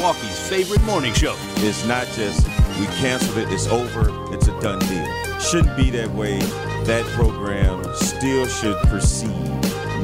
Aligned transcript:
Milwaukee's 0.00 0.48
favorite 0.48 0.82
morning 0.84 1.12
show. 1.12 1.36
It's 1.56 1.84
not 1.84 2.06
just 2.14 2.46
we 2.78 2.86
canceled 2.86 3.36
it, 3.36 3.52
it's 3.52 3.66
over, 3.66 4.08
it's 4.34 4.48
a 4.48 4.58
done 4.58 4.78
deal. 4.78 5.06
Shouldn't 5.38 5.76
be 5.76 5.90
that 5.90 6.10
way. 6.12 6.38
That 6.84 7.04
program 7.14 7.84
still 7.94 8.46
should 8.46 8.78
proceed 8.88 9.28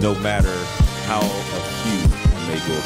no 0.03 0.15
matter 0.17 0.53
how 1.07 1.21
acute 1.21 2.13
it 2.13 2.47
may 2.47 2.61
go. 2.69 2.79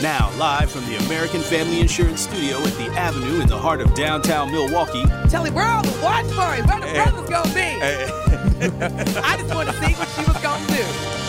Now, 0.00 0.30
live 0.38 0.70
from 0.70 0.86
the 0.86 1.04
American 1.06 1.40
Family 1.40 1.80
Insurance 1.80 2.20
Studio 2.20 2.58
at 2.58 2.74
the 2.74 2.92
Avenue 2.96 3.40
in 3.40 3.48
the 3.48 3.58
heart 3.58 3.80
of 3.80 3.92
downtown 3.94 4.52
Milwaukee, 4.52 5.02
Tell 5.28 5.42
him, 5.42 5.52
where 5.52 5.66
all 5.66 5.82
the 5.82 6.00
watch 6.00 6.30
party? 6.30 6.62
Where 6.62 6.78
the 6.78 6.88
eh. 6.90 7.02
brothers 7.02 7.28
gonna 7.28 7.54
be? 7.54 7.60
Hey. 7.60 8.04
Eh. 8.04 9.20
I 9.24 9.36
just 9.36 9.52
want 9.52 9.68
to 9.68 9.74
see 9.84 9.94
what 9.94 10.08
she 10.10 10.24
was 10.30 10.40
gonna 10.40 10.66
do. 10.68 11.25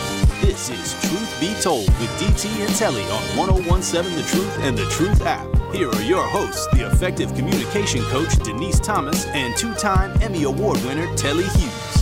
This 0.48 0.70
is 0.70 1.10
Truth 1.10 1.40
Be 1.42 1.54
Told 1.62 1.88
with 2.00 2.10
DT 2.22 2.66
and 2.66 2.74
Telly 2.74 3.04
on 3.04 3.22
1017 3.38 4.16
The 4.16 4.24
Truth 4.24 4.60
and 4.60 4.78
The 4.78 4.86
Truth 4.86 5.22
app. 5.23 5.46
Here 5.73 5.90
are 5.90 6.02
your 6.04 6.23
hosts, 6.23 6.66
the 6.68 6.88
effective 6.88 7.36
communication 7.36 8.02
coach 8.04 8.34
Denise 8.46 8.80
Thomas 8.80 9.26
and 9.26 9.58
two 9.58 9.73
time 9.73 10.18
Emmy 10.22 10.44
Award 10.44 10.81
winner 10.86 11.14
Telly 11.18 11.44
Hughes. 11.44 11.98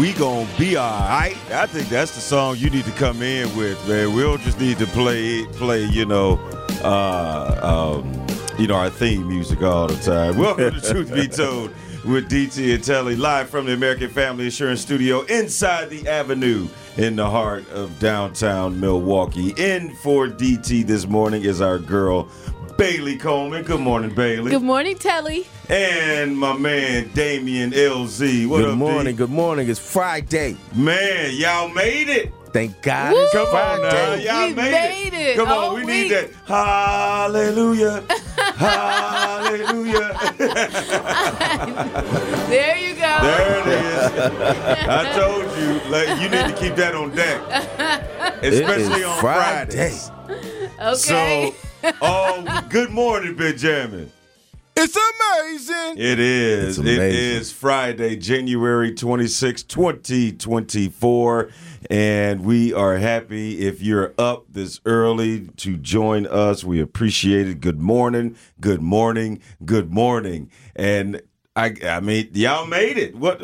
We 0.00 0.14
gonna 0.14 0.48
be 0.58 0.78
alright. 0.78 1.36
I 1.50 1.66
think 1.66 1.90
that's 1.90 2.14
the 2.14 2.22
song 2.22 2.56
you 2.56 2.70
need 2.70 2.86
to 2.86 2.92
come 2.92 3.20
in 3.20 3.54
with, 3.54 3.86
man. 3.86 4.14
We'll 4.14 4.38
just 4.38 4.58
need 4.58 4.78
to 4.78 4.86
play 4.86 5.40
it, 5.40 5.52
play, 5.52 5.84
you 5.84 6.06
know, 6.06 6.38
uh 6.82 8.00
um, 8.00 8.25
you 8.58 8.66
know, 8.66 8.74
our 8.74 8.90
theme 8.90 9.28
music 9.28 9.62
all 9.62 9.86
the 9.86 9.96
time. 9.96 10.38
Welcome 10.38 10.72
to 10.72 10.80
Truth 10.80 11.12
Be 11.12 11.28
Told 11.28 11.70
with 12.04 12.30
DT 12.30 12.74
and 12.74 12.82
Telly, 12.82 13.16
live 13.16 13.50
from 13.50 13.66
the 13.66 13.74
American 13.74 14.08
Family 14.08 14.46
Insurance 14.46 14.80
Studio 14.80 15.22
inside 15.22 15.90
the 15.90 16.08
Avenue 16.08 16.68
in 16.96 17.16
the 17.16 17.28
heart 17.28 17.68
of 17.70 17.98
downtown 17.98 18.80
Milwaukee. 18.80 19.52
In 19.58 19.94
for 19.96 20.28
DT 20.28 20.86
this 20.86 21.06
morning 21.06 21.42
is 21.42 21.60
our 21.60 21.78
girl 21.78 22.30
Bailey 22.78 23.16
Coleman. 23.16 23.64
Good 23.64 23.80
morning, 23.80 24.14
Bailey. 24.14 24.50
Good 24.50 24.62
morning, 24.62 24.96
Telly. 24.96 25.46
And 25.68 26.38
my 26.38 26.56
man 26.56 27.10
Damian 27.12 27.72
LZ. 27.72 28.46
What 28.46 28.58
good 28.58 28.68
up, 28.68 28.72
D? 28.72 28.78
morning, 28.78 29.16
good 29.16 29.30
morning. 29.30 29.68
It's 29.68 29.80
Friday. 29.80 30.56
Man, 30.74 31.34
y'all 31.34 31.68
made 31.68 32.08
it. 32.08 32.32
Thank 32.52 32.80
God 32.82 33.12
Woo! 33.12 33.18
it's 33.22 33.32
Come 33.32 33.46
on 33.48 33.82
now, 33.82 34.14
y'all 34.14 34.48
We 34.48 34.54
made, 34.54 34.70
made 34.72 35.14
it 35.14 35.36
Come 35.36 35.48
all 35.48 35.70
on, 35.70 35.74
we 35.76 35.84
week. 35.84 35.94
need 35.94 36.10
that. 36.12 36.30
Hallelujah. 36.46 38.02
Hallelujah. 38.56 40.12
There 42.48 42.76
you 42.78 42.94
go. 42.94 43.18
there 43.22 43.60
it 43.60 43.66
is. 43.66 44.12
I 44.88 45.12
told 45.18 45.44
you, 45.58 45.80
like 45.90 46.08
you 46.20 46.28
need 46.28 46.46
to 46.46 46.52
keep 46.58 46.76
that 46.76 46.94
on 46.94 47.10
deck. 47.14 47.40
Especially 48.42 49.00
is 49.00 49.06
on 49.06 49.18
Friday. 49.20 49.90
Fridays. 49.90 50.10
Okay. 50.80 51.52
So, 51.82 51.92
oh, 52.00 52.64
good 52.70 52.90
morning, 52.90 53.34
Benjamin. 53.36 54.10
It's 54.76 54.96
amazing. 54.96 55.98
It 55.98 56.18
is. 56.20 56.68
It's 56.68 56.78
amazing. 56.78 57.40
is 57.40 57.52
Friday, 57.52 58.16
January 58.16 58.94
26, 58.94 59.62
2024. 59.64 61.50
And 61.88 62.44
we 62.44 62.72
are 62.72 62.96
happy 62.96 63.60
if 63.66 63.80
you're 63.80 64.12
up 64.18 64.46
this 64.50 64.80
early 64.84 65.48
to 65.58 65.76
join 65.76 66.26
us. 66.26 66.64
We 66.64 66.80
appreciate 66.80 67.46
it. 67.48 67.60
Good 67.60 67.80
morning. 67.80 68.36
Good 68.60 68.82
morning. 68.82 69.40
Good 69.64 69.92
morning. 69.92 70.50
And 70.74 71.22
I, 71.54 71.74
I 71.84 72.00
mean, 72.00 72.30
y'all 72.34 72.66
made 72.66 72.98
it. 72.98 73.14
What, 73.16 73.40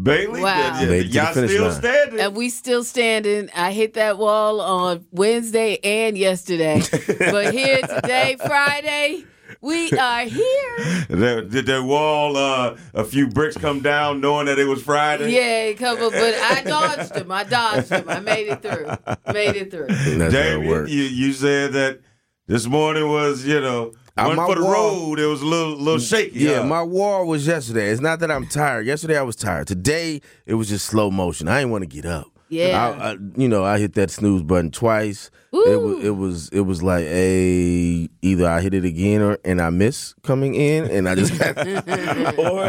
Bailey? 0.00 0.42
Wow. 0.42 0.72
y- 0.80 0.86
Made 0.86 0.92
it 0.98 1.02
to 1.04 1.08
the 1.08 1.14
y'all 1.14 1.32
still 1.48 1.62
line. 1.68 1.72
standing? 1.72 2.20
and 2.20 2.34
we 2.34 2.48
still 2.48 2.82
standing. 2.82 3.50
I 3.54 3.72
hit 3.72 3.94
that 3.94 4.18
wall 4.18 4.60
on 4.60 5.06
Wednesday 5.12 5.78
and 5.84 6.16
yesterday. 6.18 6.80
but 7.18 7.52
here 7.54 7.80
today, 7.82 8.36
Friday, 8.44 9.24
we 9.60 9.90
are 9.92 10.24
here. 10.24 10.76
Did 11.08 11.50
did 11.50 11.66
that 11.66 11.82
wall, 11.82 12.36
uh, 12.36 12.76
a 12.94 13.04
few 13.04 13.28
bricks 13.28 13.56
come 13.56 13.80
down 13.80 14.20
knowing 14.20 14.46
that 14.46 14.58
it 14.58 14.66
was 14.66 14.82
Friday? 14.82 15.32
Yeah, 15.32 15.72
come 15.74 15.98
on, 16.02 16.10
but 16.10 16.34
I 16.34 16.62
dodged 16.62 17.14
them. 17.14 17.30
I 17.32 17.44
dodged 17.44 17.88
them. 17.88 18.08
I 18.08 18.20
made 18.20 18.48
it 18.48 18.62
through. 18.62 18.86
Made 19.32 19.56
it 19.56 19.70
through. 19.70 19.86
That's 19.88 20.34
how 20.34 20.40
Damien, 20.58 20.86
you, 20.88 21.02
you 21.02 21.32
said 21.32 21.72
that 21.74 22.00
this 22.46 22.66
morning 22.66 23.08
was, 23.08 23.44
you 23.44 23.60
know, 23.60 23.92
Uh, 24.16 24.24
one 24.26 24.36
my 24.36 24.46
for 24.46 24.54
the 24.56 24.62
wall- 24.64 24.72
road. 25.10 25.18
It 25.20 25.26
was 25.26 25.42
a 25.42 25.46
little, 25.46 25.76
little 25.76 25.98
shaky. 26.00 26.40
Yeah, 26.40 26.60
huh? 26.60 26.66
my 26.66 26.82
war 26.82 27.24
was 27.24 27.46
yesterday. 27.46 27.88
It's 27.90 28.00
not 28.00 28.18
that 28.20 28.30
I'm 28.30 28.46
tired. 28.46 28.86
Yesterday 28.86 29.18
I 29.18 29.22
was 29.22 29.36
tired. 29.36 29.66
Today 29.66 30.20
it 30.46 30.54
was 30.54 30.68
just 30.68 30.86
slow 30.86 31.10
motion. 31.10 31.48
I 31.48 31.60
didn't 31.60 31.70
want 31.72 31.82
to 31.82 31.88
get 31.88 32.04
up. 32.06 32.26
Yeah. 32.48 32.94
I, 32.98 33.10
I, 33.10 33.16
you 33.36 33.48
know, 33.48 33.64
I 33.64 33.78
hit 33.78 33.94
that 33.94 34.10
snooze 34.10 34.42
button 34.42 34.70
twice. 34.70 35.30
It 35.52 35.80
was, 35.80 36.04
it 36.04 36.10
was, 36.10 36.48
it 36.50 36.60
was 36.60 36.82
like 36.82 37.04
a 37.06 38.08
either 38.20 38.46
I 38.46 38.60
hit 38.60 38.74
it 38.74 38.84
again 38.84 39.22
or 39.22 39.38
and 39.44 39.60
I 39.60 39.70
miss 39.70 40.14
coming 40.22 40.54
in, 40.54 40.84
and 40.84 41.08
I 41.08 41.14
just 41.14 41.32
or 41.40 42.64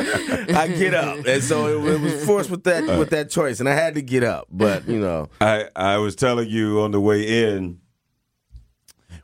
I 0.55 0.67
get 0.69 0.93
up, 0.93 1.25
and 1.25 1.43
so 1.43 1.67
it, 1.67 1.95
it 1.95 1.99
was 1.99 2.25
forced 2.25 2.49
with 2.49 2.63
that 2.63 2.85
with 2.97 3.09
that 3.09 3.29
choice, 3.29 3.59
and 3.59 3.67
I 3.67 3.73
had 3.73 3.95
to 3.95 4.01
get 4.01 4.23
up. 4.23 4.47
But 4.49 4.87
you 4.87 4.99
know, 4.99 5.27
I, 5.41 5.65
I 5.75 5.97
was 5.97 6.15
telling 6.15 6.49
you 6.49 6.79
on 6.79 6.91
the 6.91 7.01
way 7.01 7.51
in, 7.51 7.79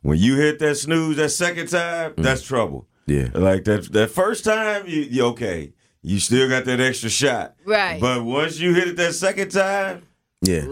when 0.02 0.18
you 0.18 0.36
hit 0.36 0.60
that 0.60 0.76
snooze 0.76 1.16
that 1.16 1.30
second 1.30 1.70
time, 1.70 2.12
mm. 2.12 2.24
that's 2.24 2.44
trouble. 2.44 2.88
yeah, 3.08 3.30
Like 3.34 3.64
that 3.64 3.94
that 3.94 4.10
first 4.10 4.44
time, 4.44 4.88
you, 4.88 5.02
you 5.04 5.26
okay. 5.28 5.74
You 6.06 6.20
still 6.20 6.50
got 6.50 6.66
that 6.66 6.82
extra 6.82 7.10
shot. 7.10 7.56
Right. 7.64 8.02
But 8.02 8.26
once 8.26 8.60
you 8.60 8.74
hit 8.74 8.90
it 8.90 8.98
that 8.98 9.14
second 9.14 9.52
time, 9.52 10.04
yeah. 10.44 10.66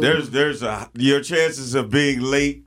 there's 0.00 0.30
there's 0.30 0.62
a 0.62 0.88
your 0.94 1.20
chances 1.20 1.74
of 1.74 1.90
being 1.90 2.20
late 2.20 2.64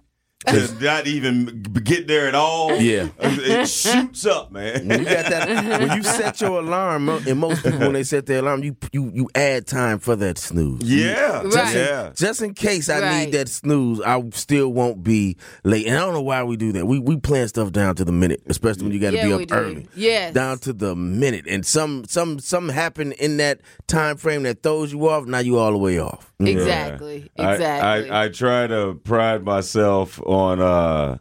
to 0.47 0.73
not 0.81 1.07
even 1.07 1.63
get 1.83 2.07
there 2.07 2.27
at 2.27 2.35
all. 2.35 2.75
Yeah. 2.77 3.09
It 3.19 3.67
shoots 3.67 4.25
up, 4.25 4.51
man. 4.51 4.87
When 4.87 4.99
you 4.99 5.05
got 5.05 5.25
that, 5.29 5.79
when 5.87 5.97
you 5.97 6.03
set 6.03 6.39
your 6.41 6.59
alarm, 6.59 7.05
mo- 7.05 7.21
and 7.27 7.39
most 7.39 7.63
people 7.63 7.79
when 7.79 7.93
they 7.93 8.03
set 8.03 8.25
their 8.25 8.39
alarm, 8.39 8.63
you 8.63 8.75
you 8.91 9.11
you 9.13 9.29
add 9.35 9.67
time 9.67 9.99
for 9.99 10.15
that 10.17 10.37
snooze. 10.37 10.81
Yeah. 10.83 11.41
Right. 11.43 11.75
Yeah. 11.75 12.11
Just 12.15 12.41
in 12.41 12.53
case 12.53 12.89
I 12.89 12.99
Right. 13.01 13.25
need 13.25 13.33
that 13.33 13.49
snooze, 13.49 13.99
I 14.01 14.21
still 14.33 14.69
won't 14.71 15.03
be 15.03 15.37
late. 15.63 15.87
And 15.87 15.95
I 15.97 15.99
don't 15.99 16.13
know 16.13 16.21
why 16.21 16.43
we 16.43 16.55
do 16.57 16.71
that. 16.73 16.85
We 16.87 16.99
we 16.99 17.17
plan 17.17 17.47
stuff 17.47 17.71
down 17.71 17.95
to 17.95 18.05
the 18.05 18.11
minute, 18.11 18.43
especially 18.47 18.83
when 18.83 18.91
you 18.93 18.99
got 18.99 19.11
to 19.11 19.17
Yeah, 19.17 19.37
be 19.37 19.43
up 19.45 19.51
early. 19.51 19.87
Yes. 19.95 20.33
down 20.33 20.59
to 20.59 20.73
the 20.73 20.95
minute. 20.95 21.45
And 21.47 21.65
some 21.65 22.05
some 22.07 22.39
some 22.39 22.69
happen 22.69 23.11
in 23.13 23.37
that 23.37 23.61
time 23.87 24.17
frame 24.17 24.43
that 24.43 24.63
throws 24.63 24.91
you 24.93 25.07
off. 25.09 25.25
Now 25.25 25.39
you 25.39 25.57
all 25.57 25.71
the 25.71 25.77
way 25.77 25.99
off. 25.99 26.31
Exactly. 26.39 27.29
I- 27.37 27.53
Exactly. 27.53 28.09
I, 28.09 28.23
I, 28.25 28.29
try 28.29 28.67
to 28.67 28.99
pride 29.03 29.43
myself 29.43 30.19
on 30.33 30.59
uh 30.59 31.17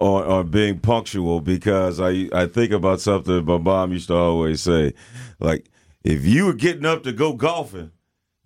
on 0.00 0.24
on 0.24 0.48
being 0.50 0.78
punctual 0.78 1.40
because 1.40 2.00
I 2.00 2.28
I 2.32 2.46
think 2.46 2.72
about 2.72 3.00
something 3.00 3.44
my 3.44 3.58
mom 3.58 3.92
used 3.92 4.08
to 4.08 4.14
always 4.14 4.60
say, 4.60 4.92
like 5.40 5.70
if 6.04 6.24
you 6.26 6.46
were 6.46 6.52
getting 6.54 6.84
up 6.84 7.02
to 7.04 7.12
go 7.12 7.32
golfing. 7.32 7.92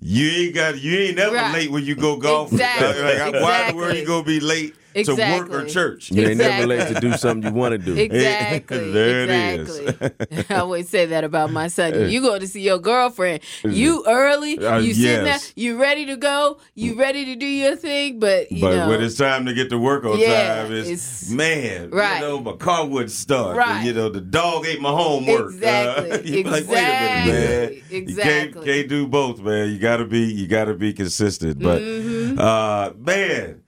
You 0.02 0.30
ain't 0.30 0.54
got. 0.54 0.80
You 0.80 0.96
ain't 0.98 1.16
never 1.16 1.34
Right. 1.34 1.52
late 1.52 1.70
when 1.70 1.84
you 1.84 1.94
go 1.94 2.16
golfing. 2.16 2.58
Exactly. 2.58 3.02
Like, 3.02 3.43
why 3.43 3.66
in 3.66 3.72
the 3.72 3.76
world 3.76 3.90
Exactly. 3.90 4.00
you 4.00 4.06
gonna 4.06 4.25
be 4.25 4.40
late 4.40 4.75
to 4.94 5.14
work 5.16 5.50
or 5.50 5.64
church? 5.66 6.10
You 6.10 6.26
ain't 6.26 6.38
never 6.38 6.66
late 6.66 6.88
to 6.88 7.00
do 7.00 7.12
something 7.12 7.52
you 7.52 7.58
want 7.58 7.72
to 7.72 7.78
do. 7.78 7.94
Exactly. 8.00 8.92
There 8.92 9.20
it 9.25 9.31
is. 9.60 9.78
exactly. 9.78 10.44
I 10.50 10.60
always 10.60 10.88
say 10.88 11.06
that 11.06 11.25
about 11.25 11.52
my 11.52 11.69
son. 11.69 12.10
You 12.10 12.20
go 12.20 12.38
to 12.38 12.46
see 12.46 12.62
your 12.62 12.78
girlfriend. 12.78 13.40
You 13.64 14.04
early. 14.06 14.58
Uh, 14.58 14.78
you 14.78 14.94
sitting 14.94 15.26
yes. 15.26 15.52
there. 15.52 15.62
You 15.64 15.81
ready 15.81 16.06
to 16.06 16.16
go. 16.16 16.58
You 16.75 16.94
ready 16.98 17.25
to 17.26 17.37
do 17.37 17.46
your 17.46 17.76
thing. 17.76 18.19
But 18.20 18.50
you 18.50 18.60
But 18.62 18.76
know, 18.76 18.88
when 18.88 19.02
it's 19.02 19.16
time 19.16 19.46
to 19.46 19.54
get 19.54 19.70
to 19.70 19.78
work 19.78 20.04
on 20.04 20.19
Yeah, 20.19 20.62
time, 20.62 20.72
it's, 20.72 20.88
it's- 20.88 21.31
man, 21.31 21.90
Right. 21.90 22.20
you 22.20 22.26
know, 22.26 22.40
my 22.40 22.52
car 22.56 22.86
wouldn't 22.86 23.10
start. 23.10 23.56
Right. 23.56 23.76
And, 23.78 23.86
you 23.86 23.93
know, 23.93 24.08
the 24.08 24.20
dog 24.20 24.66
ate 24.66 24.81
my 24.81 24.90
homework. 24.90 25.52
Exactly, 25.54 26.10
Uh, 26.12 26.19
you 26.22 26.44
be 26.44 26.50
like, 26.50 26.66
wait 26.69 26.78
a 26.78 27.26
minute, 27.26 27.26
man. 27.26 27.82
exactly, 27.90 27.98
You 28.00 28.16
can't, 28.16 28.64
can't 28.64 28.88
do 28.88 29.06
both, 29.06 29.40
man. 29.40 29.70
You 29.70 29.78
gotta 29.78 30.04
be 30.04 30.20
you 30.20 30.46
gotta 30.48 30.75
be 30.75 30.93
consistent. 30.93 31.58
But 31.60 31.81
Mm-hmm. 31.81 32.38
uh 32.38 32.90
man, 32.98 33.62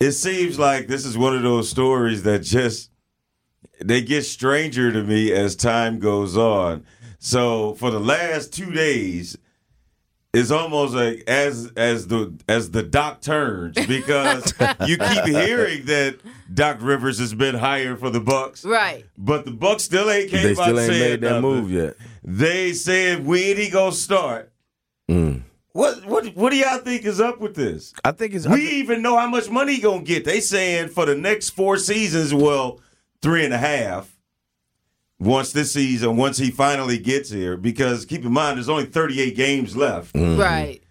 it 0.00 0.12
seems 0.12 0.58
like 0.58 0.86
this 0.88 1.04
is 1.04 1.16
one 1.16 1.34
of 1.36 1.42
those 1.42 1.68
stories 1.68 2.22
that 2.24 2.40
just 2.40 2.90
they 3.84 4.02
get 4.02 4.22
stranger 4.22 4.92
to 4.92 5.02
me 5.02 5.32
as 5.32 5.54
time 5.56 5.98
goes 5.98 6.36
on. 6.36 6.84
So 7.18 7.74
for 7.74 7.90
the 7.90 8.00
last 8.00 8.52
two 8.52 8.70
days, 8.72 9.36
it's 10.32 10.50
almost 10.50 10.94
like 10.94 11.24
as 11.26 11.72
as 11.76 12.06
the 12.08 12.34
as 12.48 12.70
the 12.70 12.82
doc 12.82 13.20
turns 13.22 13.74
because 13.86 14.52
you 14.86 14.98
keep 14.98 15.24
hearing 15.24 15.86
that 15.86 16.18
Doc 16.52 16.78
Rivers 16.80 17.18
has 17.18 17.32
been 17.34 17.54
hired 17.54 17.98
for 17.98 18.10
the 18.10 18.20
Bucks, 18.20 18.64
Right. 18.64 19.04
but 19.16 19.44
the 19.46 19.50
Bucks 19.50 19.82
still 19.84 20.10
ain't 20.10 20.30
came 20.30 20.42
They 20.42 20.50
out 20.50 20.56
still 20.56 20.78
ain't 20.80 20.90
saying 20.92 21.10
made 21.12 21.20
that 21.22 21.30
nothing. 21.40 21.42
move 21.42 21.70
yet. 21.72 21.94
They 22.22 22.72
said 22.74 23.24
when 23.26 23.56
he 23.56 23.70
gonna 23.70 23.92
start. 23.92 24.52
Mm. 25.10 25.42
What 25.76 26.06
what 26.06 26.34
what 26.34 26.50
do 26.52 26.56
y'all 26.56 26.78
think 26.78 27.04
is 27.04 27.20
up 27.20 27.38
with 27.38 27.54
this? 27.54 27.92
I 28.02 28.12
think 28.12 28.32
it's. 28.32 28.46
We 28.46 28.66
even 28.66 29.02
know 29.02 29.18
how 29.18 29.28
much 29.28 29.50
money 29.50 29.74
he 29.74 29.82
gonna 29.82 30.02
get. 30.02 30.24
They 30.24 30.40
saying 30.40 30.88
for 30.88 31.04
the 31.04 31.14
next 31.14 31.50
four 31.50 31.76
seasons, 31.76 32.32
well, 32.32 32.80
three 33.20 33.44
and 33.44 33.52
a 33.52 33.58
half. 33.58 34.16
Once 35.18 35.52
this 35.52 35.72
season, 35.72 36.16
once 36.16 36.38
he 36.38 36.50
finally 36.50 36.98
gets 36.98 37.28
here, 37.28 37.58
because 37.58 38.06
keep 38.06 38.24
in 38.24 38.32
mind, 38.32 38.56
there's 38.56 38.68
only 38.68 38.84
38 38.84 39.34
games 39.34 39.76
left. 39.76 40.14
Mm-hmm. 40.14 40.40
Right. 40.40 40.82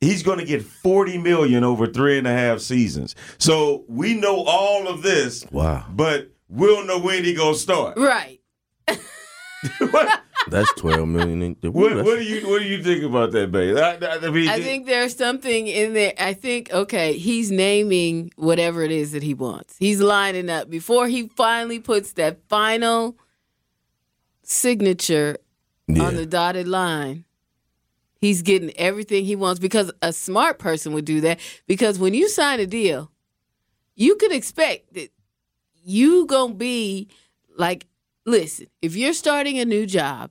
He's 0.00 0.22
going 0.22 0.38
to 0.38 0.44
get 0.44 0.62
40 0.62 1.18
million 1.18 1.64
over 1.64 1.88
three 1.88 2.16
and 2.16 2.28
a 2.28 2.32
half 2.32 2.60
seasons. 2.60 3.16
So 3.38 3.84
we 3.88 4.14
know 4.14 4.44
all 4.44 4.86
of 4.86 5.02
this, 5.02 5.44
wow, 5.50 5.84
but 5.90 6.30
we'll 6.48 6.84
know 6.84 6.98
when 6.98 7.24
he 7.24 7.34
gonna 7.34 7.54
start. 7.54 7.96
Right. 7.96 8.40
what, 9.90 10.22
that's 10.48 10.72
twelve 10.74 11.08
million. 11.08 11.42
In, 11.42 11.56
Ooh, 11.64 11.70
what, 11.70 11.90
that's- 11.90 12.04
what 12.04 12.18
do 12.18 12.24
you 12.24 12.48
what 12.48 12.60
do 12.60 12.68
you 12.68 12.82
think 12.82 13.02
about 13.04 13.32
that, 13.32 13.50
babe? 13.50 13.76
I, 13.76 13.94
I, 13.94 14.26
I 14.26 14.30
mean, 14.30 14.48
I 14.48 14.60
think 14.60 14.86
there's 14.86 15.16
something 15.16 15.66
in 15.66 15.94
there. 15.94 16.12
I 16.18 16.34
think, 16.34 16.72
okay, 16.72 17.14
he's 17.14 17.50
naming 17.50 18.30
whatever 18.36 18.82
it 18.82 18.90
is 18.90 19.12
that 19.12 19.22
he 19.22 19.34
wants. 19.34 19.76
He's 19.78 20.00
lining 20.00 20.50
up 20.50 20.70
before 20.70 21.08
he 21.08 21.28
finally 21.28 21.78
puts 21.78 22.12
that 22.12 22.38
final 22.48 23.16
signature 24.42 25.38
yeah. 25.86 26.04
on 26.04 26.16
the 26.16 26.26
dotted 26.26 26.68
line. 26.68 27.24
He's 28.20 28.42
getting 28.42 28.70
everything 28.78 29.24
he 29.26 29.36
wants 29.36 29.60
because 29.60 29.92
a 30.00 30.12
smart 30.12 30.58
person 30.58 30.94
would 30.94 31.04
do 31.04 31.20
that. 31.22 31.40
Because 31.66 31.98
when 31.98 32.14
you 32.14 32.28
sign 32.28 32.58
a 32.58 32.66
deal, 32.66 33.10
you 33.96 34.16
can 34.16 34.32
expect 34.32 34.94
that 34.94 35.10
you 35.84 36.26
gonna 36.26 36.54
be 36.54 37.08
like, 37.56 37.86
listen, 38.24 38.66
if 38.82 38.96
you're 38.96 39.12
starting 39.12 39.58
a 39.58 39.64
new 39.64 39.86
job, 39.86 40.30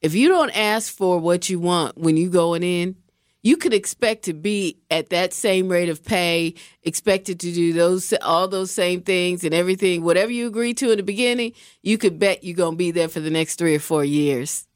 if 0.00 0.14
you 0.14 0.28
don't 0.28 0.50
ask 0.56 0.92
for 0.92 1.18
what 1.18 1.48
you 1.48 1.60
want 1.60 1.96
when 1.96 2.16
you 2.16 2.28
going 2.28 2.62
in, 2.62 2.96
you 3.42 3.56
could 3.56 3.74
expect 3.74 4.24
to 4.24 4.32
be 4.32 4.78
at 4.90 5.10
that 5.10 5.32
same 5.32 5.68
rate 5.68 5.88
of 5.88 6.04
pay, 6.04 6.54
expected 6.82 7.40
to 7.40 7.52
do 7.52 7.72
those 7.72 8.12
all 8.22 8.46
those 8.46 8.70
same 8.70 9.02
things 9.02 9.44
and 9.44 9.52
everything, 9.52 10.02
whatever 10.02 10.30
you 10.30 10.46
agreed 10.46 10.76
to 10.78 10.90
in 10.92 10.96
the 10.96 11.02
beginning, 11.02 11.52
you 11.82 11.98
could 11.98 12.18
bet 12.18 12.44
you're 12.44 12.56
gonna 12.56 12.76
be 12.76 12.90
there 12.90 13.08
for 13.08 13.20
the 13.20 13.30
next 13.30 13.56
three 13.56 13.74
or 13.74 13.80
four 13.80 14.04
years. 14.04 14.66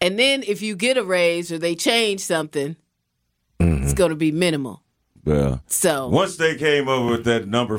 And 0.00 0.18
then 0.18 0.42
if 0.46 0.62
you 0.62 0.76
get 0.76 0.96
a 0.96 1.04
raise 1.04 1.50
or 1.50 1.58
they 1.58 1.74
change 1.74 2.20
something, 2.20 2.76
it's 3.60 3.68
mm-hmm. 3.68 3.92
gonna 3.94 4.16
be 4.16 4.32
minimal. 4.32 4.82
well, 5.24 5.62
So 5.66 6.08
once 6.08 6.36
they 6.36 6.56
came 6.56 6.88
up 6.88 7.08
with 7.08 7.24
that 7.24 7.46
number 7.46 7.78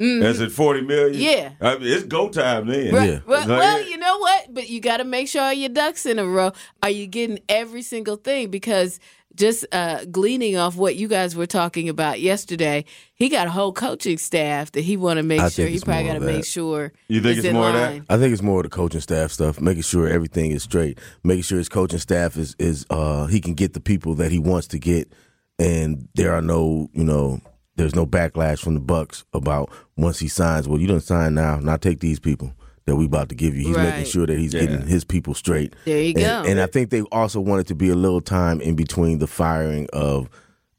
40, 0.00 0.26
is 0.26 0.40
it 0.40 0.50
40 0.52 0.80
million? 0.82 1.12
Mm-hmm. 1.20 1.20
Yeah. 1.22 1.52
I 1.60 1.78
mean, 1.78 1.92
it's 1.92 2.04
go 2.04 2.28
time 2.30 2.66
then. 2.66 2.94
Right. 2.94 3.10
Yeah. 3.10 3.20
Well, 3.26 3.40
Like- 3.46 3.58
well, 3.60 3.86
you 3.88 3.96
know 3.98 4.18
what? 4.18 4.54
But 4.54 4.68
you 4.70 4.80
got 4.80 4.96
to 4.96 5.04
make 5.04 5.28
sure 5.28 5.52
your 5.52 5.68
ducks 5.68 6.06
in 6.06 6.18
a 6.18 6.24
row. 6.26 6.52
Are 6.82 6.90
you 6.90 7.06
getting 7.06 7.38
every 7.48 7.82
single 7.82 8.16
thing? 8.16 8.50
Because 8.50 8.98
just 9.36 9.64
uh, 9.72 10.04
gleaning 10.06 10.56
off 10.56 10.74
what 10.76 10.96
you 10.96 11.06
guys 11.06 11.36
were 11.36 11.46
talking 11.46 11.88
about 11.88 12.20
yesterday, 12.20 12.84
he 13.14 13.28
got 13.28 13.46
a 13.46 13.50
whole 13.50 13.72
coaching 13.72 14.18
staff 14.18 14.72
that 14.72 14.80
he 14.80 14.96
want 14.96 15.18
to 15.18 15.22
make 15.22 15.38
I 15.40 15.44
sure. 15.44 15.50
think 15.50 15.68
He 15.68 15.74
it's 15.76 15.84
probably 15.84 16.04
got 16.08 16.14
to 16.14 16.20
make 16.20 16.44
sure. 16.44 16.92
You 17.08 17.20
think 17.20 17.38
it's 17.38 17.46
in 17.46 17.54
more 17.54 17.68
of 17.68 17.74
that? 17.74 18.02
I 18.08 18.16
think 18.18 18.32
it's 18.32 18.42
more 18.42 18.58
of 18.60 18.64
the 18.64 18.70
coaching 18.70 19.00
staff 19.00 19.30
stuff, 19.30 19.60
making 19.60 19.82
sure 19.82 20.08
everything 20.08 20.50
is 20.50 20.62
straight, 20.64 20.98
making 21.22 21.42
sure 21.44 21.58
his 21.58 21.68
coaching 21.68 21.98
staff 22.00 22.36
is 22.36 22.56
is 22.58 22.84
uh 22.90 23.26
he 23.26 23.40
can 23.40 23.54
get 23.54 23.72
the 23.74 23.80
people 23.80 24.14
that 24.16 24.32
he 24.32 24.38
wants 24.38 24.66
to 24.68 24.78
get, 24.78 25.12
and 25.58 26.08
there 26.14 26.32
are 26.34 26.42
no 26.42 26.88
you 26.92 27.04
know 27.04 27.40
there's 27.80 27.94
no 27.94 28.06
backlash 28.06 28.58
from 28.60 28.74
the 28.74 28.80
Bucks 28.80 29.24
about 29.32 29.70
once 29.96 30.18
he 30.18 30.28
signs. 30.28 30.68
Well, 30.68 30.78
you 30.80 30.86
don't 30.86 31.00
sign 31.00 31.34
now. 31.34 31.58
Now 31.58 31.76
take 31.76 32.00
these 32.00 32.20
people 32.20 32.52
that 32.86 32.96
we 32.96 33.06
about 33.06 33.28
to 33.30 33.34
give 33.34 33.54
you. 33.54 33.66
He's 33.66 33.76
Right. 33.76 33.90
making 33.90 34.04
sure 34.10 34.26
that 34.26 34.38
he's 34.38 34.52
getting 34.52 34.86
his 34.86 35.04
people 35.04 35.34
straight. 35.34 35.74
There 35.84 36.00
you 36.00 36.08
and, 36.10 36.16
go. 36.18 36.42
And 36.50 36.60
I 36.60 36.66
think 36.66 36.90
they 36.90 37.02
also 37.02 37.40
wanted 37.40 37.66
to 37.68 37.74
be 37.74 37.88
a 37.88 37.94
little 37.94 38.20
time 38.20 38.60
in 38.60 38.74
between 38.74 39.18
the 39.18 39.26
firing 39.26 39.86
of 39.92 40.28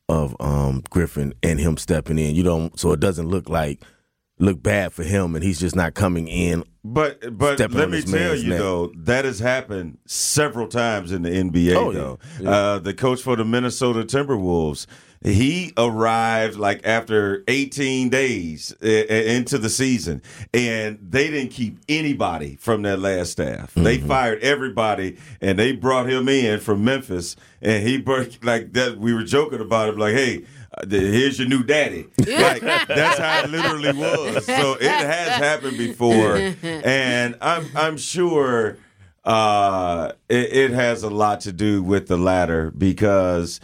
of 0.10 0.36
um 0.40 0.84
Griffin 0.90 1.34
and 1.42 1.60
him 1.60 1.78
stepping 1.78 2.20
in. 2.20 2.36
You 2.36 2.44
don't 2.44 2.78
so 2.80 2.92
it 2.92 3.00
doesn't 3.00 3.28
look 3.30 3.50
like 3.50 3.82
look 4.40 4.62
bad 4.62 4.92
for 4.92 5.04
him 5.04 5.36
and 5.36 5.44
he's 5.44 5.60
just 5.60 5.76
not 5.76 5.94
coming 5.94 6.28
in 6.28 6.64
But 6.84 7.38
but 7.38 7.60
let 7.72 7.90
me 7.92 8.02
tell 8.02 8.36
you 8.36 8.50
neck. 8.50 8.60
though 8.60 8.92
that 8.96 9.24
has 9.24 9.40
happened 9.40 10.00
several 10.08 10.68
times 10.68 11.12
in 11.12 11.22
the 11.22 11.30
NBA. 11.30 11.76
Oh, 11.76 11.92
yeah. 11.92 12.00
though 12.00 12.20
Yeah. 12.42 12.50
Uh, 12.50 12.80
the 12.80 12.94
coach 12.94 13.22
for 13.22 13.36
the 13.36 13.46
Minnesota 13.46 14.04
Timberwolves, 14.04 14.86
he 15.24 15.72
arrived 15.78 16.58
like 16.58 16.82
after 16.86 17.44
18 17.48 18.10
days 18.10 18.74
uh, 18.84 18.88
into 18.88 19.58
the 19.58 19.70
season, 19.70 20.22
and 20.54 20.98
they 21.02 21.30
didn't 21.30 21.52
keep 21.52 21.78
anybody 21.88 22.56
from 22.56 22.82
that 22.84 23.00
last 23.00 23.32
staff. 23.34 23.74
They 23.76 23.98
Mm-hmm. 24.00 24.08
fired 24.08 24.40
everybody, 24.42 25.18
and 25.42 25.60
they 25.60 25.74
brought 25.74 26.10
him 26.10 26.28
in 26.28 26.60
from 26.60 26.84
Memphis, 26.84 27.36
and 27.62 27.86
he 27.88 27.98
brought 28.00 28.44
like 28.44 28.74
that. 28.74 28.98
We 28.98 29.14
were 29.14 29.24
joking 29.24 29.62
about 29.62 29.90
him, 29.90 29.98
like, 29.98 30.16
hey. 30.16 30.44
uh, 30.78 30.86
Here's 30.90 31.38
your 31.38 31.48
new 31.50 31.64
daddy. 31.64 32.08
Like 32.18 32.62
that's 32.62 33.20
how 33.20 33.42
it 33.44 33.50
literally 33.52 33.92
was. 33.94 34.46
So 34.46 34.74
it 34.80 34.84
has 34.90 35.30
happened 35.30 35.78
before, 35.78 36.38
and 36.64 37.36
I'm 37.42 37.66
I'm 37.76 37.98
sure 37.98 38.78
uh, 39.24 40.14
it, 40.30 40.54
it 40.54 40.72
has 40.72 41.04
a 41.04 41.10
lot 41.10 41.42
to 41.42 41.52
do 41.52 41.84
with 41.84 42.08
the 42.08 42.18
latter 42.18 42.72
because 42.72 43.60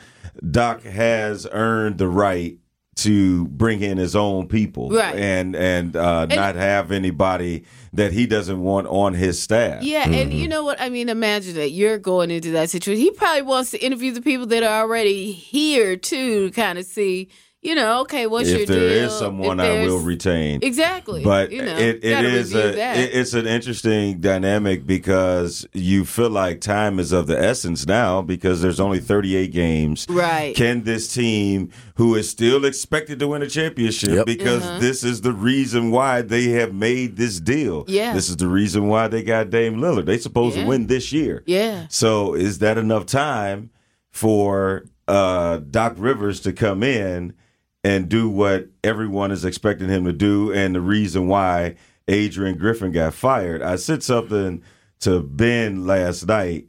Doc 0.51 0.83
has 0.83 1.47
earned 1.51 1.97
the 1.97 2.07
right 2.07 2.57
to 2.97 3.45
bring 3.49 3.81
in 3.81 3.97
his 3.97 4.15
own 4.15 4.47
people, 4.47 4.89
Right. 4.89 5.15
And 5.15 5.55
and, 5.55 5.95
uh, 5.95 6.25
not 6.25 6.55
have 6.55 6.91
anybody 6.91 7.63
that 7.93 8.11
he 8.11 8.25
doesn't 8.25 8.59
want 8.59 8.87
on 8.87 9.13
his 9.13 9.39
staff. 9.39 9.83
Yeah, 9.83 10.09
and 10.09 10.33
you 10.33 10.47
know 10.47 10.63
what? 10.63 10.81
I 10.81 10.89
mean, 10.89 11.07
imagine 11.07 11.53
that 11.55 11.69
you're 11.69 11.99
going 11.99 12.31
into 12.31 12.51
that 12.51 12.71
situation. 12.71 13.01
He 13.01 13.11
probably 13.11 13.43
wants 13.43 13.69
to 13.71 13.77
interview 13.77 14.11
the 14.13 14.21
people 14.21 14.47
that 14.47 14.63
are 14.63 14.81
already 14.81 15.31
here 15.31 15.95
too, 15.95 16.49
to 16.49 16.51
kind 16.55 16.79
of 16.79 16.85
see, 16.85 17.29
you 17.63 17.73
know, 17.75 18.01
okay, 18.01 18.27
what's 18.27 18.49
your 18.49 18.59
if 18.61 18.67
there 18.67 18.79
deal? 18.79 19.05
is 19.11 19.13
someone 19.17 19.59
I 19.59 19.85
will 19.85 19.99
retain, 19.99 20.59
Exactly. 20.61 21.23
But 21.23 21.51
you 21.51 21.63
know, 21.65 21.75
it, 21.75 22.03
it 22.03 22.11
gotta 22.11 22.27
is 22.29 22.53
review 22.53 22.69
a 22.81 22.99
it- 23.01 23.09
it's 23.13 23.33
an 23.33 23.47
interesting 23.47 24.19
dynamic 24.19 24.85
because 24.85 25.67
you 25.73 26.05
feel 26.05 26.29
like 26.29 26.61
time 26.61 26.99
is 26.99 27.11
of 27.11 27.25
the 27.27 27.37
essence 27.37 27.87
now 27.87 28.21
because 28.21 28.61
there's 28.61 28.79
only 28.79 28.99
38 28.99 29.51
games. 29.51 30.05
Right. 30.07 30.55
Can 30.55 30.83
this 30.83 31.11
team, 31.11 31.71
who 31.95 32.15
is 32.15 32.29
still 32.29 32.63
expected 32.63 33.17
to 33.19 33.27
win 33.27 33.41
a 33.41 33.47
championship, 33.49 34.09
Yep. 34.11 34.25
because 34.27 34.79
this 34.79 35.03
is 35.03 35.21
the 35.21 35.33
reason 35.33 35.89
why 35.91 36.21
they 36.21 36.49
have 36.49 36.73
made 36.75 37.17
this 37.17 37.39
deal. 37.39 37.85
Yeah. 37.87 38.13
This 38.13 38.29
is 38.29 38.37
the 38.37 38.47
reason 38.47 38.87
why 38.87 39.07
they 39.07 39.23
got 39.23 39.49
Dame 39.49 39.77
Lillard. 39.77 40.05
They 40.05 40.19
supposed 40.19 40.55
Yeah. 40.55 40.63
to 40.63 40.67
win 40.69 40.87
this 40.87 41.11
year. 41.11 41.43
yeah. 41.47 41.87
So 41.89 42.33
is 42.35 42.59
that 42.59 42.77
enough 42.77 43.05
time 43.07 43.71
for 44.11 44.85
uh, 45.07 45.57
Doc 45.69 45.93
Rivers 45.97 46.39
to 46.41 46.53
come 46.53 46.83
in 46.83 47.33
and 47.83 48.09
do 48.09 48.29
what 48.29 48.67
everyone 48.83 49.31
is 49.31 49.45
expecting 49.45 49.89
him 49.89 50.05
to 50.05 50.13
do? 50.13 50.51
And 50.51 50.75
the 50.75 50.81
reason 50.81 51.27
why 51.27 51.75
Adrian 52.07 52.57
Griffin 52.57 52.91
got 52.91 53.13
fired. 53.13 53.61
I 53.61 53.75
said 53.75 54.03
something 54.03 54.63
to 55.01 55.21
Ben 55.21 55.85
last 55.85 56.27
night, 56.27 56.67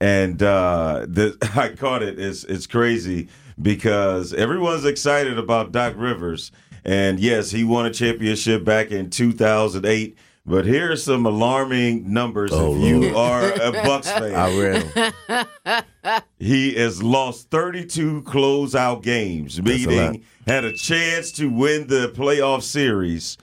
and 0.00 0.42
uh, 0.42 1.06
the, 1.08 1.36
I 1.56 1.70
caught 1.70 2.02
it. 2.02 2.18
It's 2.18 2.44
it's 2.44 2.66
crazy 2.66 3.28
because 3.60 4.32
everyone's 4.32 4.84
excited 4.84 5.38
about 5.38 5.72
Doc 5.72 5.94
Rivers, 5.96 6.50
and 6.84 7.20
yes, 7.20 7.50
he 7.50 7.64
won 7.64 7.86
a 7.86 7.92
championship 7.92 8.64
back 8.64 8.90
in 8.90 9.10
2008. 9.10 10.16
But 10.48 10.64
here 10.64 10.92
are 10.92 10.96
some 10.96 11.26
alarming 11.26 12.10
numbers 12.10 12.50
Oh, 12.54 12.74
if 12.74 12.80
you 12.82 13.14
are 13.16 13.52
a 13.52 13.70
Bucks 13.84 14.10
fan. 14.10 14.34
I 14.34 14.58
read 14.58 14.82
him. 15.26 16.24
He 16.38 16.74
has 16.74 17.02
lost 17.02 17.50
32 17.50 18.22
closeout 18.22 19.02
games, 19.02 19.58
a 19.58 19.62
lot. 19.62 19.68
meaning 19.68 20.24
had 20.46 20.64
a 20.64 20.72
chance 20.72 21.30
to 21.32 21.50
win 21.50 21.88
the 21.88 22.08
playoff 22.16 22.62
series, 22.62 23.36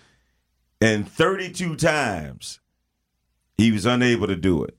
and 0.82 1.08
32 1.08 1.76
times 1.76 2.60
he 3.56 3.72
was 3.72 3.86
unable 3.86 4.26
to 4.26 4.36
do 4.36 4.64
it. 4.64 4.76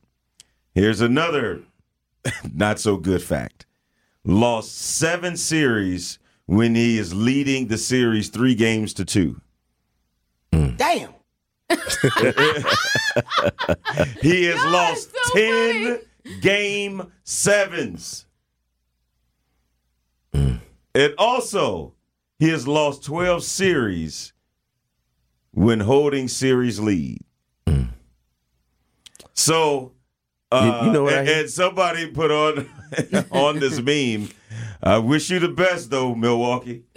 Here's 0.75 1.01
another 1.01 1.63
not 2.53 2.81
so 2.81 2.97
good 2.97 3.23
fact 3.23 3.67
lost 4.25 4.77
seven 4.77 5.37
series 5.37 6.19
when 6.47 6.75
he 6.75 6.99
is 6.99 7.15
leading 7.15 7.69
the 7.69 7.79
series 7.79 8.29
three 8.31 8.57
games 8.57 8.93
to 8.95 9.05
two. 9.05 9.41
Damn. 10.51 11.11
He 14.21 14.45
has 14.45 14.63
God, 14.63 14.73
lost 14.73 15.11
so 15.25 15.35
10 15.35 15.99
game 16.41 17.13
sevens. 17.25 18.27
And 20.33 21.15
also, 21.19 21.95
he 22.39 22.49
has 22.51 22.67
lost 22.67 23.05
12 23.05 23.43
series 23.43 24.33
when 25.53 25.81
holding 25.81 26.29
series 26.29 26.81
lead. 26.81 27.23
So 29.35 29.93
Uh, 30.51 30.83
you 30.87 30.93
know 30.93 31.03
what 31.05 31.15
and, 31.15 31.29
and 31.29 31.51
somebody 31.51 32.11
put 32.11 32.31
on 32.31 32.69
on 33.31 33.59
this 33.59 33.81
meme. 33.81 34.29
I 34.83 34.99
wish 34.99 35.31
you 35.31 35.39
the 35.39 35.49
best, 35.49 35.91
though, 35.91 36.15
Milwaukee. 36.15 36.85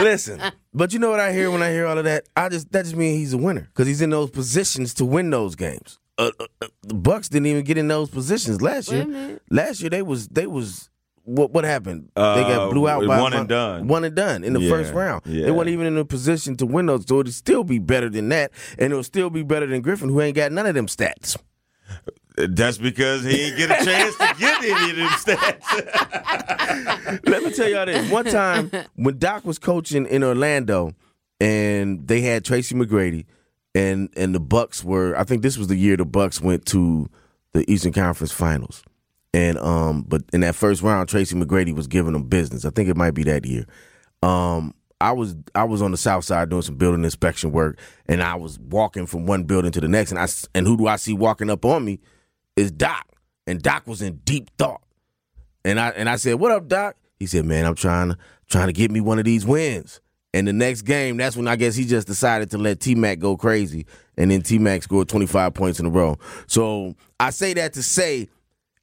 Listen, 0.00 0.40
but 0.74 0.92
you 0.92 0.98
know 0.98 1.10
what 1.10 1.20
I 1.20 1.32
hear 1.32 1.50
when 1.50 1.62
I 1.62 1.70
hear 1.70 1.86
all 1.86 1.98
of 1.98 2.04
that? 2.04 2.24
I 2.36 2.48
just 2.48 2.70
that 2.72 2.84
just 2.84 2.96
means 2.96 3.18
he's 3.18 3.32
a 3.32 3.38
winner 3.38 3.62
because 3.72 3.86
he's 3.86 4.00
in 4.02 4.10
those 4.10 4.30
positions 4.30 4.94
to 4.94 5.04
win 5.04 5.30
those 5.30 5.54
games. 5.56 5.98
Uh, 6.18 6.30
uh, 6.38 6.46
uh, 6.62 6.66
the 6.82 6.94
Bucks 6.94 7.28
didn't 7.28 7.46
even 7.46 7.64
get 7.64 7.78
in 7.78 7.88
those 7.88 8.10
positions 8.10 8.60
last 8.60 8.90
year. 8.90 9.40
Last 9.50 9.80
year 9.80 9.90
they 9.90 10.02
was 10.02 10.28
they 10.28 10.46
was 10.46 10.90
what 11.24 11.52
what 11.52 11.64
happened? 11.64 12.10
they 12.16 12.20
Uh, 12.22 12.42
got 12.48 12.70
blew 12.70 12.88
out 12.88 13.06
by 13.06 13.20
one 13.20 13.32
and 13.32 13.48
done. 13.48 13.86
One 13.88 14.04
and 14.04 14.14
done 14.14 14.44
in 14.44 14.52
the 14.52 14.60
Yeah, 14.60 14.70
first 14.70 14.92
round. 14.92 15.22
yeah. 15.26 15.44
They 15.46 15.50
weren't 15.50 15.68
even 15.70 15.86
in 15.86 15.96
a 15.96 16.04
position 16.04 16.56
to 16.58 16.66
win 16.66 16.86
those. 16.86 17.06
So 17.06 17.20
it'd 17.20 17.32
still 17.34 17.64
be 17.64 17.78
better 17.78 18.08
than 18.10 18.28
that, 18.30 18.50
and 18.78 18.92
it'll 18.92 19.02
still 19.04 19.30
be 19.30 19.42
better 19.42 19.66
than 19.66 19.80
Griffin, 19.80 20.08
who 20.08 20.20
ain't 20.20 20.36
got 20.36 20.52
none 20.52 20.66
of 20.66 20.74
them 20.74 20.86
stats. 20.86 21.36
That's 22.36 22.78
because 22.78 23.24
he 23.24 23.32
didn't 23.32 23.58
get 23.58 23.82
a 23.82 23.84
chance 23.84 24.16
to 24.16 24.34
get 24.38 24.62
any 24.64 24.90
of 24.90 24.96
them 24.96 25.08
stats. 25.08 25.66
Let 27.26 27.42
me 27.42 27.52
tell 27.52 27.68
y'all 27.68 27.86
this. 27.86 28.10
One 28.10 28.24
time 28.24 28.70
when 28.96 29.18
Doc 29.18 29.44
was 29.44 29.58
coaching 29.58 30.06
in 30.06 30.22
Orlando 30.22 30.92
and 31.40 32.06
they 32.06 32.20
had 32.20 32.44
Tracy 32.44 32.74
McGrady 32.74 33.26
and 33.74 34.08
and 34.16 34.34
the 34.34 34.40
Bucks 34.40 34.84
were 34.84 35.16
I 35.16 35.24
think 35.24 35.42
this 35.42 35.58
was 35.58 35.68
the 35.68 35.76
year 35.76 35.96
the 35.96 36.04
Bucks 36.04 36.40
went 36.40 36.66
to 36.66 37.08
the 37.52 37.70
Eastern 37.70 37.92
Conference 37.92 38.32
Finals. 38.32 38.82
And 39.34 39.58
um 39.58 40.04
but 40.06 40.22
in 40.32 40.40
that 40.40 40.54
first 40.54 40.82
round 40.82 41.08
Tracy 41.08 41.34
McGrady 41.36 41.74
was 41.74 41.86
giving 41.86 42.12
them 42.12 42.24
business. 42.24 42.64
I 42.64 42.70
think 42.70 42.88
it 42.88 42.96
might 42.96 43.12
be 43.14 43.24
that 43.24 43.44
year. 43.44 43.66
Um 44.22 44.74
I 45.00 45.12
was 45.12 45.34
I 45.54 45.64
was 45.64 45.82
on 45.82 45.90
the 45.90 45.96
south 45.96 46.24
side 46.24 46.50
doing 46.50 46.62
some 46.62 46.76
building 46.76 47.04
inspection 47.04 47.52
work 47.52 47.78
and 48.06 48.22
I 48.22 48.34
was 48.34 48.58
walking 48.58 49.06
from 49.06 49.26
one 49.26 49.44
building 49.44 49.72
to 49.72 49.80
the 49.80 49.88
next 49.88 50.12
and 50.12 50.20
I 50.20 50.28
and 50.54 50.66
who 50.66 50.76
do 50.76 50.86
I 50.86 50.96
see 50.96 51.12
walking 51.12 51.50
up 51.50 51.64
on 51.64 51.84
me 51.84 52.00
is 52.56 52.70
Doc. 52.70 53.06
And 53.46 53.60
Doc 53.60 53.86
was 53.86 54.02
in 54.02 54.16
deep 54.24 54.50
thought. 54.58 54.82
And 55.64 55.78
I 55.78 55.90
and 55.90 56.08
I 56.08 56.16
said, 56.16 56.34
"What 56.34 56.52
up, 56.52 56.68
Doc?" 56.68 56.96
He 57.18 57.26
said, 57.26 57.44
"Man, 57.44 57.64
I'm 57.64 57.74
trying 57.74 58.10
to 58.10 58.18
trying 58.48 58.68
to 58.68 58.72
get 58.72 58.90
me 58.90 59.00
one 59.00 59.18
of 59.18 59.24
these 59.24 59.44
wins." 59.44 60.00
And 60.32 60.46
the 60.46 60.52
next 60.52 60.82
game, 60.82 61.16
that's 61.16 61.36
when 61.36 61.48
I 61.48 61.56
guess 61.56 61.74
he 61.74 61.84
just 61.84 62.06
decided 62.06 62.50
to 62.52 62.58
let 62.58 62.80
T 62.80 62.94
Mac 62.94 63.18
go 63.18 63.36
crazy, 63.36 63.86
and 64.16 64.30
then 64.30 64.42
T 64.42 64.58
Mac 64.58 64.82
scored 64.82 65.08
25 65.08 65.54
points 65.54 65.80
in 65.80 65.86
a 65.86 65.90
row. 65.90 66.18
So 66.46 66.94
I 67.18 67.30
say 67.30 67.52
that 67.54 67.72
to 67.74 67.82
say, 67.82 68.28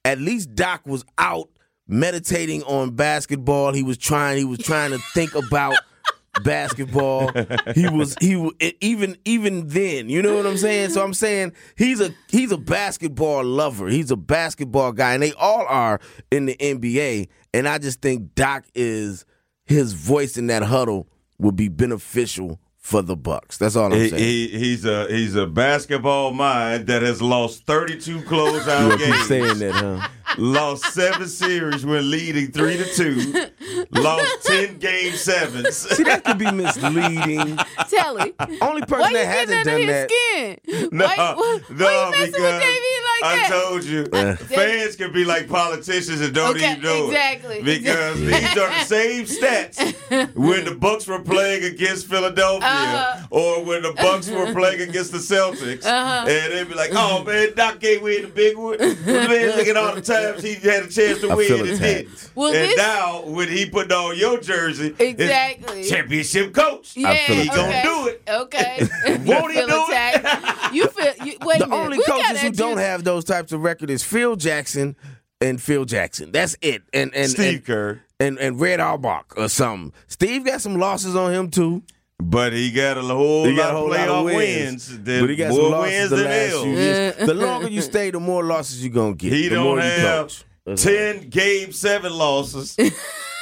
at 0.04 0.18
least 0.18 0.54
Doc 0.54 0.82
was 0.84 1.04
out 1.16 1.48
meditating 1.86 2.62
on 2.64 2.90
basketball. 2.90 3.72
He 3.72 3.82
was 3.82 3.96
trying. 3.96 4.36
He 4.38 4.44
was 4.44 4.58
trying 4.58 4.90
to 4.90 4.98
think 5.14 5.34
about 5.34 5.74
basketball. 6.44 7.30
He 7.74 7.88
was 7.88 8.16
he 8.20 8.36
wa- 8.36 8.52
even 8.80 9.16
even 9.24 9.68
then. 9.68 10.08
You 10.08 10.22
know 10.22 10.36
what 10.36 10.46
I'm 10.46 10.56
saying? 10.56 10.90
So 10.90 11.02
I'm 11.02 11.14
saying 11.14 11.52
he's 11.76 12.00
a 12.00 12.14
he's 12.28 12.52
a 12.52 12.58
basketball 12.58 13.44
lover. 13.44 13.88
He's 13.88 14.10
a 14.10 14.16
basketball 14.16 14.92
guy, 14.92 15.14
and 15.14 15.22
they 15.22 15.32
all 15.32 15.66
are 15.66 16.00
in 16.30 16.46
the 16.46 16.56
NBA. 16.56 17.28
And 17.54 17.68
I 17.68 17.78
just 17.78 18.00
think 18.02 18.34
Doc 18.34 18.64
is 18.74 19.24
his 19.64 19.92
voice 19.92 20.36
in 20.36 20.46
that 20.48 20.62
huddle 20.62 21.08
would 21.38 21.56
be 21.56 21.68
beneficial 21.68 22.60
for 22.76 23.02
the 23.02 23.16
Bucks. 23.16 23.58
That's 23.58 23.76
all 23.76 23.92
I'm 23.92 23.98
he, 24.00 24.08
saying. 24.08 24.22
he, 24.22 24.48
he's 24.48 24.84
a 24.86 25.06
he's 25.08 25.34
a 25.34 25.46
basketball 25.46 26.32
mind 26.32 26.86
that 26.86 27.02
has 27.02 27.20
lost 27.20 27.66
32 27.66 28.10
you 28.12 28.18
closeout 28.22 28.96
keep 28.96 28.98
games. 29.00 29.26
saying 29.28 29.58
that, 29.58 29.72
huh? 29.74 30.08
lost 30.38 30.84
seven 30.94 31.28
series 31.28 31.84
when 31.84 32.10
leading 32.10 32.50
three 32.50 32.78
to 32.78 32.84
two. 32.94 33.44
lost 34.02 34.46
ten 34.46 34.78
game 34.78 35.12
sevens. 35.14 35.76
See, 35.76 36.02
that 36.04 36.24
could 36.24 36.38
be 36.38 36.50
misleading. 36.50 37.58
Telly. 37.88 38.34
Only 38.60 38.82
person 38.82 39.00
Why 39.00 39.12
that 39.12 39.46
getting 39.46 39.54
hasn't 39.54 39.58
under 39.58 39.70
done 39.70 39.80
his 39.80 39.88
that. 39.88 40.10
skin? 40.10 40.88
No, 40.92 41.04
why, 41.06 41.16
why, 41.16 41.34
no, 41.70 41.84
why 41.84 42.04
you 42.04 42.10
messing 42.10 42.32
because 42.32 42.42
with 42.42 42.62
Davey 42.62 42.94
like 43.04 43.07
I 43.22 43.36
that? 43.36 43.48
told 43.50 43.84
you, 43.84 44.06
fans 44.06 44.96
can 44.96 45.12
be 45.12 45.24
like 45.24 45.48
politicians 45.48 46.20
and 46.20 46.34
don't 46.34 46.56
Okay, 46.56 46.72
even 46.72 46.82
know 46.82 47.06
exactly, 47.06 47.56
it. 47.58 47.64
Because 47.64 48.20
these 48.20 48.56
are 48.56 48.68
the 48.68 48.84
same 48.84 49.24
stats 49.24 50.34
when 50.34 50.64
the 50.64 50.74
Bucks 50.74 51.06
were 51.06 51.20
playing 51.20 51.64
against 51.64 52.06
Philadelphia 52.06 52.68
Uh-huh. 52.68 53.26
or 53.30 53.64
when 53.64 53.82
the 53.82 53.92
Bucks 53.92 54.28
were 54.30 54.52
playing 54.52 54.80
against 54.88 55.12
the 55.12 55.18
Celtics, 55.18 55.84
and 55.84 56.52
they'd 56.52 56.68
be 56.68 56.74
like, 56.74 56.90
"Oh 56.94 57.24
man, 57.24 57.48
Doc 57.54 57.80
gave 57.80 58.02
win 58.02 58.22
the 58.22 58.28
big 58.28 58.56
one. 58.56 58.78
Man, 59.08 59.56
look 59.56 59.66
at 59.66 59.76
all 59.76 59.94
the 59.94 60.00
times 60.02 60.42
he 60.42 60.54
had 60.54 60.84
a 60.84 60.88
chance 60.88 61.20
to 61.20 61.30
I 61.30 61.34
win 61.34 61.48
feel 61.48 61.60
and 61.60 61.68
attacked. 61.70 61.80
didn't." 61.80 62.30
Well, 62.34 62.48
and 62.54 62.70
this- 62.70 62.76
now 62.76 63.22
when 63.24 63.48
he 63.48 63.66
put 63.68 63.90
on 63.92 64.16
your 64.16 64.38
jersey, 64.40 64.94
Exactly. 64.98 65.84
championship 65.84 66.54
coach. 66.54 66.96
Yeah, 66.96 67.14
feel 67.26 67.36
he 67.36 67.48
gonna 67.48 67.82
do 67.82 68.06
it. 68.08 68.22
Okay. 68.28 68.88
Won't 69.24 69.52
he 69.52 69.58
You 69.60 69.66
feel 69.66 69.86
do 69.86 69.92
it? 69.92 70.57
Attacked. 70.68 70.74
You 70.74 70.86
feel. 70.88 71.26
You, 71.26 71.36
wait 71.44 71.56
a 71.56 71.58
The 71.60 71.66
minute. 71.66 71.82
only 71.84 71.98
We 71.98 72.04
coaches 72.04 72.40
who 72.40 72.50
don't 72.52 72.78
have 72.78 73.04
those 73.04 73.24
types 73.24 73.52
of 73.52 73.62
record 73.62 73.90
is 73.90 74.02
Phil 74.02 74.36
Jackson 74.36 74.96
and 75.40 75.60
Phil 75.60 75.84
Jackson. 75.84 76.32
That's 76.32 76.56
it. 76.62 76.82
And 76.92 77.14
and 77.14 77.30
Steve 77.30 77.54
and, 77.56 77.64
Kerr. 77.64 78.00
and 78.20 78.38
and 78.38 78.60
Red 78.60 78.80
Auerbach 78.80 79.34
or 79.36 79.48
something. 79.48 79.92
Steve 80.08 80.44
got 80.44 80.60
some 80.60 80.76
losses 80.76 81.14
on 81.16 81.32
him 81.32 81.50
too. 81.50 81.82
But 82.20 82.52
he 82.52 82.72
got 82.72 82.98
a 82.98 83.02
whole 83.02 83.44
He 83.44 83.54
got 83.54 83.72
lot 83.72 83.74
a 83.74 83.76
of 83.76 83.78
whole 83.78 83.90
lot 83.90 83.98
playoff 84.08 84.18
of 84.18 84.24
wins. 84.24 84.90
wins, 84.90 85.20
but 85.20 85.30
he 85.30 85.36
got 85.36 85.50
more 85.50 85.60
some 85.62 85.70
losses 85.70 85.92
wins 85.92 86.10
the 86.10 86.16
than 86.16 86.24
last 86.24 86.62
few 86.64 86.72
years. 86.72 87.16
The 87.16 87.34
longer 87.34 87.68
you 87.68 87.80
stay, 87.80 88.10
the 88.10 88.18
more 88.20 88.42
losses 88.42 88.84
you're 88.84 88.92
gonna 88.92 89.14
get. 89.14 89.32
He 89.32 89.48
the 89.48 89.54
don't 89.54 89.64
more 89.64 89.76
you 89.76 89.82
have 89.82 90.02
coach. 90.28 90.44
Ten 90.76 91.28
game 91.28 91.72
seven 91.72 92.12
losses. 92.12 92.76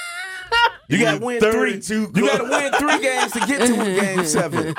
You 0.89 0.99
got 1.01 1.19
to 1.19 1.25
win 1.25 1.41
three. 1.41 1.51
32 1.81 2.13
You 2.15 2.27
got 2.27 2.39
to 2.39 2.45
win 2.45 2.73
three 2.79 3.01
games 3.03 3.33
to 3.33 3.41
get 3.41 3.67
to 3.67 3.81
a 3.81 4.01
game 4.01 4.25
seven. 4.25 4.75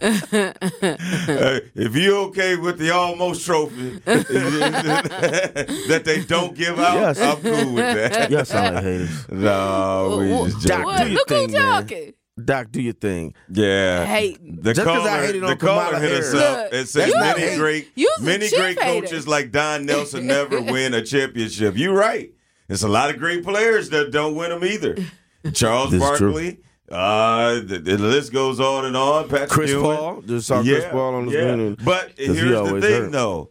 Uh, 0.00 1.60
if 1.74 1.94
you 1.96 2.16
okay 2.16 2.56
with 2.56 2.78
the 2.78 2.90
almost 2.90 3.44
trophy 3.44 3.98
that 4.04 6.02
they 6.04 6.22
don't 6.24 6.54
give 6.54 6.78
out, 6.78 6.94
Yes. 6.94 7.20
I'm 7.20 7.36
cool 7.42 7.74
with 7.74 7.94
that. 8.12 8.30
Y'all 8.30 8.44
sound 8.44 8.74
like 8.76 8.84
haters. 8.84 9.28
No, 9.30 10.16
we 10.20 10.50
just 10.52 10.66
Doc, 10.66 10.78
joking. 10.80 10.84
What? 10.84 10.98
do 11.02 11.08
your 11.08 11.14
Look 11.14 11.28
thing, 11.28 11.48
who 11.48 11.52
man. 11.54 11.62
talking. 11.82 12.14
Doc, 12.44 12.68
do 12.70 12.80
your 12.80 12.92
thing. 12.92 13.34
Yeah, 13.50 14.04
Hating. 14.04 14.60
The 14.62 14.72
Just 14.74 14.86
'cause 14.86 15.00
I 15.04 15.08
caller, 15.08 15.26
hated 15.26 15.42
the 15.42 15.46
on 15.48 15.56
caller 15.58 15.84
Kamala 15.86 16.00
hit 16.00 16.12
us 16.12 16.32
Harris. 16.32 16.44
up 16.66 16.72
and 16.72 16.88
said 16.88 17.10
not 17.14 17.36
many 17.36 17.56
great, 17.56 17.88
many 18.20 18.48
great 18.48 18.78
hater. 18.80 19.00
coaches 19.06 19.26
like 19.26 19.50
Don 19.50 19.84
Nelson 19.86 20.26
never 20.26 20.60
win 20.62 20.94
a 20.94 21.02
championship. 21.04 21.76
You're 21.76 21.94
right. 21.94 22.32
There's 22.68 22.82
a 22.82 22.88
lot 22.88 23.10
of 23.10 23.18
great 23.18 23.42
players 23.44 23.90
that 23.90 24.10
don't 24.12 24.34
win 24.36 24.50
them 24.50 24.64
either. 24.64 24.96
Charles 25.54 25.90
This. 25.90 26.00
Barkley. 26.00 26.58
Uh, 26.90 27.54
the, 27.60 27.78
the 27.78 27.98
list 27.98 28.32
goes 28.32 28.60
on 28.60 28.84
and 28.86 28.96
on. 28.96 29.28
Patrick 29.28 29.50
Chris 29.50 29.70
Ewing. 29.70 29.82
Paul. 29.96 30.22
Just 30.22 30.46
saw 30.46 30.62
Chris 30.62 30.84
Paul 30.90 31.14
on 31.16 31.26
the 31.26 31.32
yeah. 31.32 31.84
But 31.84 32.16
'cause 32.16 32.26
he 32.26 32.34
here's 32.34 32.50
the 32.70 32.80
thing, 32.80 33.02
hurt. 33.02 33.12
though. 33.12 33.50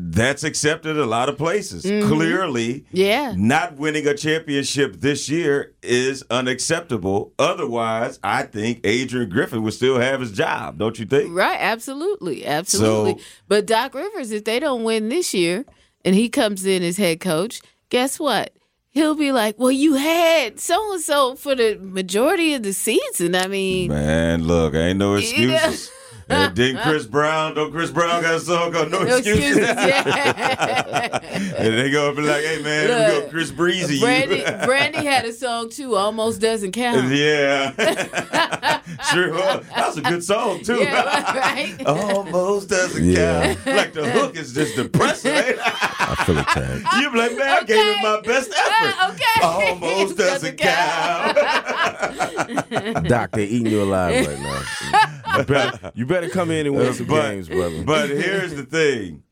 That's 0.00 0.44
accepted 0.44 0.96
a 0.96 1.06
lot 1.06 1.28
of 1.28 1.36
places. 1.36 1.84
Mm-hmm. 1.84 2.08
Clearly, 2.08 2.84
Yeah. 2.92 3.34
not 3.36 3.76
winning 3.78 4.06
a 4.06 4.14
championship 4.14 5.00
this 5.00 5.28
year 5.28 5.74
is 5.82 6.22
unacceptable. 6.30 7.32
Otherwise, 7.36 8.20
I 8.22 8.44
think 8.44 8.80
Adrian 8.84 9.28
Griffin 9.28 9.62
would 9.64 9.74
still 9.74 9.98
have 9.98 10.20
his 10.20 10.30
job. 10.30 10.78
Don't 10.78 10.98
you 11.00 11.04
think? 11.06 11.34
Right, 11.34 11.58
absolutely, 11.58 12.46
absolutely. 12.46 13.14
So- 13.20 13.28
but 13.48 13.66
Doc 13.66 13.92
Rivers, 13.94 14.30
if 14.30 14.44
they 14.44 14.60
don't 14.60 14.84
win 14.84 15.08
this 15.08 15.34
year, 15.34 15.64
and 16.04 16.14
he 16.14 16.28
comes 16.28 16.64
in 16.64 16.84
as 16.84 16.96
head 16.98 17.18
coach, 17.18 17.60
guess 17.90 18.18
what? 18.18 18.52
He'll 18.90 19.14
be 19.14 19.32
like, 19.32 19.58
"Well, 19.58 19.70
you 19.70 19.94
had 19.94 20.58
so 20.58 20.92
and 20.94 21.02
so 21.02 21.34
for 21.36 21.54
the 21.54 21.78
majority 21.80 22.54
of 22.54 22.62
the 22.62 22.72
season." 22.72 23.34
I 23.34 23.46
mean, 23.46 23.88
Man, 23.88 24.44
look, 24.44 24.74
ain't 24.74 24.98
no 24.98 25.14
excuses. 25.14 25.90
And 26.30 26.54
then 26.54 26.76
Chris 26.82 27.06
Brown, 27.06 27.54
don't 27.54 27.72
Chris 27.72 27.90
Brown 27.90 28.20
got 28.22 28.34
a 28.34 28.40
song 28.40 28.70
called 28.72 28.90
No, 28.90 29.02
no 29.02 29.16
Excuses? 29.16 29.56
excuses. 29.56 29.76
Yeah. 29.86 31.18
and 31.58 31.78
they 31.78 31.90
gonna 31.90 32.14
be 32.14 32.22
like, 32.22 32.42
hey 32.44 32.60
man, 32.62 32.88
we 32.88 32.94
Look, 33.14 33.24
go 33.24 33.30
Chris 33.30 33.50
Breezy. 33.50 33.98
Brandy. 34.00 34.42
Brandy 34.66 35.04
had 35.06 35.24
a 35.24 35.32
song 35.32 35.70
too. 35.70 35.96
Almost 35.96 36.40
doesn't 36.40 36.72
count. 36.72 37.08
yeah. 37.14 37.72
sure 39.12 39.32
was. 39.32 39.66
That 39.68 39.86
was 39.86 39.96
a 39.98 40.02
good 40.02 40.22
song 40.22 40.62
too. 40.62 40.76
Yeah, 40.80 41.34
right. 41.38 41.86
Almost 41.86 42.68
doesn't 42.68 43.04
Yeah. 43.04 43.54
count. 43.54 43.76
Like 43.76 43.92
the 43.94 44.10
hook 44.10 44.36
is 44.36 44.52
just 44.52 44.76
depressing. 44.76 45.32
ain't 45.32 45.46
it? 45.48 45.58
I 45.60 46.14
feel 46.26 46.38
attacked. 46.38 46.94
you 47.02 47.10
be 47.10 47.18
like, 47.18 47.36
man, 47.36 47.48
I 47.48 47.62
gave 47.64 47.78
it 47.86 48.02
my 48.02 48.20
best 48.20 48.50
effort. 48.52 48.94
Uh, 49.00 49.12
okay. 49.12 49.40
Almost 49.42 50.16
doesn't 50.18 50.56
count. 50.58 51.36
Doc, 53.08 53.30
they 53.32 53.44
eating 53.46 53.66
you 53.72 53.82
alive 53.82 54.26
right 54.26 54.38
now. 54.40 54.62
You 55.36 55.44
better, 55.44 55.92
you 55.94 56.06
better 56.06 56.28
come 56.28 56.50
in 56.50 56.66
and 56.66 56.74
win 56.74 56.92
some 56.94 57.06
but, 57.06 57.30
games, 57.30 57.48
brother. 57.48 57.82
But 57.84 58.10
here's 58.10 58.54
the 58.54 58.64
thing 58.64 59.22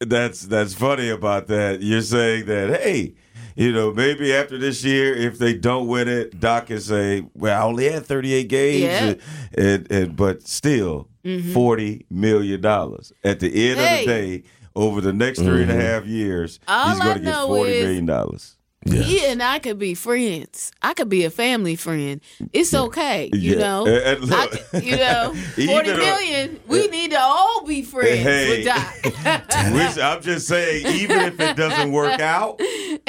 that's 0.00 0.42
that's 0.42 0.74
funny 0.74 1.08
about 1.08 1.46
that. 1.48 1.82
You're 1.82 2.02
saying 2.02 2.46
that, 2.46 2.80
hey, 2.80 3.14
you 3.56 3.72
know, 3.72 3.92
maybe 3.92 4.32
after 4.32 4.58
this 4.58 4.84
year, 4.84 5.14
if 5.14 5.38
they 5.38 5.54
don't 5.54 5.86
win 5.86 6.08
it, 6.08 6.40
Doc 6.40 6.66
can 6.66 6.80
say, 6.80 7.26
"Well, 7.34 7.60
I 7.60 7.64
only 7.66 7.90
had 7.90 8.06
38 8.06 8.48
games, 8.48 8.80
Yeah. 8.82 8.98
and, 9.04 9.20
and, 9.54 9.92
and- 9.92 10.16
but 10.16 10.46
still, 10.46 11.08
mm-hmm. 11.24 11.52
forty 11.52 12.06
million 12.10 12.60
dollars 12.60 13.12
at 13.24 13.40
the 13.40 13.48
end 13.70 13.80
Hey. 13.80 14.00
of 14.00 14.00
the 14.00 14.06
day." 14.06 14.42
Over 14.76 15.00
the 15.00 15.12
next 15.12 15.40
three 15.40 15.62
and 15.62 15.70
a 15.70 15.74
mm-hmm. 15.74 15.82
half 15.82 16.06
years, 16.06 16.60
All 16.68 16.90
he's 16.90 17.00
going 17.00 17.18
to 17.18 17.24
get 17.24 17.30
know 17.32 17.48
forty 17.48 17.72
is- 17.72 17.84
million 17.84 18.06
dollars. 18.06 18.56
Yes. 18.86 19.04
He 19.06 19.26
and 19.26 19.42
I 19.42 19.58
could 19.58 19.78
be 19.78 19.94
friends. 19.94 20.72
I 20.80 20.94
could 20.94 21.10
be 21.10 21.24
a 21.24 21.30
family 21.30 21.76
friend. 21.76 22.18
It's 22.54 22.72
okay, 22.72 23.28
you 23.34 23.52
Yeah. 23.52 23.58
know. 23.58 23.86
And- 23.86 23.96
and 24.22 24.24
look, 24.24 24.74
I 24.74 24.78
you 24.78 24.96
know, 24.96 25.34
forty 25.54 25.92
million. 25.92 26.58
We 26.66 26.88
need 26.88 27.10
to 27.10 27.20
all 27.20 27.62
be 27.66 27.82
friends 27.82 28.20
Hey. 28.22 28.48
with 28.58 28.64
Doc. 28.66 28.94
Which 29.74 29.98
I'm 30.02 30.22
just 30.22 30.48
saying, 30.48 30.86
even 30.86 31.18
if 31.20 31.38
it 31.38 31.56
doesn't 31.58 31.92
work 31.92 32.20
out, 32.20 32.58
even 32.60 33.04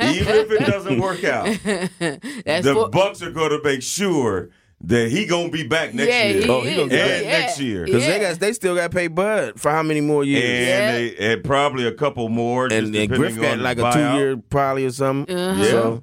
if 0.00 0.50
it 0.52 0.66
doesn't 0.66 1.00
work 1.00 1.24
out, 1.24 1.46
the 1.98 2.72
for- 2.74 2.88
Bucks 2.88 3.20
are 3.20 3.32
going 3.32 3.50
to 3.50 3.60
make 3.64 3.82
sure 3.82 4.50
that 4.82 5.10
he 5.10 5.26
gonna 5.26 5.48
be 5.50 5.66
back 5.66 5.92
next 5.92 6.08
yeah, 6.08 6.28
year. 6.28 6.42
he 6.42 6.48
Oh, 6.48 6.60
he 6.60 6.76
gonna 6.76 6.88
get 6.88 7.22
back 7.22 7.24
next 7.26 7.60
year. 7.60 7.84
Because 7.84 8.02
Yeah. 8.04 8.10
they 8.10 8.18
got 8.20 8.38
they 8.40 8.52
still 8.52 8.74
got 8.76 8.90
to 8.92 8.96
pay 8.96 9.08
Bud 9.08 9.58
for 9.60 9.70
how 9.70 9.82
many 9.82 10.00
more 10.00 10.22
years? 10.24 10.44
and 10.44 10.66
Yeah. 10.66 10.92
they 10.92 11.32
and 11.34 11.44
probably 11.44 11.86
a 11.86 11.92
couple 11.92 12.28
more. 12.28 12.64
and, 12.66 12.92
just 12.92 12.94
and 12.94 13.10
Griff 13.10 13.40
got 13.40 13.58
like 13.58 13.78
a 13.78 13.82
two 13.82 13.86
buyout. 13.98 14.14
year 14.16 14.36
probably 14.36 14.84
or 14.86 14.90
something. 14.92 15.36
Uh-huh. 15.36 15.62
Yeah. 15.62 15.70
So, 15.70 16.02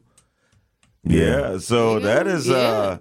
Yeah, 1.04 1.58
so 1.60 2.00
that 2.00 2.28
is 2.28 2.48
Yeah. 2.48 2.56
uh 2.56 2.98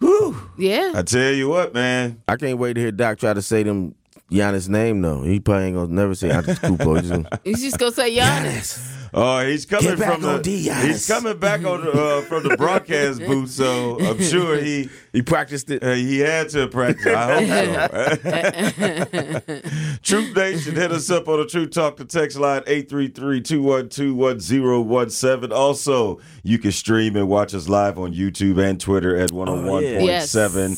whew, 0.00 0.36
yeah. 0.58 0.92
I 0.94 1.02
tell 1.02 1.32
you 1.32 1.48
what, 1.48 1.72
man. 1.72 2.20
I 2.28 2.36
can't 2.36 2.58
wait 2.58 2.74
to 2.74 2.80
hear 2.80 2.92
Doc 2.92 3.18
try 3.18 3.32
to 3.32 3.42
say 3.42 3.62
them 3.62 3.94
Giannis 4.30 4.68
name 4.68 5.00
though. 5.00 5.22
He 5.22 5.40
probably 5.40 5.66
ain't 5.66 5.76
gonna 5.76 5.92
never 5.92 6.14
say 6.14 6.28
Antetokounmpo. 6.28 7.00
He's 7.00 7.10
gonna, 7.10 7.28
He's 7.44 7.62
just 7.62 7.78
gonna 7.78 7.92
say 7.92 8.14
Giannis. 8.16 9.03
Oh, 9.16 9.46
he's 9.46 9.64
coming 9.64 9.96
from 9.96 10.22
the 10.22 10.38
D, 10.38 10.68
he's 10.68 11.06
coming 11.06 11.38
back 11.38 11.64
on 11.64 11.84
the, 11.84 11.92
uh, 11.92 12.22
from 12.22 12.42
the 12.48 12.56
broadcast 12.56 13.20
booth, 13.20 13.48
so 13.48 13.96
I'm 14.00 14.20
sure 14.20 14.60
he 14.60 14.88
he 15.12 15.22
practiced 15.22 15.70
it. 15.70 15.84
uh, 15.84 15.92
he 15.92 16.18
had 16.18 16.48
to 16.50 16.66
practice. 16.66 17.06
I 17.06 17.44
hope 17.44 18.20
so. 18.20 19.60
Truth 20.02 20.34
Nation, 20.36 20.74
hit 20.74 20.90
us 20.90 21.08
up 21.10 21.28
on 21.28 21.38
the 21.38 21.46
True 21.46 21.68
Talk 21.68 21.96
to 21.98 22.04
text 22.04 22.36
line 22.38 22.62
833-212-1017. 22.62 25.52
Also, 25.52 26.18
you 26.42 26.58
can 26.58 26.72
stream 26.72 27.14
and 27.14 27.28
watch 27.28 27.54
us 27.54 27.68
live 27.68 28.00
on 28.00 28.14
YouTube 28.14 28.58
and 28.58 28.80
Twitter 28.80 29.14
at 29.16 29.30
101.7. 29.30 30.04
Yes, 30.04 30.34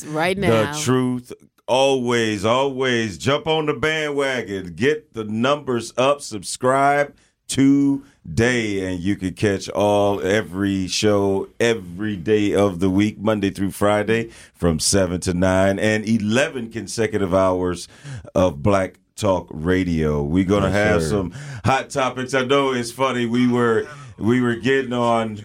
right 0.07 0.37
now. 0.37 0.73
The 0.73 0.79
Truth. 0.81 1.33
Always, 1.69 2.45
always 2.45 3.19
jump 3.19 3.49
on 3.49 3.67
the 3.67 3.75
bandwagon. 3.75 4.75
Get 4.75 5.15
the 5.15 5.25
numbers 5.25 5.93
up. 5.97 6.21
Subscribe 6.21 7.13
today, 7.49 8.87
and 8.87 9.01
you 9.01 9.17
can 9.17 9.35
catch 9.35 9.69
all 9.71 10.21
every 10.21 10.87
show 10.87 11.49
every 11.61 12.17
day 12.17 12.55
of 12.55 12.81
the 12.81 12.91
week, 12.91 13.19
Monday 13.19 13.51
through 13.51 13.71
Friday, 13.71 14.31
from 14.55 14.79
seven 14.79 15.21
to 15.21 15.35
nine, 15.35 15.79
and 15.79 16.07
eleven 16.09 16.71
consecutive 16.71 17.35
hours 17.35 17.89
of 18.35 18.63
Black 18.63 18.95
Talk 19.17 19.49
Radio. 19.51 20.23
We're 20.23 20.45
gonna 20.45 20.71
have 20.71 21.03
sir. 21.03 21.09
some 21.09 21.31
hot 21.65 21.91
topics. 21.91 22.35
I 22.35 22.45
know 22.45 22.73
it's 22.73 22.93
funny. 22.93 23.27
We 23.27 23.49
were 23.49 23.89
we 24.19 24.41
were 24.41 24.57
getting 24.57 24.93
on. 24.93 25.45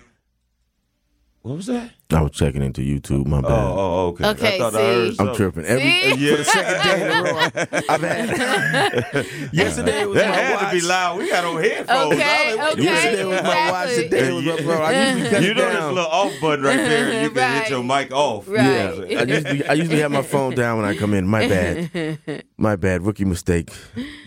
What 1.43 1.55
was 1.57 1.65
that? 1.65 1.89
I 2.11 2.21
was 2.21 2.31
checking 2.33 2.61
into 2.61 2.81
YouTube. 2.81 3.25
My 3.25 3.39
Oh, 3.39 3.41
bad. 3.41 3.51
oh, 3.51 4.07
okay. 4.09 4.25
Okay, 4.29 4.55
I 4.55 4.57
thought 4.59 4.75
I 4.75 4.77
see? 4.77 4.83
heard 4.83 5.07
I'm 5.07 5.15
something. 5.15 5.35
tripping. 5.37 5.65
Every 5.65 5.83
See? 6.17 6.29
for 6.29 6.37
the 6.37 6.43
second 6.43 6.83
day 6.83 7.01
in 7.01 7.11
a 7.11 7.23
row, 7.23 7.39
I- 7.39 7.83
I've 7.89 8.01
had. 8.01 9.25
yesterday 9.51 10.05
was 10.05 10.17
That 10.17 10.29
my 10.29 10.35
had 10.35 10.53
watch. 10.61 10.69
to 10.71 10.75
be 10.79 10.81
loud. 10.87 11.17
We 11.17 11.29
got 11.29 11.45
on 11.45 11.63
headphones. 11.63 12.13
Okay, 12.13 12.23
I 12.23 12.47
was 12.49 12.57
like, 12.57 12.73
okay. 12.73 12.83
Yesterday 12.83 13.25
was 13.25 13.41
my 13.41 13.71
watch. 13.71 13.89
Exactly. 13.89 14.03
Today 14.19 14.31
was 14.33 14.45
my 14.45 14.61
bro. 14.65 14.81
I 14.83 14.91
usually 15.13 15.29
cut 15.31 15.41
You 15.43 15.51
it 15.51 15.57
know 15.57 15.65
this 15.65 15.73
down. 15.79 15.95
little 15.95 16.09
off 16.11 16.33
button 16.41 16.65
right 16.65 16.75
there. 16.77 17.23
You 17.23 17.29
can 17.31 17.37
Right. 17.37 17.61
hit 17.63 17.69
your 17.71 17.83
mic 17.83 18.11
off. 18.13 18.47
Right. 18.47 18.63
Yeah, 19.09 19.19
I 19.19 19.23
usually 19.23 19.65
I 19.67 19.73
usually 19.73 19.99
have 20.01 20.11
my 20.11 20.21
phone 20.21 20.53
down 20.53 20.77
when 20.77 20.85
I 20.85 20.95
come 20.95 21.15
in. 21.15 21.27
My 21.27 21.47
bad, 21.47 22.19
my 22.57 22.75
bad, 22.75 23.01
rookie 23.03 23.25
mistake. 23.25 23.71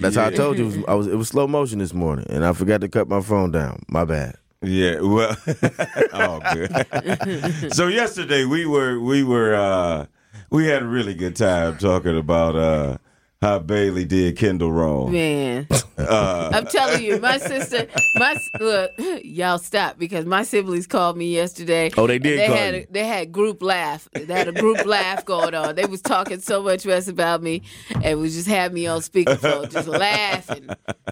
That's 0.01 0.17
how 0.17 0.27
I 0.27 0.31
told 0.31 0.59
you. 0.59 0.65
It 0.65 0.67
was, 0.79 0.85
I 0.89 0.95
was 0.95 1.07
it 1.07 1.15
was 1.17 1.29
slow 1.29 1.47
motion 1.47 1.79
this 1.79 1.95
morning, 1.95 2.27
and 2.29 2.45
I 2.45 2.53
forgot 2.55 2.81
to 2.81 2.89
cut 2.89 3.09
my 3.09 3.21
phone 3.21 3.53
down. 3.53 3.83
My 3.89 4.05
bad. 4.05 4.35
Yeah, 4.67 5.01
well, 5.01 5.37
oh, 6.13 6.41
good. 6.53 7.73
so 7.75 7.87
yesterday 7.89 8.45
we 8.45 8.67
were 8.67 8.99
we 8.99 9.23
were 9.23 9.55
uh, 9.55 10.07
we 10.51 10.67
had 10.67 10.83
a 10.83 10.87
really 10.87 11.15
good 11.15 11.37
time 11.37 11.77
talking 11.79 12.17
about 12.19 12.57
uh, 12.57 12.99
how 13.45 13.59
Bailey 13.59 14.05
did 14.07 14.37
Kendall 14.39 14.73
wrong. 14.73 15.13
Man, 15.13 15.67
Uh, 15.99 16.51
I'm 16.53 16.67
telling 16.67 17.05
you, 17.05 17.21
my 17.21 17.39
sister, 17.39 17.87
my 18.17 18.37
look, 18.59 18.91
y'all 19.23 19.59
stop 19.59 19.99
because 19.99 20.25
my 20.25 20.43
siblings 20.43 20.87
called 20.87 21.17
me 21.17 21.33
yesterday. 21.33 21.91
Oh, 21.97 22.07
they 22.07 22.19
did 22.19 22.39
They 22.41 22.47
call 22.47 22.57
had 22.57 22.75
you. 22.75 22.81
a, 22.81 22.87
they 22.93 23.07
had 23.07 23.33
group 23.33 23.63
laugh. 23.63 24.09
They 24.13 24.25
had 24.25 24.49
a 24.49 24.53
group 24.53 24.85
laugh 24.87 25.25
going 25.27 25.55
on. 25.55 25.75
They 25.75 25.85
was 25.85 26.01
talking 26.01 26.41
so 26.41 26.63
much 26.63 26.85
mess 26.87 27.07
about 27.07 27.43
me, 27.43 27.63
and 28.03 28.19
was 28.19 28.35
just 28.35 28.49
had 28.49 28.73
me 28.73 28.87
on 28.87 29.01
speakerphone, 29.03 29.71
just 29.71 29.87
laughing, 29.89 30.69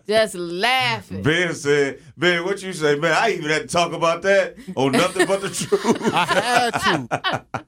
just 0.08 0.34
laughing. 0.34 1.22
Ben 1.22 1.54
said, 1.54 2.00
"Ben, 2.16 2.44
what 2.44 2.62
you 2.62 2.72
say, 2.72 2.96
man? 2.96 3.12
I 3.12 3.32
even 3.34 3.50
had 3.50 3.62
to 3.62 3.68
talk 3.68 3.92
about 3.92 4.22
that 4.22 4.56
on 4.74 4.92
nothing 4.92 5.26
but 5.26 5.42
the 5.42 5.50
truth." 5.50 6.12
I 6.14 6.24
had 6.24 6.70
to. 6.80 7.64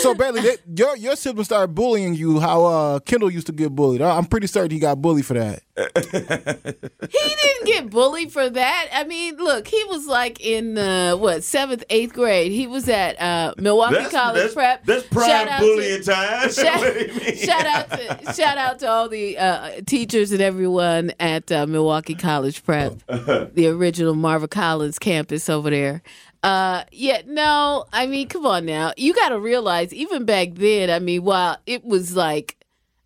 So 0.00 0.14
Bailey, 0.14 0.40
they, 0.42 0.56
your 0.76 0.96
your 0.96 1.16
siblings 1.16 1.46
started 1.48 1.74
bullying 1.74 2.14
you. 2.14 2.40
How 2.40 2.64
uh, 2.64 2.98
Kendall 3.00 3.30
used 3.30 3.46
to 3.46 3.52
get 3.52 3.74
bullied. 3.74 4.02
I- 4.02 4.16
I'm 4.16 4.26
pretty 4.26 4.46
certain 4.46 4.70
he 4.70 4.78
got 4.78 5.00
bullied 5.00 5.26
for 5.26 5.34
that. 5.34 5.62
He 7.10 7.34
didn't 7.36 7.66
get 7.66 7.90
bullied 7.90 8.32
for 8.32 8.48
that. 8.48 8.88
I 8.92 9.04
mean, 9.04 9.36
look, 9.36 9.66
he 9.68 9.82
was 9.84 10.06
like 10.06 10.40
in 10.40 10.76
uh, 10.78 11.14
what 11.16 11.42
seventh, 11.44 11.84
eighth 11.90 12.12
grade. 12.12 12.52
He 12.52 12.66
was 12.66 12.88
at 12.88 13.20
uh, 13.20 13.54
Milwaukee 13.58 13.96
that's, 13.96 14.10
College 14.10 14.42
that's, 14.42 14.54
Prep. 14.54 14.84
That's 14.84 15.02
Shout 15.04 15.10
prime 15.12 15.48
out 15.48 15.60
to- 15.60 15.66
bullying 15.66 16.02
time. 16.04 16.50
Shout, 16.52 16.80
What 16.80 16.94
do 16.94 17.00
you 17.00 17.20
mean? 17.20 17.36
shout 17.36 17.66
out 17.66 17.90
to 17.90 18.32
shout 18.34 18.58
out 18.58 18.78
to 18.80 18.88
all 18.88 19.08
the 19.08 19.38
uh, 19.38 19.80
teachers 19.86 20.32
and 20.32 20.40
everyone 20.40 21.12
at 21.20 21.50
uh, 21.52 21.66
Milwaukee 21.66 22.14
College 22.14 22.62
Prep, 22.64 22.98
the 23.06 23.68
original 23.68 24.14
Marva 24.14 24.48
Collins 24.48 24.98
campus 24.98 25.48
over 25.48 25.70
there. 25.70 26.02
Uh, 26.44 26.84
yeah, 26.92 27.22
no, 27.26 27.86
I 27.90 28.06
mean, 28.06 28.28
come 28.28 28.44
on 28.44 28.66
now. 28.66 28.92
You 28.98 29.14
got 29.14 29.30
to 29.30 29.38
realize, 29.38 29.94
even 29.94 30.26
back 30.26 30.50
then, 30.56 30.90
I 30.90 30.98
mean, 30.98 31.24
while 31.24 31.56
it 31.66 31.84
was 31.84 32.14
like 32.14 32.58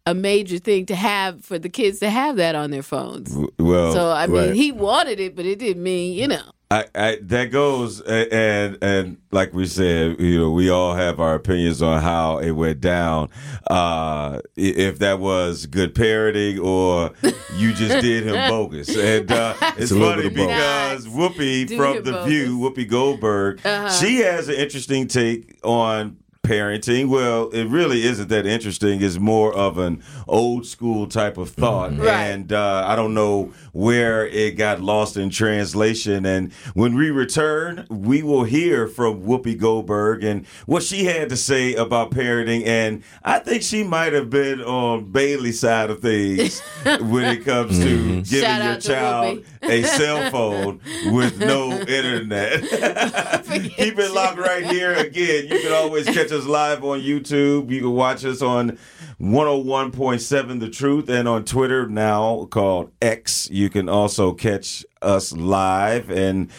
a 0.07 0.15
major 0.15 0.59
thing 0.59 0.87
to 0.87 0.97
have 0.97 1.45
for 1.45 1.57
the 1.59 1.69
kids 1.69 2.01
to 2.01 2.11
have 2.11 2.37
that 2.37 2.57
on 2.57 2.73
their 2.73 2.83
phones. 2.83 3.37
Well, 3.59 3.93
So 3.93 4.11
I 4.11 4.27
mean, 4.27 4.49
right. 4.49 4.55
he 4.55 4.73
wanted 4.73 5.21
it, 5.21 5.37
but 5.37 5.47
it 5.47 5.61
didn't 5.61 5.83
mean 5.83 6.15
you 6.15 6.27
know. 6.27 6.51
I, 6.71 6.85
I 6.95 7.19
that 7.23 7.47
goes 7.47 8.01
a- 8.03 8.31
and 8.33 8.77
and 8.83 9.17
like 9.33 9.55
we 9.55 9.65
said, 9.67 10.21
you 10.21 10.39
know, 10.39 10.51
we 10.51 10.69
all 10.69 10.95
have 10.95 11.19
our 11.19 11.35
opinions 11.35 11.81
on 11.81 12.03
how 12.03 12.39
it 12.39 12.51
went 12.51 12.83
down. 12.83 13.31
Uh, 13.71 14.41
if 14.55 14.99
that 14.99 15.19
was 15.19 15.65
good 15.65 15.95
parenting 15.95 16.63
or 16.63 17.13
you 17.57 17.73
just 17.73 18.03
did 18.03 18.25
him 18.25 18.35
bogus, 18.51 18.95
and 18.95 19.33
uh, 19.33 19.55
it's 19.79 19.91
a 19.93 19.99
funny 19.99 20.29
bit 20.29 20.33
of 20.33 20.35
because 20.35 21.07
Whoopi 21.07 21.69
Do 21.69 21.77
from 21.79 21.97
the 22.03 22.13
bogus. 22.13 22.27
View, 22.29 22.59
Whoopi 22.59 22.87
Goldberg, 22.89 23.61
she 23.99 24.19
has 24.19 24.49
an 24.51 24.57
interesting 24.57 25.07
take 25.09 25.59
on 25.65 26.19
parenting. 26.49 27.09
Well, 27.09 27.51
it 27.51 27.65
really 27.65 28.05
isn't 28.05 28.29
that 28.31 28.47
interesting. 28.47 29.03
It's 29.03 29.19
more 29.19 29.55
of 29.55 29.77
an 29.79 30.03
old 30.27 30.67
school 30.67 31.07
type 31.07 31.37
of 31.37 31.51
thought, 31.51 31.97
Right. 31.99 32.09
and 32.31 32.53
uh, 32.53 32.85
I 32.87 32.97
don't 32.97 33.13
know 33.15 33.53
where 33.73 34.27
it 34.27 34.53
got 34.57 34.81
lost 34.81 35.17
in 35.17 35.29
translation. 35.31 36.25
And 36.25 36.53
when 36.75 36.95
we 36.95 37.11
return, 37.11 37.87
we 37.91 38.23
will 38.23 38.45
hear 38.45 38.89
from 38.89 39.23
Whoopi 39.23 39.59
Goldberg 39.59 40.25
and 40.25 40.47
what 40.67 40.83
she 40.83 41.05
had 41.05 41.29
to 41.29 41.37
say 41.37 41.75
about 41.75 42.11
parenting. 42.11 42.67
And 42.67 43.03
I 43.23 43.39
think 43.41 43.63
she 43.63 43.83
might 43.85 44.15
have 44.15 44.31
been 44.31 44.63
on 44.63 45.13
Bailey's 45.13 45.61
side 45.61 45.91
of 45.91 46.01
things 46.01 46.61
when 46.85 47.25
it 47.27 47.45
comes 47.45 47.79
to 47.79 48.23
giving 48.23 48.25
Shout 48.25 48.65
your 48.65 48.77
child 48.81 49.39
Whoopi. 49.39 49.45
A 49.63 49.83
cell 49.83 50.31
phone 50.31 50.81
with 51.07 51.39
no 51.39 51.73
internet. 51.73 52.63
Keep 53.49 53.99
it 53.99 54.13
locked 54.13 54.39
right 54.39 54.65
here. 54.67 54.95
Again, 54.95 55.49
you 55.49 55.61
can 55.61 55.73
always 55.73 56.07
catch 56.07 56.33
us 56.33 56.47
live 56.47 56.85
on 56.85 57.01
YouTube. 57.01 57.71
You 57.71 57.81
can 57.81 57.93
watch 57.93 58.25
us 58.25 58.43
on 58.43 58.79
101.7 59.21 60.61
The 60.61 60.69
Truth 60.69 61.09
and 61.09 61.27
on 61.29 61.45
Twitter 61.45 61.89
now 61.89 62.47
called 62.51 62.93
X. 63.03 63.49
You 63.51 63.69
can 63.71 63.89
also 63.89 64.33
catch 64.33 64.85
us 65.03 65.33
live 65.33 66.11
and 66.11 66.51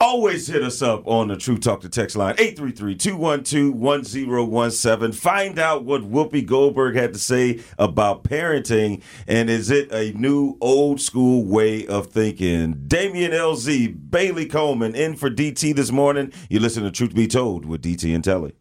always 0.00 0.46
hit 0.46 0.62
us 0.62 0.80
up 0.80 1.04
on 1.08 1.26
the 1.28 1.36
True 1.36 1.58
Talk 1.58 1.80
to 1.80 1.88
Text 1.88 2.14
line 2.16 2.36
833-212-1017. 2.36 5.12
Find 5.14 5.58
out 5.58 5.84
what 5.84 6.02
Whoopi 6.02 6.46
Goldberg 6.46 6.94
had 6.94 7.12
to 7.14 7.18
say 7.18 7.60
about 7.78 8.22
parenting 8.22 9.02
and 9.26 9.50
is 9.50 9.70
it 9.70 9.90
a 9.92 10.12
new 10.12 10.56
old 10.60 11.00
school 11.00 11.44
way 11.44 11.84
of 11.86 12.06
thinking? 12.08 12.84
Damian 12.86 13.32
LZ, 13.32 14.10
Bailey 14.10 14.46
Coleman 14.46 14.94
in 14.94 15.16
for 15.16 15.30
DT 15.30 15.74
this 15.74 15.90
morning. 15.90 16.32
You 16.48 16.60
listen 16.60 16.84
to 16.84 16.92
Truth 16.92 17.14
Be 17.16 17.26
Told 17.26 17.64
with 17.64 17.82
DT 17.82 18.14
and 18.14 18.22
Telly. 18.22 18.52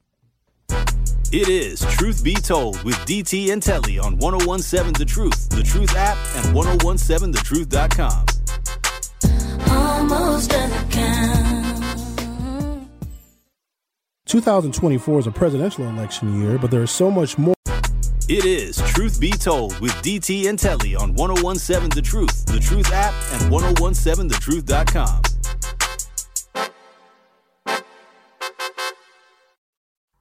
It 1.29 1.49
is 1.49 1.81
Truth 1.81 2.23
Be 2.23 2.35
Told 2.35 2.81
with 2.83 2.95
DT 2.99 3.51
and 3.51 3.61
Telly 3.61 3.99
on 3.99 4.17
1017 4.17 4.93
The 4.93 5.03
Truth, 5.05 5.49
The 5.49 5.61
Truth 5.61 5.93
app, 5.95 6.17
and 6.37 6.55
1017thetruth.com. 6.55 8.25
almost 9.69 10.53
an 10.53 10.71
2024 14.27 15.19
is 15.19 15.27
a 15.27 15.31
presidential 15.31 15.85
election 15.85 16.41
year, 16.41 16.57
but 16.57 16.69
there 16.69 16.83
is 16.83 16.91
so 16.91 17.09
much 17.09 17.37
more. 17.37 17.55
It 18.29 18.43
is 18.43 18.75
Truth 18.77 19.21
Be 19.21 19.31
Told 19.31 19.79
with 19.79 19.93
DT 20.03 20.49
and 20.49 20.59
Telly 20.59 20.95
on 20.95 21.13
1017 21.13 21.91
The 21.95 22.01
Truth, 22.01 22.45
The 22.45 22.59
Truth 22.59 22.91
app, 22.91 23.13
and 23.33 23.51
1017thetruth.com. 23.51 25.21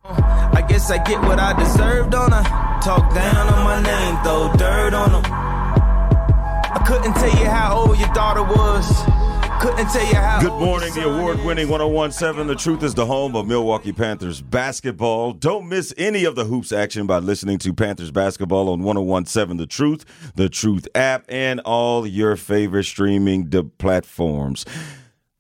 I 0.05 0.65
guess 0.69 0.89
I 0.89 1.03
get 1.03 1.21
what 1.23 1.41
I 1.41 1.59
deserved, 1.59 2.15
On 2.15 2.33
a 2.33 2.43
Talk 2.83 3.13
down 3.13 3.53
on 3.53 3.65
my 3.65 3.83
name, 3.83 4.17
throw 4.23 4.53
dirt 4.57 4.95
on 4.95 5.11
them. 5.11 5.25
I 5.33 6.85
couldn't 6.87 7.15
tell 7.15 7.41
you 7.41 7.51
how 7.51 7.79
old 7.79 7.99
your 7.99 8.13
daughter 8.13 8.45
was. 8.45 9.16
Couldn't 9.61 9.89
tell 9.89 10.07
you 10.07 10.15
how. 10.15 10.41
Good 10.41 10.53
morning, 10.61 10.93
the 10.93 11.09
award 11.09 11.43
winning 11.43 11.69
1017. 11.71 12.47
The 12.47 12.55
truth 12.55 12.83
is 12.83 12.93
the 12.93 13.07
home 13.07 13.35
of 13.35 13.47
Milwaukee 13.47 13.93
Panthers 13.93 14.43
basketball. 14.43 15.33
Don't 15.33 15.67
miss 15.67 15.95
any 15.97 16.25
of 16.25 16.37
the 16.37 16.45
hoops 16.45 16.73
action 16.73 17.07
by 17.07 17.19
listening 17.19 17.57
to 17.59 17.73
Panthers 17.73 18.11
basketball 18.11 18.69
on 18.69 18.83
1017 18.83 19.57
The 19.57 19.67
Truth, 19.67 20.33
the 20.35 20.51
Truth 20.51 20.89
app, 20.95 21.25
and 21.31 21.61
all 21.61 22.07
your 22.07 22.37
favorite 22.37 22.85
streaming 22.85 23.49
platforms. 23.79 24.67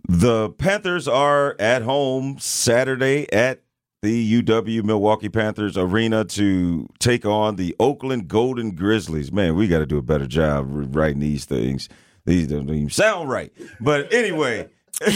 The 0.08 0.48
Panthers 0.50 1.06
are 1.06 1.54
at 1.58 1.82
home 1.82 2.38
Saturday 2.38 3.30
at 3.32 3.60
the 4.00 4.42
UW 4.42 4.82
Milwaukee 4.82 5.28
Panthers 5.28 5.76
Arena 5.76 6.24
to 6.24 6.88
take 6.98 7.26
on 7.26 7.56
the 7.56 7.76
Oakland 7.78 8.28
Golden 8.28 8.70
Grizzlies. 8.70 9.30
Man, 9.30 9.56
we 9.56 9.68
got 9.68 9.80
to 9.80 9.86
do 9.86 9.98
a 9.98 10.02
better 10.02 10.26
job 10.26 10.68
writing 10.70 11.18
these 11.18 11.44
things. 11.44 11.88
These 12.26 12.48
don't 12.48 12.68
even 12.68 12.90
sound 12.90 13.30
right. 13.30 13.50
But 13.80 14.12
anyway. 14.12 14.68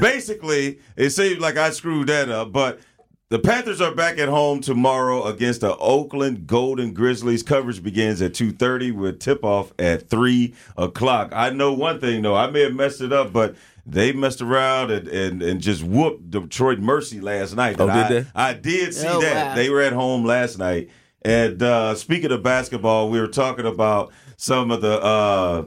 Basically, 0.00 0.78
it 0.96 1.10
seems 1.10 1.40
like 1.40 1.56
I 1.56 1.70
screwed 1.70 2.08
that 2.08 2.28
up, 2.30 2.52
but 2.52 2.80
the 3.28 3.38
Panthers 3.38 3.80
are 3.80 3.94
back 3.94 4.18
at 4.18 4.28
home 4.28 4.60
tomorrow 4.60 5.24
against 5.24 5.60
the 5.62 5.76
Oakland 5.76 6.46
Golden 6.46 6.92
Grizzlies. 6.94 7.42
Coverage 7.42 7.82
begins 7.82 8.22
at 8.22 8.32
2.30 8.32 8.92
with 8.94 9.20
tip-off 9.20 9.72
at 9.78 10.08
3 10.08 10.54
o'clock. 10.76 11.32
I 11.34 11.50
know 11.50 11.72
one 11.72 12.00
thing, 12.00 12.22
though. 12.22 12.34
I 12.34 12.50
may 12.50 12.62
have 12.62 12.74
messed 12.74 13.00
it 13.00 13.12
up, 13.12 13.32
but 13.32 13.56
they 13.86 14.12
messed 14.12 14.40
around 14.40 14.90
and, 14.90 15.08
and, 15.08 15.42
and 15.42 15.60
just 15.60 15.82
whooped 15.82 16.30
Detroit 16.30 16.78
Mercy 16.78 17.20
last 17.20 17.54
night. 17.56 17.76
Oh, 17.78 17.84
And 17.88 17.92
I, 17.92 18.08
did 18.08 18.24
they? 18.24 18.30
I 18.34 18.52
did 18.54 18.94
see 18.94 19.06
Oh, 19.08 19.20
that. 19.20 19.48
wow. 19.48 19.54
They 19.54 19.70
were 19.70 19.82
at 19.82 19.92
home 19.92 20.24
last 20.24 20.58
night. 20.58 20.90
And 21.24 21.62
uh, 21.62 21.94
speaking 21.94 22.30
of 22.32 22.42
basketball, 22.42 23.08
we 23.08 23.18
were 23.18 23.26
talking 23.28 23.64
about 23.66 24.12
some 24.36 24.70
of 24.70 24.82
the 24.82 25.00
uh, 25.02 25.64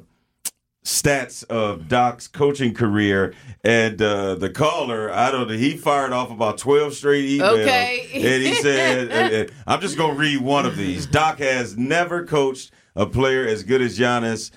stats 0.85 1.43
of 1.45 1.87
Doc's 1.87 2.27
coaching 2.27 2.73
career, 2.73 3.33
and 3.63 3.99
uh, 4.01 4.35
the 4.35 4.49
caller, 4.49 5.11
I 5.11 5.31
don't 5.31 5.47
know, 5.47 5.55
he 5.57 5.75
fired 5.75 6.13
off 6.13 6.29
about 6.31 6.57
twelve 6.59 6.93
straight 6.93 7.25
emails, 7.39 7.63
Okay. 7.63 8.07
and 8.13 8.43
he 8.43 8.53
said, 8.55 9.07
and- 9.11 9.33
and 9.33 9.51
"I'm 9.65 9.81
just 9.81 9.97
gonna 9.97 10.13
read 10.13 10.41
one 10.41 10.65
of 10.65 10.77
these." 10.77 11.05
Doc 11.07 11.39
has 11.39 11.75
never 11.75 12.25
coached 12.25 12.71
a 12.95 13.05
player 13.07 13.45
as 13.47 13.63
good 13.63 13.81
as 13.81 13.97
Giannis. 13.97 14.51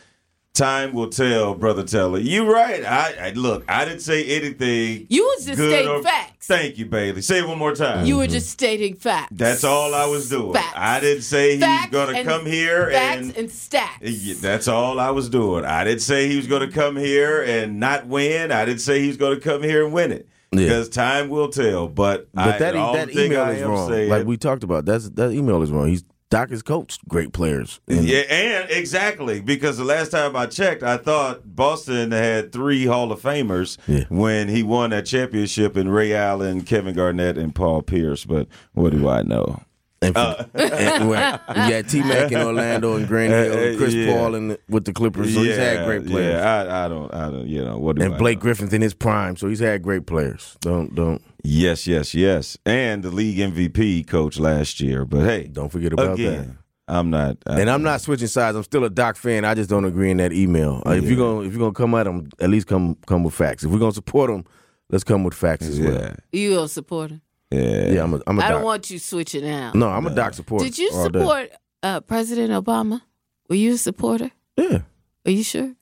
Time 0.53 0.93
will 0.93 1.09
tell, 1.09 1.55
brother 1.55 1.85
Teller. 1.85 2.19
You 2.19 2.53
right. 2.53 2.85
I, 2.85 3.29
I 3.29 3.31
look. 3.31 3.65
I 3.69 3.85
didn't 3.85 4.01
say 4.01 4.25
anything. 4.25 5.07
You 5.09 5.23
was 5.23 5.47
just 5.47 5.57
good 5.57 5.71
stating 5.71 5.91
or- 5.91 6.03
facts. 6.03 6.47
Thank 6.49 6.79
you, 6.79 6.87
Bailey. 6.87 7.23
Say 7.23 7.39
it 7.39 7.47
one 7.47 7.59
more 7.59 7.75
time. 7.75 8.05
You 8.05 8.17
were 8.17 8.25
mm-hmm. 8.25 8.33
just 8.33 8.51
stating 8.51 8.97
facts. 8.97 9.29
That's 9.31 9.63
all 9.63 9.95
I 9.95 10.07
was 10.07 10.29
doing. 10.29 10.55
Facts. 10.55 10.75
I 10.75 10.99
didn't 10.99 11.23
say 11.23 11.53
he's 11.57 11.87
going 11.91 12.13
to 12.13 12.25
come 12.25 12.45
here 12.45 12.91
and 12.91 12.93
facts 12.93 13.29
and 13.29 13.37
and 13.37 13.49
stats. 13.49 14.41
That's 14.41 14.67
all 14.67 14.99
I 14.99 15.11
was 15.11 15.29
doing. 15.29 15.65
I 15.65 15.85
didn't 15.85 16.01
say 16.01 16.29
he 16.29 16.37
was 16.37 16.49
going 16.49 16.69
to 16.69 16.75
come 16.75 16.97
here 16.97 17.41
and 17.43 17.79
not 17.79 18.09
win. 18.09 18.51
I 18.51 18.65
didn't 18.65 18.81
say 18.81 19.01
he 19.01 19.07
was 19.07 19.17
going 19.17 19.37
to 19.37 19.41
come 19.41 19.63
here 19.63 19.85
and 19.85 19.93
win 19.95 20.11
it. 20.11 20.29
Yeah. 20.51 20.65
Because 20.65 20.89
time 20.89 21.29
will 21.29 21.49
tell. 21.49 21.87
But, 21.87 22.29
But 22.35 22.57
I, 22.57 22.59
that 22.59 22.73
that 22.73 23.11
email 23.15 23.43
I 23.43 23.53
is 23.53 23.63
wrong. 23.63 23.89
saying- 23.89 24.11
like 24.11 24.27
we 24.27 24.37
talked 24.37 24.65
about, 24.65 24.85
that's 24.85 25.09
that 25.11 25.31
email 25.31 25.63
is 25.63 25.71
wrong. 25.71 25.87
He's 25.87 26.03
Doc 26.31 26.51
has 26.51 26.63
coached 26.63 27.07
great 27.09 27.33
players. 27.33 27.81
And 27.89 28.05
yeah, 28.05 28.21
and 28.21 28.71
exactly 28.71 29.41
because 29.41 29.79
the 29.79 29.85
last 29.85 30.11
time 30.13 30.37
I 30.37 30.47
checked, 30.47 30.85
I 30.85 30.97
thought 30.97 31.57
Boston 31.57 32.13
had 32.13 32.53
three 32.53 32.87
Hall 32.87 33.11
of 33.11 33.21
Famers 33.21 33.77
Yeah. 33.89 34.05
when 34.09 34.49
he 34.49 34.63
won 34.63 34.91
that 34.91 35.07
championship 35.07 35.77
in 35.77 35.89
Ray 35.89 36.15
Allen, 36.15 36.63
Kevin 36.63 36.95
Garnett, 36.95 37.37
and 37.37 37.53
Paul 37.53 37.83
Pierce. 37.83 38.25
But 38.25 38.47
what 38.75 38.93
do 38.93 39.09
I 39.09 39.23
know? 39.23 39.61
And, 40.03 40.15
for, 40.15 40.21
Uh. 40.21 40.45
and 40.55 41.11
right. 41.11 41.41
you 41.49 41.83
got 41.83 41.89
T 41.91 42.03
Mac 42.03 42.33
in 42.33 42.39
Orlando 42.41 42.97
and 42.97 43.07
Grant 43.07 43.33
Hill, 43.33 43.59
and 43.59 43.77
Chris 43.79 43.93
Uh, 43.95 43.99
yeah. 43.99 44.13
Paul 44.17 44.35
in 44.35 44.49
the, 44.49 44.61
with 44.69 44.87
the 44.87 44.93
Clippers. 44.95 45.35
So 45.35 45.43
he's 45.43 45.57
had 45.57 45.85
great 45.85 46.07
players. 46.07 46.35
Yeah, 46.41 46.65
I, 46.71 46.87
I 46.87 46.89
don't, 46.89 47.13
I 47.15 47.31
don't, 47.31 47.47
you 47.47 47.63
know, 47.63 47.77
what 47.79 47.97
do 47.97 48.03
and 48.03 48.15
I 48.15 48.17
Blake 48.19 48.39
know? 48.39 48.43
Griffin's 48.43 48.73
in 48.73 48.81
his 48.81 48.95
prime, 48.95 49.37
so 49.37 49.47
he's 49.49 49.61
had 49.61 49.83
great 49.83 50.07
players. 50.07 50.57
Don't 50.63 50.95
don't 50.95 51.21
Yes, 51.43 51.87
yes, 51.87 52.15
yes. 52.15 52.57
And 52.65 53.03
the 53.03 53.11
league 53.11 53.39
MVP 53.39 54.07
coach 54.07 54.39
last 54.39 54.81
year. 54.81 55.05
But 55.05 55.25
hey, 55.25 55.49
don't 55.49 55.69
forget 55.71 55.93
about 55.93 56.15
again, 56.15 56.57
I'm 56.89 57.11
not. 57.11 57.39
that. 57.45 57.59
And 57.61 57.69
I'm 57.71 57.83
not 57.83 58.01
switching 58.01 58.27
sides. 58.29 58.57
I'm 58.57 58.63
still 58.65 58.85
a 58.85 58.91
Doc 58.91 59.17
fan. 59.17 59.45
I 59.45 59.55
just 59.55 59.69
don't 59.69 59.85
agree 59.85 60.11
in 60.11 60.17
that 60.17 60.33
email. 60.33 60.83
Uh, 60.87 60.93
If 60.93 61.05
you're 61.05 61.17
gonna 61.19 61.47
if 61.47 61.53
you're 61.53 61.61
gonna 61.61 61.73
come 61.73 61.95
at 61.95 62.07
him, 62.07 62.29
at 62.41 62.49
least 62.49 62.67
come 62.67 62.97
come 63.07 63.23
with 63.23 63.35
facts. 63.35 63.65
If 63.65 63.71
we're 63.71 63.79
gonna 63.79 63.93
support 63.93 64.31
him, 64.31 64.45
let's 64.91 65.05
come 65.05 65.25
with 65.25 65.35
facts 65.35 65.67
as 65.67 65.79
well. 65.79 66.15
You 66.33 66.55
gonna 66.55 66.69
support 66.69 67.11
him? 67.11 67.21
Yeah. 67.51 67.89
Yeah, 67.93 68.03
I'm 68.05 68.15
a 68.15 68.21
I'm 68.27 68.39
a 68.39 68.43
I 68.43 68.49
Doc. 68.49 68.57
don't 68.57 68.65
want 68.65 68.91
you 68.91 68.99
switching 68.99 69.49
out. 69.49 69.75
no, 69.75 69.89
I'm 69.89 70.07
a 70.07 70.15
Doc 70.15 70.35
supporter. 70.35 70.65
Did 70.65 70.79
you 70.79 70.91
all 70.95 71.09
day. 71.09 71.19
support 71.21 71.51
uh, 71.83 72.01
President 72.01 72.53
Obama? 72.53 73.03
Were 73.49 73.57
you 73.57 73.75
a 73.75 73.79
supporter? 73.79 74.31
Yeah. 74.57 74.81
Are 75.27 75.31
you 75.31 75.43
sure? 75.43 75.75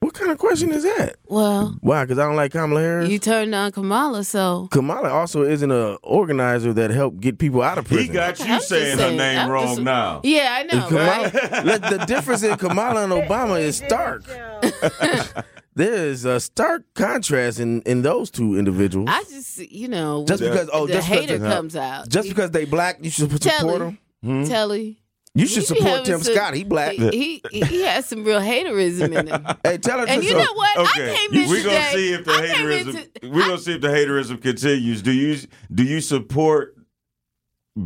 What 0.00 0.14
kind 0.14 0.30
of 0.30 0.38
question 0.38 0.72
is 0.72 0.82
that? 0.82 1.16
Well, 1.26 1.76
Why? 1.82 2.04
Because 2.04 2.18
I 2.18 2.24
don't 2.24 2.34
like 2.36 2.52
Kamala 2.52 2.80
Harris. 2.80 3.10
you 3.10 3.18
turned 3.18 3.54
on 3.54 3.70
Kamala, 3.70 4.24
so 4.24 4.66
Kamala 4.70 5.10
also 5.10 5.42
isn't 5.42 5.70
a 5.70 5.96
organizer 6.02 6.72
that 6.72 6.90
helped 6.90 7.20
get 7.20 7.38
people 7.38 7.60
out 7.60 7.76
of 7.76 7.84
prison. 7.86 8.06
He 8.06 8.12
got 8.12 8.38
you 8.38 8.46
I'm 8.46 8.60
saying 8.62 8.92
her 8.92 9.04
saying, 9.04 9.16
name 9.18 9.38
I'm 9.40 9.50
wrong 9.50 9.66
just- 9.66 9.80
now. 9.82 10.20
yeah, 10.24 10.56
I 10.58 10.62
know. 10.74 10.88
Kamala, 10.88 11.64
Look, 11.64 11.82
the 11.82 12.04
difference 12.06 12.42
in 12.42 12.56
Kamala 12.56 13.04
and 13.04 13.12
Obama 13.28 13.60
is 13.60 13.76
stark. 13.76 14.24
there 15.80 16.06
is 16.06 16.24
a 16.24 16.38
stark 16.40 16.84
contrast 16.94 17.58
in, 17.60 17.82
in 17.82 18.02
those 18.02 18.30
two 18.30 18.58
individuals. 18.58 19.08
I 19.10 19.22
just, 19.24 19.58
you 19.58 19.88
know, 19.88 20.24
just 20.26 20.42
when 20.42 20.52
because 20.52 20.70
oh, 20.72 20.86
the 20.86 20.94
just 20.94 21.08
hater 21.08 21.38
they- 21.38 21.48
comes 21.48 21.74
out. 21.76 22.08
just 22.08 22.28
because 22.28 22.50
they 22.50 22.64
black, 22.64 22.98
you 23.02 23.10
should 23.10 23.30
support 23.30 23.42
Telly. 23.42 23.78
them. 23.78 23.98
Hmm? 24.22 24.44
Telly. 24.44 24.96
You 25.34 25.46
should 25.46 25.64
support 25.64 26.04
Tim 26.04 26.20
some- 26.20 26.34
Scott. 26.34 26.54
He 26.54 26.64
black. 26.64 26.92
He, 26.94 27.40
he 27.52 27.60
he 27.60 27.82
has 27.82 28.04
some 28.06 28.24
real 28.24 28.40
haterism 28.40 29.16
in 29.16 29.28
him. 29.28 29.46
Hey, 29.64 29.78
tell 29.78 30.00
her 30.00 30.06
And 30.08 30.20
to 30.22 30.26
you 30.28 30.34
know 30.34 30.52
what? 30.54 30.76
I 30.78 30.82
Okay, 30.82 31.16
came 31.16 31.42
in 31.42 31.48
we're 31.48 31.62
gonna 31.64 31.76
today- 31.78 31.92
see 31.94 32.12
if 32.14 32.24
the 32.24 32.32
I 32.32 32.46
haterism. 32.48 32.88
into- 32.88 33.30
We're 33.30 33.46
gonna 33.46 33.58
see 33.58 33.74
if 33.74 33.80
the 33.80 33.88
haterism 33.88 34.42
continues. 34.42 35.02
Do 35.02 35.12
you 35.12 35.38
do 35.72 35.84
you 35.84 36.00
support 36.00 36.74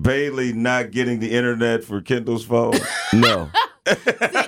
Bailey 0.00 0.52
not 0.54 0.90
getting 0.90 1.20
the 1.20 1.30
internet 1.32 1.84
for 1.84 2.00
Kendall's 2.00 2.44
phone? 2.44 2.74
No. 3.12 3.48
See, 3.86 3.94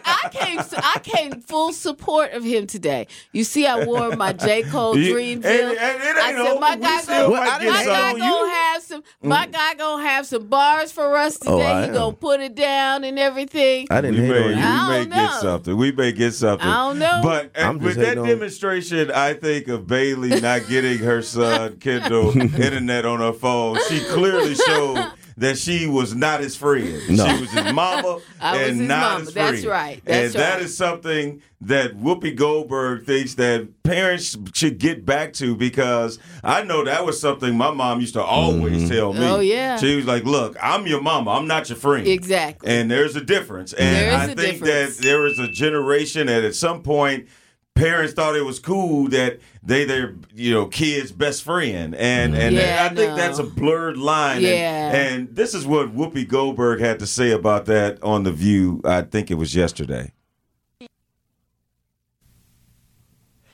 I 0.04 0.28
came 0.32 0.58
I 0.78 0.98
came 1.02 1.40
full 1.40 1.72
support 1.72 2.32
of 2.32 2.42
him 2.42 2.66
today. 2.66 3.06
You 3.32 3.44
see, 3.44 3.66
I 3.66 3.84
wore 3.84 4.16
my 4.16 4.32
J. 4.32 4.62
Cole 4.62 4.96
You- 4.96 5.14
Dreamville. 5.14 5.44
and- 5.44 5.78
and 5.78 6.02
it 6.02 6.16
I 6.16 6.32
said, 6.32 6.40
over. 6.52 6.60
my 6.60 6.76
guy 6.76 7.00
still 7.02 7.30
gonna, 7.30 7.40
my 7.40 7.58
guy 7.64 8.10
some. 8.12 8.18
gonna 8.18 8.50
have 8.50 8.82
some. 8.82 9.00
Mm. 9.02 9.04
My 9.22 9.46
guy 9.46 9.74
gonna 9.74 10.02
have 10.08 10.26
some 10.26 10.46
bars 10.46 10.92
for 10.92 11.16
us 11.16 11.38
oh, 11.46 11.56
today. 11.58 11.70
Oh, 11.70 11.78
he 11.80 11.88
am. 11.88 11.92
gonna 11.94 12.12
put 12.16 12.40
it 12.40 12.54
down 12.54 13.04
and 13.04 13.18
everything. 13.18 13.86
I 13.90 14.00
didn't 14.00 14.20
We 14.20 14.26
hate 14.26 14.32
may, 14.32 14.38
on 14.42 14.48
we 14.48 14.54
you. 14.54 14.60
I 14.60 14.88
may 14.88 14.98
don't 15.04 15.08
get 15.10 15.16
know. 15.32 15.38
something. 15.40 15.76
We 15.76 15.92
may 15.92 16.12
get 16.12 16.32
something. 16.32 16.66
I 16.68 16.74
don't 16.88 16.98
know. 16.98 17.20
But 17.22 17.50
eh, 17.54 17.66
I'm 17.66 17.78
with 17.78 17.96
that 17.96 18.04
hating 18.06 18.18
on- 18.20 18.28
demonstration, 18.28 19.10
I 19.10 19.34
think 19.34 19.68
of 19.68 19.86
Bailey 19.86 20.40
not 20.40 20.66
getting 20.68 20.98
her 20.98 21.20
son 21.22 21.76
Kendall 21.80 22.36
internet 22.40 23.04
on 23.04 23.20
her 23.20 23.32
phone. 23.32 23.78
She 23.88 24.00
clearly 24.00 24.54
showed 24.54 25.12
that 25.38 25.58
she 25.58 25.86
was 25.86 26.14
not 26.14 26.40
his 26.40 26.56
friend. 26.56 27.00
No. 27.10 27.26
She 27.26 27.40
was 27.42 27.50
his 27.50 27.72
mama 27.72 28.20
I 28.40 28.56
was 28.56 28.68
and 28.68 28.80
his 28.80 28.88
not 28.88 29.00
mama. 29.00 29.24
his 29.24 29.32
friend. 29.32 29.56
That's 29.56 29.66
right. 29.66 30.02
and 30.06 30.24
That's 30.24 30.34
that 30.34 30.54
right. 30.54 30.62
is 30.62 30.76
something 30.76 31.42
that 31.60 31.96
Whoopi 31.96 32.34
Goldberg 32.34 33.04
thinks 33.04 33.34
that 33.34 33.82
parents 33.82 34.36
should 34.54 34.78
get 34.78 35.04
back 35.04 35.32
to 35.34 35.54
because 35.54 36.18
I 36.42 36.62
know 36.62 36.84
that 36.84 37.04
was 37.04 37.20
something 37.20 37.56
my 37.56 37.70
mom 37.70 38.00
used 38.00 38.14
to 38.14 38.22
always 38.22 38.82
mm-hmm. 38.82 38.88
tell 38.88 39.12
me. 39.12 39.24
Oh, 39.24 39.40
yeah. 39.40 39.76
She 39.76 39.96
was 39.96 40.06
like, 40.06 40.24
"Look, 40.24 40.56
I'm 40.62 40.86
your 40.86 41.00
mama. 41.00 41.32
I'm 41.32 41.46
not 41.46 41.68
your 41.68 41.76
friend." 41.78 42.06
Exactly. 42.06 42.68
And 42.68 42.90
there's 42.90 43.16
a 43.16 43.22
difference. 43.22 43.72
And 43.72 44.06
is 44.06 44.14
I 44.14 44.26
think 44.34 44.60
difference. 44.60 44.96
that 44.96 45.02
there 45.02 45.20
was 45.20 45.38
a 45.38 45.48
generation 45.48 46.26
that 46.28 46.44
at 46.44 46.54
some 46.54 46.82
point 46.82 47.28
parents 47.76 48.12
thought 48.14 48.34
it 48.34 48.44
was 48.44 48.58
cool 48.58 49.08
that 49.10 49.38
they 49.62 49.84
their 49.84 50.14
you 50.34 50.52
know 50.52 50.66
kids 50.66 51.12
best 51.12 51.42
friend 51.44 51.94
and 51.94 52.34
and 52.34 52.56
Yeah, 52.56 52.88
I 52.90 52.94
think 52.94 53.10
no. 53.10 53.16
that's 53.16 53.38
a 53.38 53.44
blurred 53.44 53.96
line. 53.96 54.36
And- 54.38 54.44
Yeah. 54.44 54.92
And, 54.92 55.28
this 55.36 55.54
is 55.54 55.66
what 55.66 55.94
Whoopi 55.94 56.26
Goldberg 56.26 56.80
had 56.80 56.98
to 57.00 57.06
say 57.06 57.30
about 57.30 57.66
that 57.66 58.02
on 58.02 58.22
the 58.24 58.32
View. 58.32 58.80
I 58.84 59.02
think 59.02 59.30
it 59.30 59.34
was 59.34 59.54
yesterday. 59.54 60.12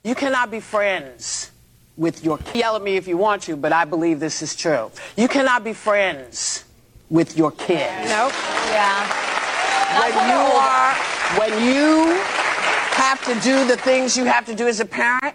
You 0.04 0.14
cannot 0.14 0.50
be 0.50 0.60
friends 0.60 1.50
with 1.96 2.24
your 2.24 2.38
yell 2.54 2.76
at 2.76 2.82
me 2.82 2.96
if 2.96 3.06
you 3.06 3.16
want 3.16 3.42
to, 3.42 3.56
but 3.56 3.72
I 3.72 3.84
believe 3.84 4.18
this 4.20 4.42
is 4.42 4.56
true. 4.56 4.90
You 5.16 5.28
cannot 5.28 5.62
be 5.64 5.72
friends 5.72 6.64
with 7.10 7.36
your 7.36 7.50
kids. 7.52 8.08
Nope. 8.10 8.32
Yeah. 8.70 9.18
When 10.00 10.12
you 10.30 10.40
are 10.56 10.94
when 11.38 11.52
you 11.64 12.20
have 13.02 13.20
to 13.24 13.34
do 13.40 13.64
the 13.66 13.76
things 13.76 14.16
you 14.16 14.24
have 14.24 14.44
to 14.46 14.54
do 14.54 14.66
as 14.68 14.78
a 14.80 14.84
parent, 14.84 15.34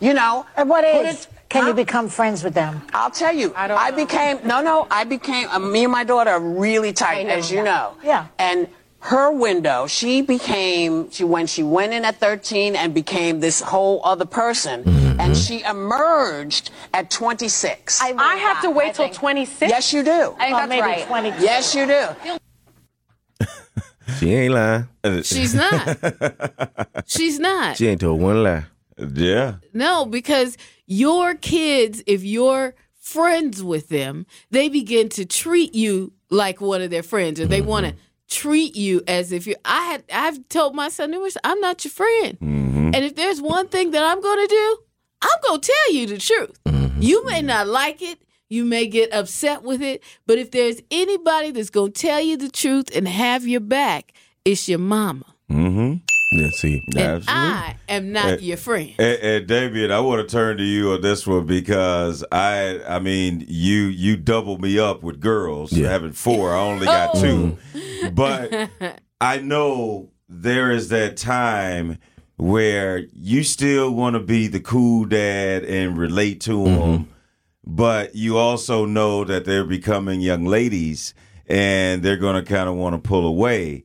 you 0.00 0.14
know. 0.14 0.46
At 0.56 0.66
what 0.66 0.84
age 0.84 1.14
it- 1.14 1.26
can 1.48 1.62
Huh? 1.62 1.68
you 1.70 1.74
become 1.74 2.08
friends 2.08 2.44
with 2.44 2.54
them? 2.54 2.82
I'll 2.92 3.10
tell 3.10 3.34
you. 3.34 3.52
I 3.56 3.66
don't 3.68 3.78
I 3.78 3.90
became 3.90 4.38
no, 4.44 4.60
no. 4.62 4.86
I 4.90 5.04
became 5.04 5.48
uh, 5.48 5.58
me 5.58 5.84
and 5.84 5.92
my 5.92 6.04
daughter 6.04 6.30
are 6.30 6.40
really 6.40 6.92
tight, 6.92 7.26
as 7.38 7.50
you 7.50 7.58
that. 7.58 7.64
know. 7.70 7.84
Yeah. 8.04 8.26
And 8.38 8.68
her 9.12 9.30
window, 9.32 9.86
she 9.86 10.20
became 10.22 11.10
she 11.10 11.24
when 11.24 11.46
she 11.46 11.62
went 11.62 11.92
in 11.96 12.04
at 12.04 12.16
13 12.20 12.76
and 12.76 12.92
became 12.92 13.40
this 13.40 13.60
whole 13.72 14.00
other 14.04 14.26
person. 14.26 14.84
Mm-hmm. 14.84 15.20
and 15.20 15.36
she 15.36 15.62
emerged 15.64 16.70
at 16.94 17.10
26. 17.10 18.00
I, 18.00 18.12
I 18.16 18.34
have 18.36 18.60
to 18.62 18.70
wait 18.70 18.94
till 18.94 19.06
think. 19.06 19.16
26. 19.16 19.70
yes, 19.70 19.92
you 19.92 20.02
do. 20.04 20.10
I 20.10 20.14
think 20.14 20.38
Well, 20.38 20.50
that's 20.50 20.68
maybe 20.68 20.82
right. 20.82 21.06
22. 21.06 21.42
Yes, 21.42 21.74
you 21.74 21.86
do. 21.86 22.38
She 24.16 24.34
ain't 24.34 24.54
lying. 24.54 24.88
She's 25.22 25.54
not. 25.54 25.98
She's 27.06 27.38
not. 27.38 27.76
She 27.76 27.88
ain't 27.88 28.00
told 28.00 28.20
one 28.20 28.42
lie. 28.42 28.64
Yeah. 28.96 29.56
No, 29.72 30.06
because 30.06 30.56
your 30.86 31.34
kids, 31.34 32.02
if 32.06 32.24
you're 32.24 32.74
friends 32.98 33.62
with 33.62 33.88
them, 33.88 34.26
they 34.50 34.68
begin 34.68 35.08
to 35.10 35.24
treat 35.24 35.74
you 35.74 36.12
like 36.30 36.60
one 36.60 36.82
of 36.82 36.90
their 36.90 37.02
friends, 37.02 37.40
or 37.40 37.46
they 37.46 37.60
mm-hmm. 37.60 37.68
want 37.68 37.86
to 37.86 37.94
treat 38.28 38.76
you 38.76 39.02
as 39.06 39.32
if 39.32 39.46
you. 39.46 39.56
I 39.64 39.82
had 39.82 40.04
I've 40.12 40.48
told 40.48 40.74
my 40.74 40.88
son 40.88 41.10
numerous. 41.10 41.36
I'm 41.44 41.60
not 41.60 41.84
your 41.84 41.92
friend, 41.92 42.38
mm-hmm. 42.40 42.90
and 42.94 42.96
if 42.96 43.14
there's 43.16 43.40
one 43.40 43.68
thing 43.68 43.92
that 43.92 44.02
I'm 44.02 44.20
going 44.20 44.46
to 44.46 44.54
do, 44.54 44.78
I'm 45.22 45.40
going 45.46 45.60
to 45.60 45.72
tell 45.72 45.94
you 45.94 46.06
the 46.06 46.18
truth. 46.18 46.58
Mm-hmm. 46.64 47.02
You 47.02 47.24
may 47.24 47.42
not 47.42 47.66
like 47.66 48.02
it. 48.02 48.18
You 48.48 48.64
may 48.64 48.86
get 48.86 49.12
upset 49.12 49.62
with 49.62 49.82
it, 49.82 50.02
but 50.26 50.38
if 50.38 50.50
there's 50.50 50.80
anybody 50.90 51.50
that's 51.50 51.70
going 51.70 51.92
to 51.92 52.00
tell 52.00 52.20
you 52.20 52.36
the 52.36 52.48
truth 52.50 52.94
and 52.94 53.06
have 53.06 53.46
your 53.46 53.60
back, 53.60 54.12
it's 54.44 54.68
your 54.68 54.78
mama. 54.78 55.24
Mm-hmm. 55.50 55.94
Yeah, 56.32 56.48
see. 56.50 56.82
And 56.96 57.24
I 57.26 57.76
am 57.88 58.12
not 58.12 58.42
your 58.42 58.56
friend. 58.58 58.94
And, 58.98 59.18
and 59.22 59.46
David, 59.46 59.90
I 59.90 60.00
want 60.00 60.26
to 60.26 60.30
turn 60.30 60.58
to 60.58 60.62
you 60.62 60.92
on 60.92 61.00
this 61.00 61.26
one 61.26 61.46
because 61.46 62.22
I, 62.30 62.80
I 62.86 62.98
mean, 62.98 63.44
you 63.48 63.84
you 63.84 64.16
double 64.18 64.58
me 64.58 64.78
up 64.78 65.02
with 65.02 65.20
girls. 65.20 65.72
Yeah. 65.72 65.88
Having 65.88 66.12
four, 66.12 66.54
I 66.54 66.58
only 66.60 66.84
got 66.86 67.10
Oh. 67.16 67.20
two, 67.22 67.58
but 68.12 68.70
I 69.22 69.38
know 69.38 70.10
there 70.28 70.70
is 70.70 70.88
that 70.90 71.16
time 71.16 71.98
where 72.36 72.98
you 73.14 73.42
still 73.42 73.90
want 73.94 74.14
to 74.14 74.20
be 74.20 74.46
the 74.48 74.60
cool 74.60 75.06
dad 75.06 75.64
and 75.64 75.96
relate 75.98 76.40
to 76.42 76.64
them, 76.64 77.08
but 77.70 78.14
you 78.14 78.38
also 78.38 78.86
know 78.86 79.24
that 79.24 79.44
they're 79.44 79.62
becoming 79.62 80.22
young 80.22 80.46
ladies 80.46 81.12
and 81.46 82.02
they're 82.02 82.16
going 82.16 82.42
to 82.42 82.42
kind 82.42 82.66
of 82.66 82.76
want 82.76 82.94
to 82.94 82.98
pull 82.98 83.26
away. 83.26 83.84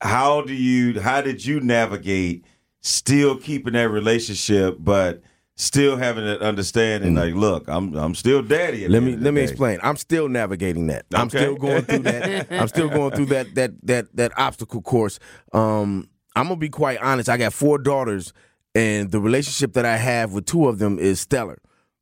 How 0.00 0.40
do 0.40 0.54
you? 0.54 0.98
How 1.00 1.20
did 1.20 1.44
you 1.44 1.60
navigate 1.60 2.46
still 2.80 3.36
keeping 3.36 3.74
that 3.74 3.90
relationship, 3.90 4.76
but 4.78 5.22
still 5.56 5.98
having 5.98 6.24
that 6.24 6.40
understanding? 6.40 7.14
Like, 7.14 7.34
look, 7.34 7.68
I'm 7.68 7.94
I'm 7.94 8.14
still 8.14 8.42
daddy. 8.42 8.88
Let 8.88 9.02
me 9.02 9.14
let 9.14 9.34
me 9.34 9.42
day. 9.42 9.48
explain. 9.48 9.78
I'm 9.82 9.96
still 9.96 10.28
navigating 10.28 10.86
that. 10.86 11.04
I'm 11.14 11.28
still 11.28 11.54
going 11.54 11.82
through 11.82 12.00
that. 12.00 12.46
I'm 12.50 12.68
still 12.68 12.88
going 12.88 13.12
through 13.12 13.26
that 13.26 13.54
that 13.56 13.72
that 13.86 14.16
that 14.16 14.38
obstacle 14.38 14.80
course. 14.80 15.18
Um, 15.52 16.08
I'm 16.34 16.48
gonna 16.48 16.56
be 16.56 16.70
quite 16.70 16.98
honest. 17.00 17.28
I 17.28 17.36
got 17.36 17.52
four 17.52 17.78
daughters, 17.78 18.32
and 18.74 19.10
the 19.10 19.20
relationship 19.20 19.74
that 19.74 19.84
I 19.84 19.98
have 19.98 20.32
with 20.32 20.46
two 20.46 20.66
of 20.68 20.78
them 20.78 20.98
is 20.98 21.20
stellar, 21.20 21.58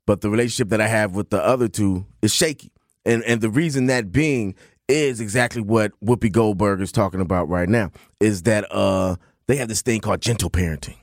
but 0.07 0.21
the 0.21 0.31
relationship 0.31 0.69
that 0.71 0.81
I 0.81 0.87
have 0.87 1.15
with 1.15 1.31
the 1.31 1.43
other 1.45 1.69
two 1.69 2.07
is 2.23 2.35
shaky. 2.35 2.71
And 3.05 3.23
and 3.25 3.41
the 3.41 3.51
reason 3.51 3.87
that 3.87 4.13
being 4.13 4.55
is 4.89 5.21
exactly 5.21 5.63
what 5.63 5.93
Whoopi 6.05 6.31
Goldberg 6.31 6.81
is 6.81 6.93
talking 6.93 7.21
about 7.21 7.49
right 7.49 7.69
now. 7.69 7.91
Is 8.21 8.43
that 8.43 8.67
uh 8.71 9.17
they 9.47 9.57
have 9.57 9.69
this 9.69 9.83
thing 9.83 10.01
called 10.01 10.21
gentle 10.21 10.51
parenting. 10.51 10.97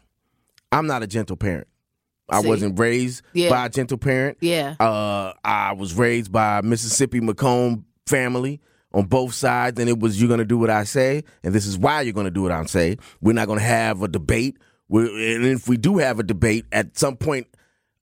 I'm 0.71 0.87
not 0.87 1.03
a 1.03 1.07
gentle 1.07 1.35
parent. 1.37 1.67
I 2.29 2.41
See? 2.41 2.47
wasn't 2.47 2.79
raised 2.79 3.23
Yeah. 3.33 3.49
by 3.49 3.65
a 3.65 3.69
gentle 3.69 3.97
parent. 3.97 4.37
Yeah. 4.41 4.75
Uh, 4.79 5.33
I 5.43 5.73
was 5.73 5.93
raised 5.93 6.31
by 6.31 6.59
a 6.59 6.61
Mississippi 6.63 7.19
Macomb 7.19 7.85
family 8.07 8.61
on 8.93 9.05
both 9.05 9.33
sides, 9.33 9.79
and 9.79 9.89
it 9.89 9.99
was 9.99 10.19
you're 10.19 10.29
gonna 10.29 10.45
do 10.45 10.57
what 10.57 10.69
I 10.69 10.85
say, 10.85 11.23
and 11.43 11.53
this 11.53 11.65
is 11.65 11.77
why 11.77 12.01
you're 12.01 12.13
gonna 12.13 12.31
do 12.31 12.41
what 12.43 12.51
I 12.51 12.63
say. 12.65 12.97
We're 13.21 13.33
not 13.33 13.47
gonna 13.47 13.59
have 13.61 14.01
a 14.01 14.07
debate. 14.07 14.57
We're, 14.87 15.05
and 15.07 15.45
if 15.45 15.67
we 15.67 15.77
do 15.77 15.97
have 15.97 16.19
a 16.19 16.23
debate, 16.23 16.65
at 16.71 16.97
some 16.97 17.15
point, 17.17 17.47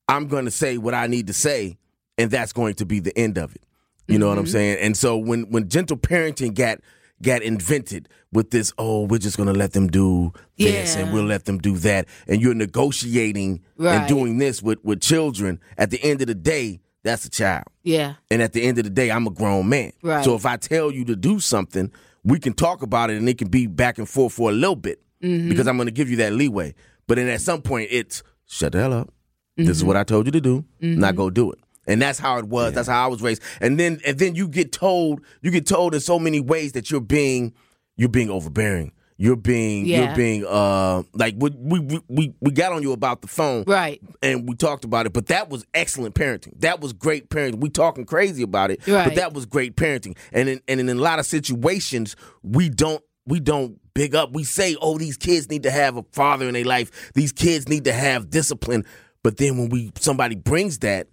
I'm 0.10 0.28
gonna 0.28 0.52
say 0.52 0.78
what 0.78 0.94
I 0.94 1.08
need 1.08 1.28
to 1.28 1.34
say, 1.34 1.78
and 2.18 2.30
that's 2.32 2.52
going 2.54 2.74
to 2.76 2.86
be 2.86 3.00
the 3.00 3.18
end 3.18 3.38
of 3.38 3.56
it. 3.56 3.64
You 4.08 4.18
know 4.18 4.28
what 4.28 4.40
I'm 4.40 4.48
saying? 4.48 4.80
And 4.82 4.98
so 4.98 5.18
when 5.18 5.44
when 5.52 5.70
gentle 5.70 5.96
parenting 5.98 6.56
got 6.56 6.80
got 7.22 7.44
invented 7.44 8.10
with 8.32 8.50
this, 8.50 8.74
oh, 8.78 9.06
we're 9.06 9.20
just 9.20 9.38
gonna 9.38 9.54
let 9.54 9.74
them 9.74 9.88
do 9.88 10.34
this 10.58 10.96
and 10.96 11.14
we'll 11.14 11.26
let 11.26 11.46
them 11.46 11.60
do 11.60 11.78
that, 11.78 12.08
and 12.28 12.42
you're 12.42 12.56
negotiating 12.56 13.62
and 13.80 14.08
doing 14.08 14.40
this 14.40 14.62
with 14.64 14.84
with 14.84 15.00
children. 15.02 15.60
At 15.78 15.92
the 15.92 16.02
end 16.04 16.22
of 16.22 16.28
the 16.28 16.36
day, 16.36 16.82
that's 17.04 17.24
a 17.26 17.30
child. 17.30 17.66
Yeah. 17.84 18.16
And 18.32 18.42
at 18.42 18.54
the 18.54 18.64
end 18.64 18.78
of 18.80 18.84
the 18.84 18.90
day, 18.90 19.12
I'm 19.12 19.28
a 19.28 19.32
grown 19.32 19.70
man. 19.70 19.92
Right. 20.02 20.26
So 20.26 20.36
if 20.36 20.46
I 20.46 20.58
tell 20.58 20.92
you 20.92 21.06
to 21.06 21.16
do 21.16 21.40
something, 21.40 21.92
we 22.24 22.40
can 22.40 22.54
talk 22.54 22.82
about 22.82 23.12
it 23.12 23.18
and 23.18 23.30
it 23.30 23.38
can 23.38 23.50
be 23.50 23.68
back 23.68 24.00
and 24.00 24.10
forth 24.10 24.34
for 24.34 24.50
a 24.50 24.54
little 24.54 24.76
bit 24.76 25.02
Mm-hmm. 25.22 25.50
because 25.50 25.68
I'm 25.68 25.76
going 25.76 25.88
to 25.88 25.92
give 25.92 26.10
you 26.10 26.16
that 26.18 26.32
leeway. 26.32 26.74
But 27.06 27.18
then 27.18 27.28
at 27.28 27.42
some 27.42 27.62
point, 27.62 27.90
it's 27.92 28.24
shut 28.48 28.72
the 28.72 28.80
hell 28.80 28.94
up. 28.94 29.14
This 29.60 29.66
Mm-hmm. 29.68 29.72
is 29.72 29.84
what 29.84 29.98
I 29.98 30.04
told 30.04 30.26
you 30.26 30.32
to 30.32 30.42
do. 30.42 30.66
Now 30.82 31.12
go 31.12 31.30
do 31.30 31.52
it. 31.52 31.60
And 31.88 32.02
that's 32.02 32.20
how 32.20 32.38
it 32.38 32.46
was. 32.46 32.74
That's 32.74 32.88
how 32.88 33.04
I 33.04 33.08
was 33.08 33.22
raised. 33.22 33.42
And 33.62 33.80
then 33.80 34.00
and 34.06 34.18
then 34.20 34.36
you 34.36 34.48
get 34.48 34.72
told 34.72 35.22
you 35.42 35.52
get 35.52 35.66
told 35.66 35.94
in 35.94 36.00
so 36.02 36.20
many 36.20 36.40
ways 36.40 36.72
that 36.74 36.92
you're 36.92 37.02
being 37.02 37.54
you're 37.98 38.10
being 38.10 38.30
overbearing. 38.30 38.92
You're 39.18 39.36
being 39.36 39.86
Yeah. 39.86 40.06
you're 40.06 40.16
being 40.16 40.46
uh 40.48 41.04
like 41.14 41.36
we 41.38 41.50
we 41.58 42.00
we 42.08 42.34
we 42.40 42.52
got 42.52 42.72
on 42.72 42.84
you 42.84 42.94
about 42.94 43.22
the 43.22 43.28
phone 43.28 43.64
Right. 43.68 44.00
and 44.22 44.48
we 44.48 44.56
talked 44.56 44.86
about 44.86 45.08
it. 45.08 45.14
But 45.14 45.26
that 45.28 45.50
was 45.50 45.66
excellent 45.74 46.16
parenting. 46.16 46.54
That 46.62 46.80
was 46.80 46.94
great 46.94 47.30
parenting. 47.30 47.60
We 47.60 47.70
talking 47.70 48.06
crazy 48.06 48.44
about 48.44 48.72
it, 48.72 48.88
Right. 48.88 49.06
but 49.06 49.16
that 49.16 49.34
was 49.34 49.46
great 49.46 49.76
parenting. 49.76 50.16
And 50.32 50.48
in, 50.48 50.62
and 50.70 50.80
in 50.80 50.88
a 50.90 50.96
lot 50.96 51.20
of 51.20 51.26
situations, 51.26 52.16
we 52.44 52.70
don't 52.70 53.04
we 53.26 53.40
don't 53.40 53.78
big 53.94 54.16
up. 54.16 54.32
We 54.32 54.44
say, 54.44 54.76
oh, 54.82 54.98
these 54.98 55.18
kids 55.18 55.50
need 55.50 55.64
to 55.64 55.72
have 55.72 55.98
a 55.98 56.04
father 56.14 56.48
in 56.48 56.54
their 56.54 56.64
life. 56.66 57.12
These 57.14 57.32
kids 57.34 57.68
need 57.68 57.84
to 57.86 57.92
have 57.94 58.30
discipline. 58.30 58.86
But 59.24 59.38
then 59.38 59.58
when 59.58 59.70
we 59.70 59.92
somebody 59.96 60.36
brings 60.36 60.80
that, 60.80 61.08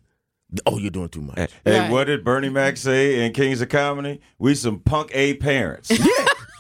oh, 0.65 0.79
you're 0.79 0.91
doing 0.91 1.09
too 1.09 1.23
much. 1.23 1.51
Hey, 1.65 1.81
Right. 1.81 1.91
what 1.91 2.05
did 2.05 2.25
Bernie 2.25 2.49
Mac 2.49 2.75
mm-hmm. 2.75 2.89
say 2.89 3.25
in 3.27 3.33
Kings 3.33 3.61
of 3.61 3.69
Comedy? 3.69 4.21
We 4.39 4.55
some 4.55 4.81
punk 4.81 5.11
A 5.15 5.35
parents. 5.35 5.89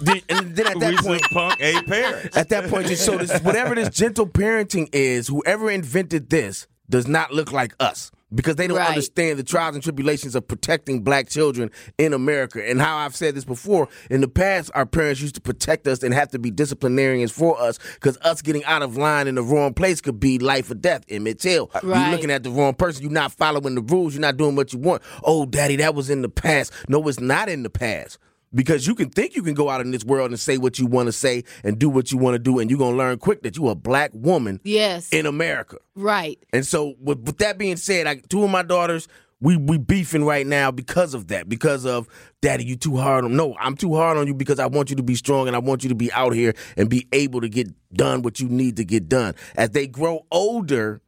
Then- 0.00 0.22
and 0.28 0.56
then 0.56 0.66
at 0.66 0.78
that 0.80 0.90
we 0.90 0.96
point, 0.98 1.22
some 1.22 1.30
punk 1.30 1.61
A 1.61 1.82
parents. 1.82 2.37
At 2.37 2.48
that 2.50 2.68
point, 2.68 2.88
just 2.88 3.04
so 3.04 3.16
this 3.16 3.40
whatever 3.42 3.74
this 3.74 3.88
gentle 3.96 4.26
parenting 4.26 4.88
is, 4.92 5.28
whoever 5.28 5.70
invented 5.70 6.30
this 6.30 6.66
does 6.88 7.06
not 7.06 7.32
look 7.32 7.52
like 7.52 7.74
us 7.80 8.11
because 8.35 8.57
they 8.57 8.67
don't 8.67 8.79
Right. 8.79 8.89
understand 8.89 9.39
the 9.39 9.43
trials 9.45 9.75
and 9.75 9.83
tribulations 9.83 10.35
of 10.35 10.47
protecting 10.49 11.03
black 11.03 11.29
children 11.29 11.71
in 11.99 12.12
America. 12.12 12.67
And 12.69 12.81
how 12.81 12.97
I've 12.99 13.15
said 13.15 13.35
this 13.35 13.45
before, 13.45 13.89
in 14.11 14.21
the 14.21 14.29
past, 14.29 14.71
our 14.75 14.85
parents 14.87 15.21
used 15.21 15.37
to 15.37 15.41
protect 15.41 15.87
us 15.87 16.03
and 16.03 16.12
have 16.12 16.31
to 16.33 16.39
be 16.39 16.51
disciplinarians 16.51 17.31
for 17.31 17.61
us 17.61 17.79
because 17.95 18.19
us 18.23 18.43
getting 18.43 18.65
out 18.65 18.83
of 18.83 18.97
line 18.97 19.29
in 19.29 19.37
the 19.37 19.43
wrong 19.43 19.75
place 19.75 20.01
could 20.01 20.19
be 20.19 20.39
life 20.39 20.71
or 20.71 20.75
death. 20.75 21.05
Emmett 21.09 21.39
Till, 21.39 21.71
you're 21.83 22.11
looking 22.11 22.31
at 22.31 22.43
the 22.43 22.51
wrong 22.51 22.75
person. 22.75 23.03
You're 23.03 23.12
not 23.12 23.33
following 23.33 23.75
the 23.77 23.83
rules. 23.83 24.15
You're 24.15 24.21
not 24.23 24.37
doing 24.37 24.57
what 24.57 24.73
you 24.73 24.79
want. 24.79 25.03
Oh, 25.23 25.47
daddy, 25.47 25.77
that 25.77 25.95
was 25.95 26.11
in 26.11 26.23
the 26.23 26.29
past. 26.29 26.73
No, 26.89 27.07
it's 27.09 27.21
not 27.21 27.49
in 27.49 27.62
the 27.62 27.71
past. 27.71 28.19
Because 28.54 28.87
you 28.87 28.94
can 28.94 29.11
think 29.11 29.35
you 29.35 29.42
can 29.42 29.54
go 29.54 29.68
out 29.68 29.80
in 29.80 29.90
this 29.90 30.04
world 30.04 30.30
and 30.30 30.40
say 30.40 30.56
what 30.56 30.78
you 30.78 30.87
want 30.87 31.06
to 31.06 31.12
say 31.12 31.44
and 31.64 31.78
do 31.78 31.88
what 31.88 32.11
you 32.12 32.18
want 32.18 32.35
to 32.35 32.38
do, 32.38 32.59
and 32.59 32.70
you're 32.70 32.78
gonna 32.78 32.96
learn 32.96 33.18
quick 33.18 33.42
that 33.42 33.56
you're 33.56 33.72
a 33.72 33.74
black 33.74 34.11
woman 34.14 34.61
Yes. 34.64 35.11
in 35.12 35.26
America. 35.26 35.78
right. 35.94 36.38
And 36.52 36.64
so, 36.64 36.94
with, 37.00 37.20
with 37.20 37.38
that 37.38 37.59
being 37.59 37.76
said, 37.76 38.06
I, 38.06 38.16
two 38.28 38.44
of 38.44 38.50
my 38.50 38.62
daughters, 38.62 39.09
we 39.40 39.56
we 39.59 39.76
beefing 39.76 40.24
right 40.24 40.46
now 40.46 40.70
because 40.70 41.12
of 41.12 41.28
that. 41.28 41.46
Because 41.48 41.85
of 41.85 42.09
daddy, 42.40 42.64
you 42.64 42.76
too 42.76 42.96
hard 42.96 43.24
on. 43.24 43.37
No, 43.37 43.54
I'm 43.61 43.76
too 43.76 43.94
hard 43.94 44.16
on 44.16 44.26
you 44.26 44.32
because 44.32 44.59
I 44.59 44.66
want 44.66 44.88
you 44.88 44.96
to 44.96 45.02
be 45.02 45.14
strong 45.14 45.46
and 45.46 45.54
I 45.54 45.59
want 45.59 45.82
you 45.82 45.90
to 45.90 45.94
be 45.94 46.11
out 46.12 46.32
here 46.32 46.54
and 46.78 46.88
be 46.88 47.06
able 47.12 47.42
to 47.42 47.48
get 47.50 47.68
done 47.92 48.22
what 48.22 48.40
you 48.40 48.48
need 48.48 48.76
to 48.78 48.85
get 48.85 49.09
done. 49.11 49.35
As 49.56 49.70
they 49.70 49.87
grow 49.87 50.24
older, 50.30 51.02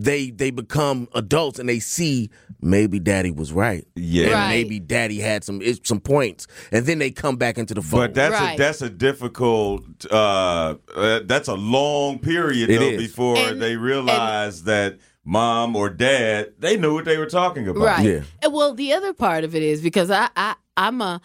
they 0.00 0.30
they 0.30 0.50
become 0.50 1.08
adults 1.14 1.58
and 1.58 1.68
they 1.68 1.80
see 1.80 2.30
maybe 2.60 3.00
daddy 3.00 3.32
was 3.32 3.52
right. 3.52 3.84
Yeah. 3.96 4.24
And 4.24 4.32
Right. 4.32 4.48
maybe 4.50 4.78
daddy 4.78 5.18
had 5.18 5.42
some 5.42 5.60
some 5.82 5.98
points, 6.00 6.46
and 6.70 6.86
then 6.86 6.98
they 7.00 7.10
come 7.10 7.36
back 7.36 7.58
into 7.58 7.74
the 7.74 7.82
fold. 7.82 8.02
But 8.02 8.14
that's 8.14 8.34
Right. 8.40 8.54
a 8.54 8.58
that's 8.58 8.80
a 8.80 8.88
difficult. 8.90 9.84
Uh, 10.10 10.76
uh, 10.94 11.20
that's 11.24 11.48
a 11.48 11.54
long 11.54 12.20
period 12.20 12.70
though 12.70 12.96
before 12.96 13.36
And- 13.38 13.60
they 13.60 13.76
realize 13.76 14.62
that 14.64 14.98
mom 15.24 15.74
or 15.74 15.90
dad 15.90 16.52
they 16.58 16.76
knew 16.76 16.94
what 16.94 17.04
they 17.04 17.18
were 17.18 17.26
talking 17.26 17.66
about. 17.66 17.82
Right. 17.84 18.06
Yeah. 18.06 18.20
And 18.42 18.52
well, 18.52 18.74
the 18.74 18.92
other 18.92 19.12
part 19.12 19.42
of 19.44 19.54
it 19.56 19.62
is 19.64 19.80
because 19.82 20.10
I, 20.12 20.28
I 20.36 20.54
I'm 20.76 21.00
a 21.02 21.20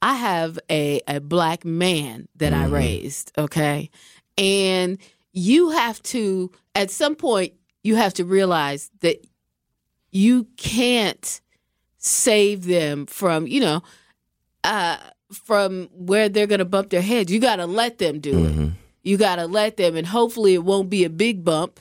I 0.00 0.14
have 0.14 0.58
a 0.70 1.02
a 1.06 1.20
black 1.20 1.66
man 1.66 2.28
that 2.36 2.54
I 2.54 2.64
raised, 2.66 3.32
okay? 3.36 3.90
And 4.38 4.96
you 5.32 5.70
have 5.70 6.02
to 6.04 6.50
at 6.74 6.90
some 6.90 7.14
point 7.14 7.52
you 7.86 7.94
have 7.96 8.14
to 8.14 8.24
realize 8.24 8.90
that 9.00 9.24
you 10.10 10.44
can't 10.56 11.40
save 11.98 12.64
them 12.64 13.06
from, 13.06 13.46
you 13.46 13.60
know, 13.60 13.82
uh 14.64 14.96
from 15.32 15.88
where 15.92 16.28
they're 16.28 16.46
going 16.46 16.60
to 16.60 16.64
bump 16.64 16.90
their 16.90 17.02
heads. 17.02 17.32
You 17.32 17.40
got 17.40 17.56
to 17.56 17.66
let 17.66 17.98
them 17.98 18.20
do 18.20 18.44
it. 18.44 18.72
You 19.02 19.16
got 19.16 19.36
to 19.36 19.46
let 19.46 19.76
them 19.76 19.96
and 19.96 20.06
hopefully 20.06 20.54
it 20.54 20.64
won't 20.64 20.88
be 20.88 21.04
a 21.04 21.10
big 21.10 21.44
bump 21.44 21.80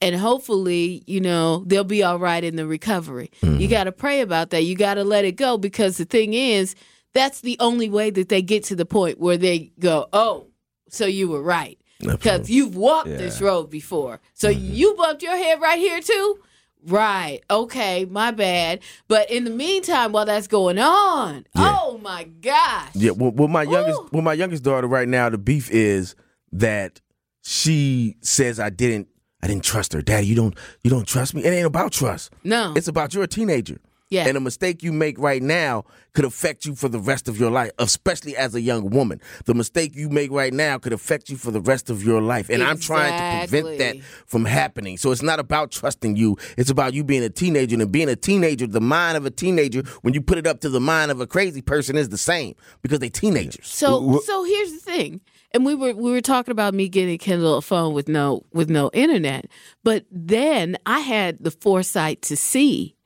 and 0.00 0.14
hopefully, 0.16 1.02
you 1.06 1.20
know, 1.20 1.62
they'll 1.66 1.84
be 1.84 2.02
all 2.02 2.18
right 2.18 2.42
in 2.44 2.56
the 2.56 2.66
recovery. 2.66 3.30
You 3.60 3.68
got 3.68 3.84
to 3.84 3.92
pray 3.92 4.20
about 4.20 4.50
that. 4.50 4.64
You 4.64 4.76
got 4.76 4.94
to 4.94 5.04
let 5.04 5.24
it 5.24 5.36
go 5.36 5.56
because 5.56 5.96
the 5.96 6.04
thing 6.04 6.34
is, 6.34 6.74
that's 7.12 7.40
the 7.40 7.56
only 7.60 7.88
way 7.88 8.10
that 8.10 8.28
they 8.28 8.42
get 8.42 8.64
to 8.64 8.76
the 8.76 8.84
point 8.84 9.18
where 9.20 9.36
they 9.38 9.70
go, 9.78 10.06
"Oh, 10.12 10.48
so 10.88 11.06
you 11.06 11.28
were 11.28 11.40
right." 11.42 11.78
Because 12.12 12.48
you've 12.50 12.76
walked 12.76 13.08
Yeah. 13.08 13.16
this 13.16 13.40
road 13.40 13.70
before. 13.70 14.20
So 14.34 14.48
Mm-hmm. 14.50 14.74
you 14.74 14.94
bumped 14.96 15.22
your 15.22 15.36
head 15.36 15.60
right 15.60 15.78
here 15.78 16.00
too. 16.00 16.38
Right. 16.86 17.40
Okay. 17.50 18.04
My 18.04 18.30
bad. 18.30 18.80
But 19.08 19.30
in 19.30 19.44
the 19.44 19.50
meantime, 19.50 20.12
while 20.12 20.26
that's 20.26 20.46
going 20.46 20.78
on, 20.78 21.46
Yeah. 21.56 21.78
oh 21.82 21.98
my 22.02 22.24
gosh. 22.24 22.90
Yeah, 22.94 23.12
well, 23.12 23.30
with 23.30 23.50
my 23.50 23.62
youngest, 23.62 24.12
with 24.12 24.22
my 24.24 24.34
youngest 24.34 24.62
daughter 24.62 24.86
right 24.86 25.08
now, 25.08 25.30
the 25.30 25.38
beef 25.38 25.70
is 25.70 26.14
that 26.52 27.00
she 27.42 28.16
says 28.20 28.60
I 28.60 28.70
didn't, 28.70 29.08
I 29.42 29.46
didn't 29.46 29.64
trust 29.64 29.92
her. 29.92 30.02
Daddy, 30.02 30.26
you 30.26 30.34
don't, 30.34 30.54
you 30.82 30.90
don't 30.90 31.06
trust 31.06 31.34
me. 31.34 31.44
It 31.44 31.50
ain't 31.50 31.66
about 31.66 31.92
trust. 31.92 32.32
No. 32.44 32.72
it's 32.76 32.88
about 32.88 33.14
you're 33.14 33.24
a 33.24 33.28
teenager. 33.28 33.78
Yeah. 34.10 34.26
And 34.26 34.36
a 34.36 34.40
mistake 34.40 34.82
you 34.82 34.92
make 34.92 35.18
right 35.18 35.42
now 35.42 35.84
could 36.12 36.24
affect 36.24 36.66
you 36.66 36.74
for 36.74 36.88
the 36.88 37.00
rest 37.00 37.26
of 37.26 37.38
your 37.38 37.50
life, 37.50 37.70
especially 37.78 38.36
as 38.36 38.54
a 38.54 38.60
young 38.60 38.90
woman. 38.90 39.20
The 39.46 39.54
mistake 39.54 39.96
you 39.96 40.08
make 40.08 40.30
right 40.30 40.52
now 40.52 40.78
could 40.78 40.92
affect 40.92 41.30
you 41.30 41.36
for 41.36 41.50
the 41.50 41.60
rest 41.60 41.90
of 41.90 42.04
your 42.04 42.20
life. 42.20 42.48
And 42.50 42.62
I'm 42.62 42.78
trying 42.78 43.42
to 43.42 43.48
prevent 43.48 43.78
that 43.78 43.96
from 44.26 44.44
happening. 44.44 44.98
So 44.98 45.10
it's 45.10 45.22
not 45.22 45.40
about 45.40 45.72
trusting 45.72 46.16
you. 46.16 46.36
It's 46.56 46.70
about 46.70 46.94
you 46.94 47.02
being 47.02 47.24
a 47.24 47.30
teenager. 47.30 47.74
And 47.74 47.90
being 47.90 48.08
a 48.08 48.16
teenager, 48.16 48.66
the 48.66 48.80
mind 48.80 49.16
of 49.16 49.26
a 49.26 49.30
teenager, 49.30 49.82
when 50.02 50.14
you 50.14 50.20
put 50.20 50.38
it 50.38 50.46
up 50.46 50.60
to 50.60 50.68
the 50.68 50.80
mind 50.80 51.10
of 51.10 51.20
a 51.20 51.26
crazy 51.26 51.62
person, 51.62 51.96
is 51.96 52.10
the 52.10 52.18
same 52.18 52.54
because 52.82 52.98
they're 52.98 53.10
teenagers. 53.10 53.66
So 53.66 54.20
so 54.24 54.44
here's 54.44 54.72
the 54.72 54.78
thing. 54.78 55.20
And 55.52 55.64
we 55.64 55.74
were 55.74 55.94
we 55.94 56.10
were 56.10 56.20
talking 56.20 56.52
about 56.52 56.74
me 56.74 56.88
getting 56.88 57.16
Kendall 57.18 57.56
a 57.56 57.62
phone 57.62 57.94
with 57.94 58.08
no 58.08 58.44
with 58.52 58.68
no 58.68 58.90
internet. 58.92 59.46
But 59.82 60.04
then 60.10 60.76
I 60.84 61.00
had 61.00 61.38
the 61.40 61.50
foresight 61.50 62.22
to 62.22 62.36
see 62.36 62.96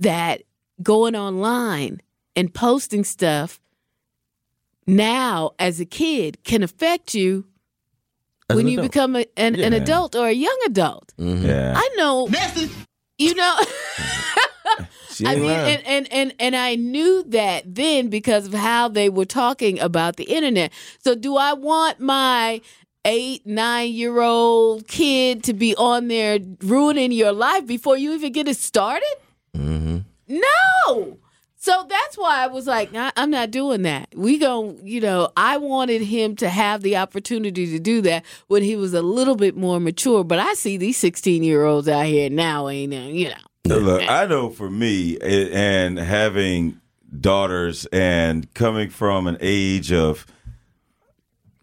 that 0.00 0.42
going 0.82 1.14
online 1.14 2.00
and 2.36 2.52
posting 2.52 3.04
stuff 3.04 3.60
now 4.86 5.52
as 5.58 5.80
a 5.80 5.84
kid 5.84 6.42
can 6.44 6.62
affect 6.62 7.14
you 7.14 7.46
As 8.48 8.56
when 8.56 8.66
an 8.66 8.72
you 8.72 8.78
adult. 8.78 8.92
become 8.92 9.16
a, 9.16 9.26
an, 9.36 9.60
an 9.60 9.72
adult 9.72 10.16
or 10.16 10.28
a 10.28 10.32
young 10.32 10.58
adult. 10.66 11.12
Mm-hmm. 11.18 11.46
Yeah. 11.46 11.74
I 11.76 11.88
know 11.96 12.28
you 13.18 13.34
know 13.34 13.56
I 15.26 15.36
mean, 15.36 15.50
and, 15.50 15.86
and 15.86 16.12
and 16.12 16.34
and 16.40 16.56
I 16.56 16.76
knew 16.76 17.22
that 17.28 17.74
then 17.74 18.08
because 18.08 18.46
of 18.46 18.54
how 18.54 18.88
they 18.88 19.10
were 19.10 19.26
talking 19.26 19.78
about 19.78 20.16
the 20.16 20.24
internet. 20.24 20.72
So, 21.04 21.14
do 21.14 21.36
I 21.36 21.52
want 21.52 22.00
my 22.00 22.62
eight, 23.04 23.46
nine 23.46 23.92
year 23.92 24.20
old 24.20 24.88
kid 24.88 25.44
to 25.44 25.52
be 25.52 25.76
on 25.76 26.08
there 26.08 26.38
ruining 26.62 27.12
your 27.12 27.32
life 27.32 27.66
before 27.66 27.98
you 27.98 28.14
even 28.14 28.32
get 28.32 28.48
it 28.48 28.56
started? 28.56 29.14
Mm-hmm. 29.56 29.98
No. 30.28 31.18
So 31.62 31.84
that's 31.90 32.16
why 32.16 32.42
I 32.42 32.46
was 32.46 32.66
like, 32.66 32.90
I'm 32.94 33.30
not 33.30 33.50
doing 33.50 33.82
that. 33.82 34.08
We 34.14 34.38
gon' 34.38 34.78
you 34.82 35.00
know, 35.00 35.30
I 35.36 35.58
wanted 35.58 36.00
him 36.00 36.34
to 36.36 36.48
have 36.48 36.80
the 36.80 36.96
opportunity 36.96 37.66
to 37.66 37.78
do 37.78 38.00
that 38.02 38.24
when 38.46 38.62
he 38.62 38.76
was 38.76 38.94
a 38.94 39.02
little 39.02 39.36
bit 39.36 39.56
more 39.56 39.78
mature. 39.78 40.24
But 40.24 40.38
I 40.38 40.54
see 40.54 40.78
these 40.78 40.96
16 40.96 41.42
year 41.42 41.64
olds 41.64 41.86
out 41.86 42.06
here 42.06 42.30
now, 42.30 42.68
ain't 42.68 42.92
they? 42.92 43.10
You 43.10 43.28
know. 43.28 43.76
Look, 43.76 44.08
I 44.08 44.24
know 44.24 44.48
for 44.48 44.70
me 44.70 45.18
and 45.20 45.98
having 45.98 46.80
daughters 47.20 47.86
and 47.86 48.52
coming 48.54 48.88
from 48.88 49.26
an 49.26 49.36
age 49.40 49.92
of 49.92 50.26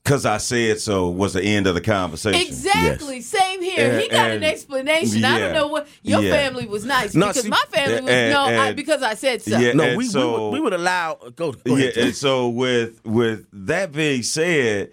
because 0.07 0.25
I 0.25 0.37
said 0.37 0.79
so 0.79 1.09
was 1.09 1.33
the 1.33 1.43
end 1.43 1.67
of 1.67 1.75
the 1.75 1.81
conversation. 1.81 2.39
Exactly. 2.47 3.19
Same 3.21 3.61
here. 3.61 3.91
And- 3.91 4.01
he 4.01 4.07
got 4.07 4.27
an 4.27 4.35
and- 4.37 4.45
explanation. 4.45 5.25
I 5.25 5.37
don't 5.39 5.53
know 5.53 5.67
what 5.67 5.87
your 6.01 6.21
Yeah. 6.21 6.31
family 6.31 6.65
was 6.65 6.85
nice 6.85 7.13
No, 7.13 7.27
because 7.27 7.43
see- 7.43 7.49
my 7.49 7.61
family 7.69 8.01
was 8.01 8.09
And- 8.09 8.33
no 8.33 8.43
I, 8.61 8.71
because 8.71 9.03
I 9.03 9.15
said 9.15 9.41
so. 9.41 9.57
Yeah, 9.57 9.73
no, 9.73 9.83
and 9.83 9.97
we, 9.97 10.07
we, 10.07 10.25
would, 10.25 10.49
we 10.51 10.59
would 10.61 10.73
allow. 10.73 11.15
Go, 11.35 11.51
go 11.51 11.75
yeah, 11.75 11.89
ahead. 11.89 11.97
and 11.97 12.15
so 12.15 12.47
with 12.47 13.05
with 13.05 13.45
that 13.51 13.91
being 13.91 14.23
said, 14.23 14.91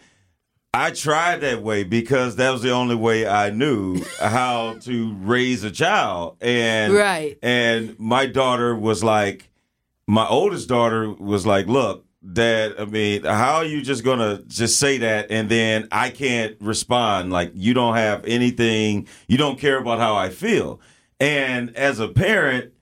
I 0.76 0.90
tried 0.90 1.42
that 1.42 1.62
way 1.62 1.84
because 1.84 2.34
that 2.36 2.50
was 2.50 2.62
the 2.62 2.72
only 2.72 2.96
way 2.96 3.26
I 3.28 3.50
knew 3.50 4.02
how 4.18 4.78
to 4.80 5.14
raise 5.20 5.62
a 5.62 5.70
child. 5.70 6.36
And 6.40 6.92
Right. 6.92 7.38
And 7.42 7.94
my 8.00 8.26
daughter 8.26 8.74
was 8.74 9.04
like, 9.04 9.48
my 10.08 10.26
oldest 10.26 10.68
daughter 10.68 11.08
was 11.12 11.46
like, 11.46 11.68
look, 11.68 12.04
Dad, 12.32 12.74
I 12.78 12.84
mean, 12.86 13.24
how 13.24 13.56
are 13.56 13.64
you 13.64 13.82
just 13.82 14.02
gonna 14.04 14.42
just 14.46 14.78
say 14.78 14.98
that 14.98 15.30
and 15.30 15.48
then 15.48 15.88
I 15.92 16.10
can't 16.10 16.56
respond? 16.60 17.30
Like 17.32 17.52
you 17.54 17.74
don't 17.74 17.96
have 17.96 18.24
anything, 18.24 19.06
you 19.28 19.36
don't 19.36 19.58
care 19.58 19.78
about 19.78 19.98
how 19.98 20.14
I 20.16 20.30
feel. 20.30 20.80
And 21.20 21.74
as 21.76 22.00
a 22.00 22.08
parent, 22.08 22.72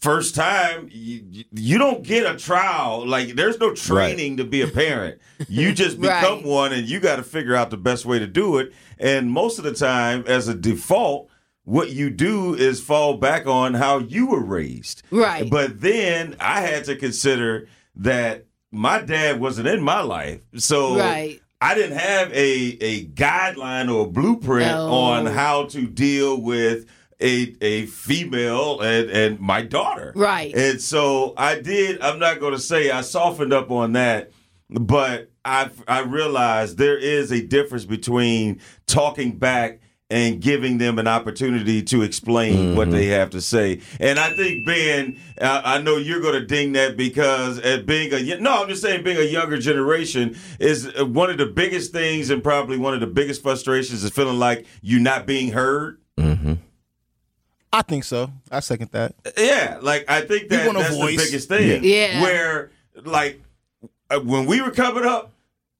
first 0.00 0.34
time 0.34 0.88
you, 0.90 1.44
you 1.52 1.78
don't 1.78 2.02
get 2.02 2.28
a 2.28 2.36
trial 2.36 3.06
like 3.06 3.36
there's 3.36 3.60
no 3.60 3.72
training 3.72 4.36
to 4.36 4.44
be 4.44 4.60
a 4.60 4.66
parent 4.66 5.20
you 5.48 5.72
just 5.82 6.00
become 6.00 6.38
Right. 6.38 6.44
one 6.44 6.72
and 6.72 6.88
you 6.88 6.98
got 6.98 7.16
to 7.16 7.22
figure 7.22 7.54
out 7.54 7.70
the 7.70 7.76
best 7.76 8.04
way 8.04 8.18
to 8.18 8.26
do 8.26 8.58
it 8.58 8.72
and 8.98 9.30
most 9.30 9.58
of 9.58 9.64
the 9.64 9.72
time 9.72 10.24
as 10.26 10.48
a 10.48 10.54
default 10.54 11.30
what 11.62 11.90
you 11.90 12.10
do 12.10 12.52
is 12.56 12.80
fall 12.80 13.16
back 13.16 13.46
on 13.46 13.74
how 13.74 13.98
you 13.98 14.26
were 14.26 14.44
raised 14.44 15.04
Right. 15.12 15.48
but 15.48 15.80
then 15.80 16.34
i 16.40 16.62
had 16.62 16.82
to 16.86 16.96
consider 16.96 17.68
that 17.96 18.46
my 18.70 19.00
dad 19.02 19.38
wasn't 19.40 19.68
in 19.68 19.82
my 19.82 20.00
life 20.00 20.40
so 20.56 20.96
Right. 20.98 21.40
I 21.60 21.74
didn't 21.76 21.98
have 21.98 22.32
a 22.32 22.76
a 22.80 23.06
guideline 23.06 23.92
or 23.92 24.06
a 24.06 24.10
blueprint 24.10 24.72
on 24.72 25.26
how 25.26 25.66
to 25.66 25.86
deal 25.86 26.40
with 26.40 26.86
a 27.20 27.54
a 27.60 27.86
female 27.86 28.80
and 28.80 29.08
and 29.10 29.38
my 29.38 29.62
daughter. 29.62 30.12
Right. 30.16 30.52
And 30.54 30.80
so 30.80 31.34
I 31.36 31.60
did. 31.60 32.00
I'm 32.02 32.18
not 32.18 32.40
going 32.40 32.54
to 32.54 32.58
say 32.58 32.90
I 32.90 33.02
softened 33.02 33.52
up 33.52 33.70
on 33.70 33.92
that, 33.92 34.32
but 34.70 35.30
I 35.44 35.70
I 35.86 36.00
realized 36.00 36.78
there 36.78 36.98
is 36.98 37.30
a 37.30 37.40
difference 37.46 37.84
between 37.84 38.60
talking 38.86 39.38
back 39.38 39.81
and 40.12 40.40
giving 40.40 40.76
them 40.78 40.98
an 40.98 41.08
opportunity 41.08 41.82
to 41.82 42.02
explain 42.02 42.76
what 42.76 42.90
they 42.90 43.06
have 43.06 43.30
to 43.30 43.40
say. 43.40 43.80
And 43.98 44.18
I 44.18 44.30
think 44.36 44.66
Ben, 44.66 45.18
uh, 45.40 45.62
I 45.64 45.80
know 45.80 45.96
you're 45.96 46.20
going 46.20 46.34
to 46.34 46.44
ding 46.46 46.72
that 46.72 46.96
because 46.96 47.58
at 47.60 47.86
being 47.86 48.12
a 48.12 48.38
no, 48.38 48.62
I'm 48.62 48.68
just 48.68 48.82
saying 48.82 49.02
being 49.04 49.16
a 49.16 49.22
younger 49.22 49.56
generation 49.58 50.36
is 50.60 50.86
uh, 51.00 51.06
one 51.06 51.30
of 51.30 51.38
the 51.38 51.46
biggest 51.46 51.92
things 51.92 52.28
and 52.30 52.42
probably 52.42 52.76
one 52.76 52.92
of 52.94 53.00
the 53.00 53.06
biggest 53.06 53.42
frustrations 53.42 54.04
is 54.04 54.10
feeling 54.10 54.38
like 54.38 54.66
you're 54.82 55.00
not 55.00 55.26
being 55.26 55.50
heard. 55.52 55.98
I 57.74 57.80
think 57.80 58.04
so. 58.04 58.30
I 58.50 58.60
second 58.60 58.90
that. 58.90 59.14
Yeah, 59.38 59.78
like 59.80 60.04
I 60.08 60.20
think 60.20 60.42
We 60.50 60.56
that 60.58 60.66
want 60.66 60.76
a 60.78 60.82
that's 60.82 60.94
voice. 60.94 61.16
the 61.18 61.24
biggest 61.24 61.48
thing. 61.48 61.82
Yeah. 61.82 62.10
Yeah. 62.10 62.22
Where 62.22 62.70
like 63.04 63.40
uh, 64.10 64.20
when 64.20 64.44
we 64.44 64.60
were 64.60 64.72
coming 64.72 65.06
up, 65.06 65.32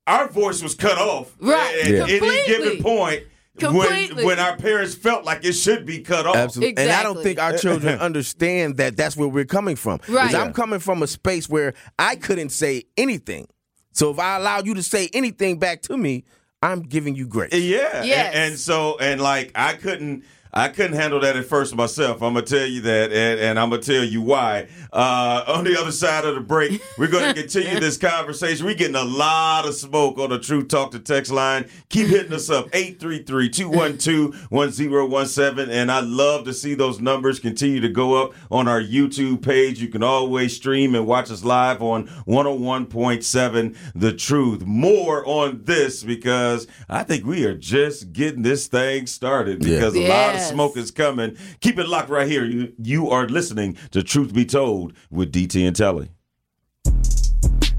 our 0.06 0.26
voice 0.28 0.62
was 0.62 0.74
cut 0.74 0.96
off 0.96 1.36
Right. 1.38 1.80
at 1.84 1.90
Yeah. 1.90 2.06
any 2.08 2.46
given 2.46 2.82
point. 2.82 3.24
Completely. 3.62 4.16
When 4.16 4.26
when 4.26 4.38
our 4.38 4.56
parents 4.56 4.94
felt 4.94 5.24
like 5.24 5.44
it 5.44 5.52
should 5.54 5.86
be 5.86 6.00
cut 6.00 6.26
off. 6.26 6.36
Absolutely. 6.36 6.82
And 6.82 6.90
I 6.92 7.02
don't 7.02 7.22
think 7.22 7.38
our 7.38 7.56
children 7.56 7.98
understand 8.00 8.76
that 8.76 8.96
that's 8.96 9.16
where 9.16 9.28
we're 9.28 9.44
coming 9.44 9.76
from. 9.76 9.98
'Cause 9.98 10.08
Right. 10.14 10.34
I'm 10.34 10.52
coming 10.52 10.78
from 10.80 11.02
a 11.02 11.06
space 11.06 11.48
where 11.48 11.74
I 11.98 12.16
couldn't 12.16 12.50
say 12.50 12.84
anything. 12.96 13.46
So 13.92 14.10
if 14.10 14.18
I 14.18 14.36
allow 14.36 14.60
you 14.60 14.74
to 14.74 14.82
say 14.82 15.10
anything 15.12 15.58
back 15.58 15.82
to 15.82 15.96
me, 15.96 16.24
I'm 16.62 16.82
giving 16.82 17.14
you 17.16 17.26
grace. 17.26 17.52
Yeah. 17.52 18.02
Yes. 18.04 18.26
And, 18.34 18.36
and 18.52 18.58
so 18.58 18.96
and 18.98 19.20
like 19.20 19.52
I 19.54 19.74
couldn't 19.74 20.24
I 20.54 20.68
couldn't 20.68 20.92
handle 20.94 21.18
that 21.20 21.34
at 21.36 21.44
first 21.46 21.74
myself. 21.74 22.22
I'm 22.22 22.34
gonna 22.34 22.44
tell 22.44 22.66
you 22.66 22.82
that, 22.82 23.10
and, 23.10 23.40
and 23.40 23.58
I'm 23.58 23.70
gonna 23.70 23.80
tell 23.80 24.04
you 24.04 24.20
why. 24.20 24.68
Uh, 24.92 25.44
on 25.46 25.64
the 25.64 25.80
other 25.80 25.92
side 25.92 26.26
of 26.26 26.34
the 26.34 26.42
break, 26.42 26.82
we're 26.98 27.08
gonna 27.08 27.32
continue 27.42 27.80
this 27.80 27.96
conversation. 27.96 28.66
We're 28.66 28.74
getting 28.74 28.96
a 28.96 29.04
lot 29.04 29.66
of 29.66 29.74
smoke 29.74 30.18
on 30.18 30.28
the 30.28 30.38
True 30.38 30.62
Talk 30.62 30.90
to 30.90 30.98
text 30.98 31.32
line. 31.32 31.70
Keep 31.88 32.08
hitting 32.08 32.34
us 32.34 32.50
up 32.50 32.70
833-212-1017. 32.72 35.70
And 35.70 35.90
I 35.90 36.00
love 36.00 36.44
to 36.44 36.52
see 36.52 36.74
those 36.74 37.00
numbers 37.00 37.40
continue 37.40 37.80
to 37.80 37.88
go 37.88 38.22
up 38.22 38.34
on 38.50 38.68
our 38.68 38.82
YouTube 38.82 39.40
page. 39.42 39.80
You 39.80 39.88
can 39.88 40.02
always 40.02 40.54
stream 40.54 40.94
and 40.94 41.06
watch 41.06 41.30
us 41.30 41.44
live 41.44 41.80
on 41.80 42.08
101.7 42.26 43.74
The 43.94 44.12
Truth. 44.12 44.66
More 44.66 45.26
on 45.26 45.62
this 45.64 46.02
because 46.02 46.66
I 46.90 47.04
think 47.04 47.24
we 47.24 47.46
are 47.46 47.56
just 47.56 48.12
getting 48.12 48.42
this 48.42 48.66
thing 48.66 49.06
started 49.06 49.60
because 49.60 49.94
a 49.94 50.08
lot 50.08 50.34
of 50.34 50.41
Yes. 50.42 50.52
smoke 50.52 50.76
is 50.76 50.90
coming. 50.90 51.36
Keep 51.60 51.78
it 51.78 51.88
locked 51.88 52.08
right 52.10 52.26
here. 52.28 52.44
You, 52.44 52.72
you 52.78 53.10
are 53.10 53.26
listening 53.26 53.76
to 53.92 54.02
Truth 54.02 54.34
Be 54.34 54.44
Told 54.44 54.92
with 55.10 55.32
DT 55.32 55.66
and 55.66 55.76
Telly. 55.76 56.10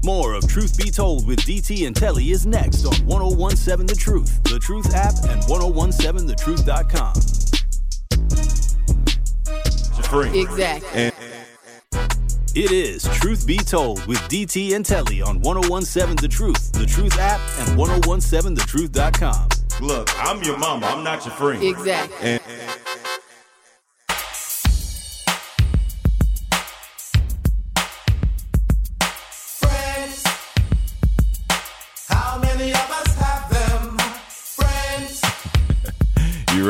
More 0.04 0.34
of 0.34 0.46
Truth 0.46 0.76
Be 0.76 0.90
Told 0.90 1.26
with 1.26 1.40
DT 1.40 1.86
and 1.86 1.96
Telly 1.96 2.30
is 2.30 2.44
next 2.46 2.84
on 2.84 2.94
1017 3.06 3.86
The 3.86 3.94
Truth, 3.94 4.42
The 4.44 4.58
Truth 4.58 4.94
app, 4.94 5.14
and 5.30 5.42
1017thetruth.com. 5.44 7.12
It's 9.96 10.08
free. 10.08 10.40
Exactly. 10.40 10.88
And 10.94 11.14
It 12.54 12.70
is 12.70 13.04
Truth 13.18 13.46
Be 13.46 13.56
Told 13.56 14.04
with 14.06 14.18
DT 14.28 14.76
and 14.76 14.84
Telly 14.84 15.22
on 15.22 15.40
1017 15.40 16.16
The 16.16 16.28
Truth, 16.28 16.72
The 16.72 16.86
Truth 16.86 17.18
app, 17.18 17.40
and 17.60 17.78
1017thetruth.com. 17.78 19.48
look, 19.80 20.08
I'm 20.18 20.42
your 20.42 20.58
mama. 20.58 20.86
I'm 20.86 21.04
not 21.04 21.24
your 21.24 21.34
friend. 21.34 21.62
Exactly. 21.62 22.16
And, 22.28 22.40
Friends, 22.40 22.93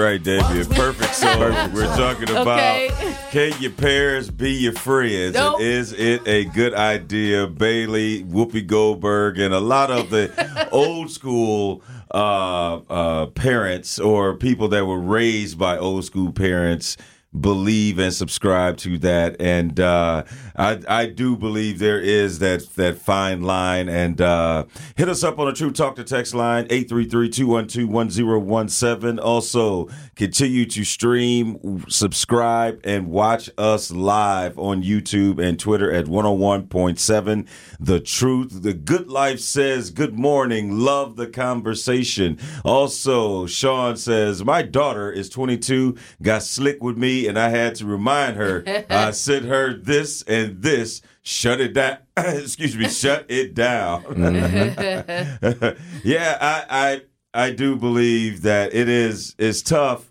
right, 0.05 0.23
David. 0.23 0.71
Perfect 0.71 1.15
song. 1.15 1.73
We're 1.73 1.87
talking 1.97 2.29
about 2.31 2.59
Okay. 2.59 2.91
can 3.31 3.61
your 3.61 3.71
parents 3.73 4.31
be 4.31 4.53
your 4.53 4.73
friends? 4.73 5.35
Nope. 5.35 5.57
And 5.57 5.63
is 5.65 5.93
it 5.93 6.27
a 6.27 6.45
good 6.47 6.75
idea? 6.75 7.47
Bailey, 7.47 8.23
Whoopi 8.25 8.67
Goldberg, 8.67 9.39
and 9.39 9.55
a 9.55 9.61
lot 9.61 9.91
of 9.91 10.11
the 10.11 10.69
old 10.73 11.11
school 11.11 11.83
uh, 12.13 12.77
uh, 12.89 13.27
parents 13.29 13.99
or 13.99 14.35
people 14.37 14.69
that 14.69 14.85
were 14.87 15.01
raised 15.01 15.59
by 15.59 15.79
old 15.79 16.05
school 16.05 16.33
parents 16.33 16.97
believe 17.39 17.99
and 17.99 18.15
subscribe 18.15 18.79
to 18.79 18.97
that. 18.99 19.37
And 19.41 19.79
uh, 19.81 20.25
I, 20.57 20.81
I 20.89 21.07
do 21.07 21.37
believe 21.37 21.79
there 21.79 22.01
is 22.01 22.39
that 22.39 22.75
that 22.77 22.97
fine 22.99 23.43
line. 23.43 23.89
And 23.89 24.21
uh, 24.21 24.67
hit 24.97 25.09
us 25.09 25.25
up 25.25 25.39
on 25.39 25.47
the 25.47 25.53
True 25.53 25.73
Talk 25.73 25.97
to 25.97 26.05
text 26.05 26.35
line 26.35 26.67
833-212-1017 26.69 29.19
also 29.23 29.89
continue 30.15 30.65
to 30.67 30.85
stream 30.85 31.85
subscribe 31.89 32.81
and 32.85 33.09
watch 33.09 33.51
us 33.59 33.91
live 33.91 34.59
on 34.59 34.83
YouTube 34.83 35.43
and 35.43 35.59
Twitter 35.59 35.91
at 35.93 36.07
101.7 36.07 37.49
The 37.81 38.01
Truth 38.01 38.63
The 38.63 38.75
Good 38.75 39.09
Life 39.09 39.41
says 39.41 39.91
good 39.91 40.19
morning 40.19 40.79
love 40.79 41.17
the 41.17 41.27
conversation. 41.27 42.39
Also 42.65 43.47
Sean 43.47 43.97
says 43.97 44.45
my 44.45 44.63
daughter 44.63 45.11
is 45.11 45.29
22 45.29 45.97
got 46.23 46.43
slick 46.43 46.83
with 46.83 46.97
me 46.97 47.24
and 47.29 47.39
I 47.39 47.49
had 47.49 47.75
to 47.77 47.87
remind 47.87 48.37
her 48.37 48.65
I 48.91 49.11
sent 49.13 49.47
her 49.47 49.75
this 49.75 50.23
and 50.23 50.63
this. 50.63 51.03
Shut 51.23 51.61
it 51.61 51.73
down 51.73 51.99
excuse 52.17 52.77
me 52.77 52.89
shut 52.89 53.27
it 53.29 53.55
down. 53.55 54.03
Yeah 56.05 56.39
I, 56.41 57.01
I 57.35 57.47
I 57.47 57.51
do 57.51 57.77
believe 57.77 58.43
that 58.43 58.75
it 58.75 58.89
is 58.89 59.35
is 59.39 59.63
tough 59.63 60.11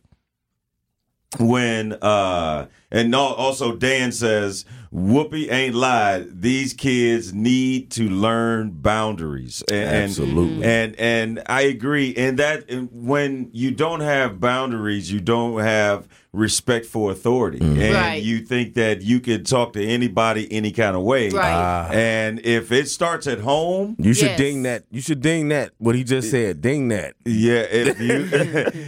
when 1.40 1.94
uh 1.94 2.68
and 2.92 3.10
also 3.16 3.76
Dan 3.76 4.12
says 4.12 4.66
Whoopi 4.94 5.52
ain't 5.52 5.74
lied. 5.74 6.42
These 6.42 6.74
kids 6.74 7.34
need 7.34 7.90
to 7.92 8.08
learn 8.10 8.72
boundaries. 8.72 9.64
And, 9.70 9.80
and- 9.80 10.04
Absolutely. 10.04 10.64
And 10.64 10.96
and 10.98 11.42
I 11.48 11.62
agree. 11.62 12.14
And 12.16 12.38
that 12.38 12.66
when 12.92 13.50
you 13.54 13.72
don't 13.72 14.02
have 14.02 14.40
boundaries, 14.40 15.12
you 15.12 15.20
don't 15.20 15.60
have 15.62 16.08
respect 16.32 16.86
for 16.86 17.12
authority. 17.12 17.60
Mm-hmm. 17.60 17.80
And 17.82 17.94
Right. 17.94 18.24
you 18.24 18.40
think 18.40 18.74
that 18.76 19.02
you 19.02 19.20
can 19.20 19.44
talk 19.44 19.74
to 19.74 19.84
anybody 19.84 20.52
any 20.52 20.72
kind 20.72 20.96
of 20.96 21.02
way. 21.04 21.30
Right. 21.30 21.54
Ah. 21.54 21.90
And 21.92 22.40
if 22.46 22.72
it 22.72 22.88
starts 22.88 23.26
at 23.28 23.40
home, 23.40 23.96
You 24.00 24.14
should 24.14 24.30
Yes. 24.30 24.38
ding 24.38 24.64
that. 24.64 24.84
You 24.92 25.02
should 25.02 25.22
ding 25.22 25.50
that. 25.50 25.72
What 25.80 25.96
he 25.96 26.04
just 26.04 26.30
said. 26.30 26.62
Ding 26.62 26.88
that. 26.90 27.16
yeah, 27.26 27.66
if 27.70 28.00
you 28.00 28.28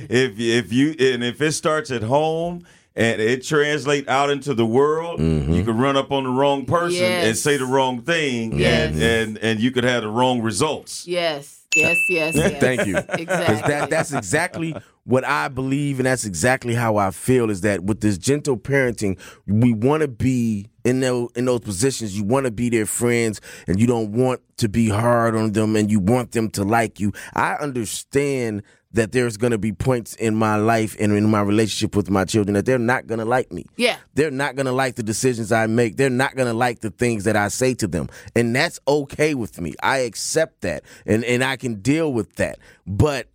if 0.10 0.40
if 0.40 0.72
you 0.74 0.96
and 1.00 1.24
if 1.24 1.42
it 1.42 1.54
starts 1.54 1.90
at 1.92 2.04
home 2.04 2.64
and 2.96 3.22
it 3.22 3.44
translate 3.44 4.08
out 4.08 4.30
into 4.30 4.54
the 4.54 4.66
world, 4.66 5.20
mm-hmm. 5.20 5.52
you 5.52 5.64
could 5.64 5.76
run 5.76 5.98
up 5.98 6.12
on 6.12 6.24
the 6.24 6.30
wrong 6.30 6.66
person 6.66 7.04
and 7.04 7.38
say 7.38 7.58
the 7.58 7.66
wrong 7.66 8.02
thing, 8.02 8.58
Yes. 8.58 8.92
and, 8.92 8.96
mm-hmm. 8.96 9.04
and 9.04 9.38
and 9.40 9.60
you 9.60 9.72
could 9.72 9.84
have 9.84 10.04
the 10.04 10.10
wrong 10.10 10.42
results. 10.42 11.06
Yes, 11.08 11.66
yes, 11.76 11.98
yes, 12.10 12.36
yes. 12.36 12.60
Thank 12.60 12.88
you. 12.88 12.96
Exactly. 13.26 13.72
that, 13.72 13.90
that's 13.90 14.14
exactly 14.14 14.76
what 15.04 15.24
I 15.24 15.48
believe, 15.48 16.00
and 16.00 16.06
that's 16.06 16.26
exactly 16.26 16.74
how 16.74 16.98
I 16.98 17.12
feel. 17.12 17.50
Is 17.50 17.62
that 17.62 17.84
with 17.84 18.02
this 18.02 18.18
gentle 18.18 18.58
parenting, 18.58 19.20
we 19.48 19.74
want 19.74 20.02
to 20.02 20.08
be 20.08 20.68
in 20.84 21.00
those 21.00 21.30
in 21.36 21.46
those 21.46 21.62
positions. 21.62 22.18
You 22.18 22.24
want 22.24 22.46
to 22.46 22.52
be 22.52 22.70
their 22.70 22.86
friends, 22.86 23.42
and 23.68 23.80
you 23.80 23.88
don't 23.88 24.12
want 24.12 24.42
to 24.58 24.70
be 24.70 24.90
hard 24.90 25.36
on 25.36 25.52
them, 25.52 25.76
and 25.76 25.92
you 25.92 26.00
want 26.00 26.32
them 26.32 26.50
to 26.52 26.64
like 26.64 27.00
you. 27.00 27.14
I 27.34 27.56
understand 27.56 28.64
that 28.96 29.12
there's 29.12 29.38
going 29.38 29.52
to 29.52 29.58
be 29.58 29.72
points 29.72 30.16
in 30.16 30.36
my 30.36 30.56
life 30.56 30.96
and 31.00 31.12
in 31.14 31.30
my 31.30 31.42
relationship 31.42 31.96
with 31.96 32.10
my 32.10 32.26
children 32.26 32.54
that 32.56 32.66
they're 32.66 32.78
not 32.80 33.08
going 33.08 33.20
to 33.20 33.26
like 33.26 33.52
me. 33.52 33.66
Yeah. 33.76 33.98
They're 34.14 34.32
not 34.32 34.56
going 34.56 34.66
to 34.66 34.72
like 34.72 34.96
the 34.96 35.04
decisions 35.04 35.52
I 35.52 35.68
make. 35.68 35.98
They're 35.98 36.10
not 36.10 36.36
going 36.36 36.48
to 36.48 36.54
like 36.54 36.80
the 36.80 36.92
things 36.92 37.26
that 37.26 37.36
I 37.36 37.50
say 37.50 37.74
to 37.76 37.88
them. 37.88 38.10
And 38.36 38.56
that's 38.56 38.80
okay 38.88 39.34
with 39.36 39.60
me. 39.62 39.74
I 39.84 40.00
accept 40.00 40.62
that 40.62 40.84
and, 41.06 41.24
and 41.24 41.44
I 41.44 41.58
can 41.58 41.76
deal 41.82 42.12
with 42.12 42.36
that. 42.36 42.60
But 42.88 43.28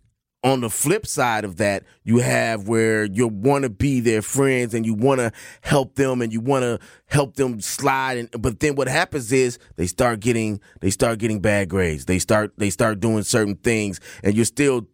on 0.43 0.61
the 0.61 0.69
flip 0.69 1.05
side 1.05 1.45
of 1.45 1.57
that, 1.57 1.83
you 2.03 2.17
have 2.17 2.67
where 2.67 3.03
you 3.05 3.27
want 3.27 3.63
to 3.63 3.69
be 3.69 3.99
their 3.99 4.23
friends 4.23 4.73
and 4.73 4.85
you 4.85 4.95
want 4.95 5.19
to 5.19 5.31
help 5.61 5.95
them 5.95 6.21
and 6.21 6.33
you 6.33 6.41
want 6.41 6.63
to 6.63 6.79
help 7.05 7.35
them 7.35 7.61
slide. 7.61 8.17
And, 8.17 8.41
but 8.41 8.59
then 8.59 8.75
what 8.75 8.87
happens 8.87 9.31
is 9.31 9.59
they 9.75 9.85
start 9.85 10.19
getting 10.19 10.59
they 10.79 10.89
start 10.89 11.19
getting 11.19 11.39
bad 11.39 11.69
grades. 11.69 12.05
They 12.05 12.17
start 12.17 12.53
they 12.57 12.71
start 12.71 12.99
doing 12.99 13.21
certain 13.23 13.55
things, 13.55 13.99
and 14.23 14.33
you're 14.33 14.45
still 14.45 14.87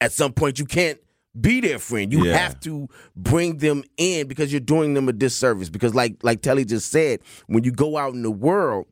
at 0.00 0.12
some 0.12 0.32
point 0.32 0.58
you 0.58 0.64
can't 0.64 0.98
be 1.40 1.60
their 1.60 1.78
friend. 1.78 2.12
You 2.12 2.24
Yeah. 2.26 2.36
have 2.36 2.58
to 2.60 2.88
bring 3.14 3.58
them 3.58 3.84
in 3.96 4.26
because 4.26 4.52
you're 4.52 4.60
doing 4.60 4.94
them 4.94 5.08
a 5.08 5.12
disservice. 5.12 5.68
Because 5.68 5.94
like 5.94 6.16
like 6.22 6.42
Telly 6.42 6.64
just 6.64 6.90
said, 6.90 7.20
when 7.46 7.62
you 7.64 7.70
go 7.70 7.96
out 7.96 8.14
in 8.14 8.22
the 8.22 8.30
world, 8.30 8.86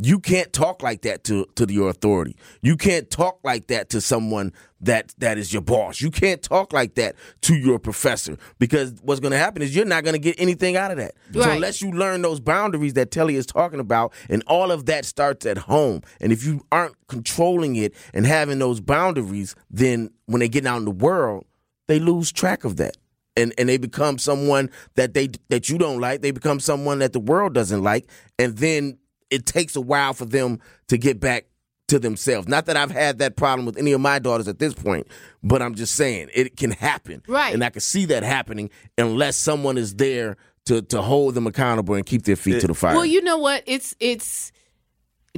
you 0.00 0.20
can't 0.20 0.52
talk 0.52 0.82
like 0.82 1.02
that 1.02 1.24
to 1.24 1.46
to 1.56 1.66
your 1.68 1.90
authority. 1.90 2.36
You 2.62 2.76
can't 2.76 3.10
talk 3.10 3.40
like 3.42 3.66
that 3.66 3.90
to 3.90 4.00
someone 4.00 4.52
that 4.80 5.12
that 5.18 5.38
is 5.38 5.52
your 5.52 5.60
boss. 5.62 6.00
You 6.00 6.10
can't 6.12 6.40
talk 6.40 6.72
like 6.72 6.94
that 6.94 7.16
to 7.42 7.56
your 7.56 7.80
professor 7.80 8.38
because 8.60 8.94
what's 9.02 9.18
going 9.20 9.32
to 9.32 9.38
happen 9.38 9.60
is 9.60 9.74
you're 9.74 9.84
not 9.84 10.04
going 10.04 10.14
to 10.14 10.20
get 10.20 10.36
anything 10.38 10.76
out 10.76 10.92
of 10.92 10.98
that. 10.98 11.14
So 11.32 11.50
unless 11.50 11.82
you 11.82 11.90
learn 11.90 12.22
those 12.22 12.38
boundaries 12.38 12.94
that 12.94 13.10
Telly 13.10 13.34
is 13.34 13.44
talking 13.44 13.80
about, 13.80 14.12
and 14.28 14.44
all 14.46 14.70
of 14.70 14.86
that 14.86 15.04
starts 15.04 15.44
at 15.46 15.58
home. 15.58 16.02
And 16.20 16.32
if 16.32 16.44
you 16.44 16.64
aren't 16.70 16.94
controlling 17.08 17.74
it 17.74 17.92
and 18.14 18.24
having 18.24 18.60
those 18.60 18.80
boundaries, 18.80 19.56
then 19.68 20.10
when 20.26 20.38
they 20.38 20.48
get 20.48 20.64
out 20.64 20.78
in 20.78 20.84
the 20.84 20.92
world, 20.92 21.44
they 21.88 21.98
lose 21.98 22.30
track 22.30 22.64
of 22.64 22.76
that. 22.76 22.96
And, 23.36 23.52
and 23.56 23.68
they 23.68 23.78
become 23.78 24.18
someone 24.18 24.68
that 24.94 25.14
they 25.14 25.28
that 25.48 25.68
you 25.68 25.78
don't 25.78 26.00
like. 26.00 26.22
They 26.22 26.32
become 26.32 26.58
someone 26.58 26.98
that 26.98 27.12
the 27.12 27.20
world 27.20 27.54
doesn't 27.54 27.84
like, 27.84 28.10
and 28.36 28.58
then 28.58 28.98
it 29.30 29.46
takes 29.46 29.76
a 29.76 29.80
while 29.80 30.12
for 30.12 30.24
them 30.24 30.60
to 30.88 30.98
get 30.98 31.20
back 31.20 31.46
to 31.88 31.98
themselves. 31.98 32.46
Not 32.48 32.66
that 32.66 32.76
I've 32.76 32.90
had 32.90 33.18
that 33.18 33.36
problem 33.36 33.66
with 33.66 33.78
any 33.78 33.92
of 33.92 34.00
my 34.00 34.18
daughters 34.18 34.46
at 34.46 34.58
this 34.58 34.74
point, 34.74 35.06
but 35.42 35.62
I'm 35.62 35.74
just 35.74 35.94
saying 35.94 36.28
it 36.34 36.56
can 36.56 36.70
happen. 36.70 37.22
Right. 37.26 37.52
And 37.52 37.64
I 37.64 37.70
can 37.70 37.80
see 37.80 38.04
that 38.06 38.22
happening 38.22 38.70
unless 38.96 39.36
someone 39.36 39.78
is 39.78 39.94
there 39.94 40.36
to 40.66 40.82
to 40.82 41.00
hold 41.00 41.34
them 41.34 41.46
accountable 41.46 41.94
and 41.94 42.04
keep 42.04 42.24
their 42.24 42.36
feet 42.36 42.60
to 42.60 42.66
the 42.66 42.74
fire. 42.74 42.94
Well, 42.94 43.06
you 43.06 43.22
know 43.22 43.38
what? 43.38 43.62
It's 43.66 43.96
it's 44.00 44.52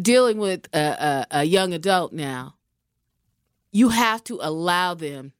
dealing 0.00 0.38
with 0.38 0.68
a, 0.74 1.26
a, 1.30 1.38
a 1.40 1.44
young 1.44 1.72
adult 1.72 2.12
now. 2.12 2.56
You 3.70 3.90
have 3.90 4.24
to 4.24 4.40
allow 4.42 4.94
them 4.94 5.32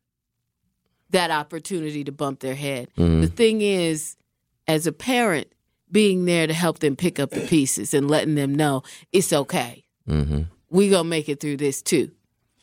that 1.11 1.33
opportunity 1.33 2.05
to 2.05 2.13
bump 2.13 2.39
their 2.39 2.55
head. 2.55 2.89
Mm-hmm. 2.97 3.23
The 3.23 3.27
thing 3.27 3.63
is, 3.63 4.17
as 4.69 4.87
a 4.87 4.93
parent, 4.93 5.53
being 5.91 6.25
there 6.25 6.47
to 6.47 6.55
help 6.55 6.79
them 6.81 6.97
pick 6.97 7.19
up 7.19 7.31
the 7.31 7.41
pieces 7.47 7.95
and 7.95 8.11
letting 8.11 8.35
them 8.35 8.55
know 8.55 8.83
it's 9.13 9.33
okay. 9.33 9.85
mm-hmm. 10.09 10.43
We 10.71 10.89
gonna 10.89 11.05
make 11.09 11.29
it 11.29 11.41
through 11.41 11.57
this 11.57 11.83
too. 11.83 12.13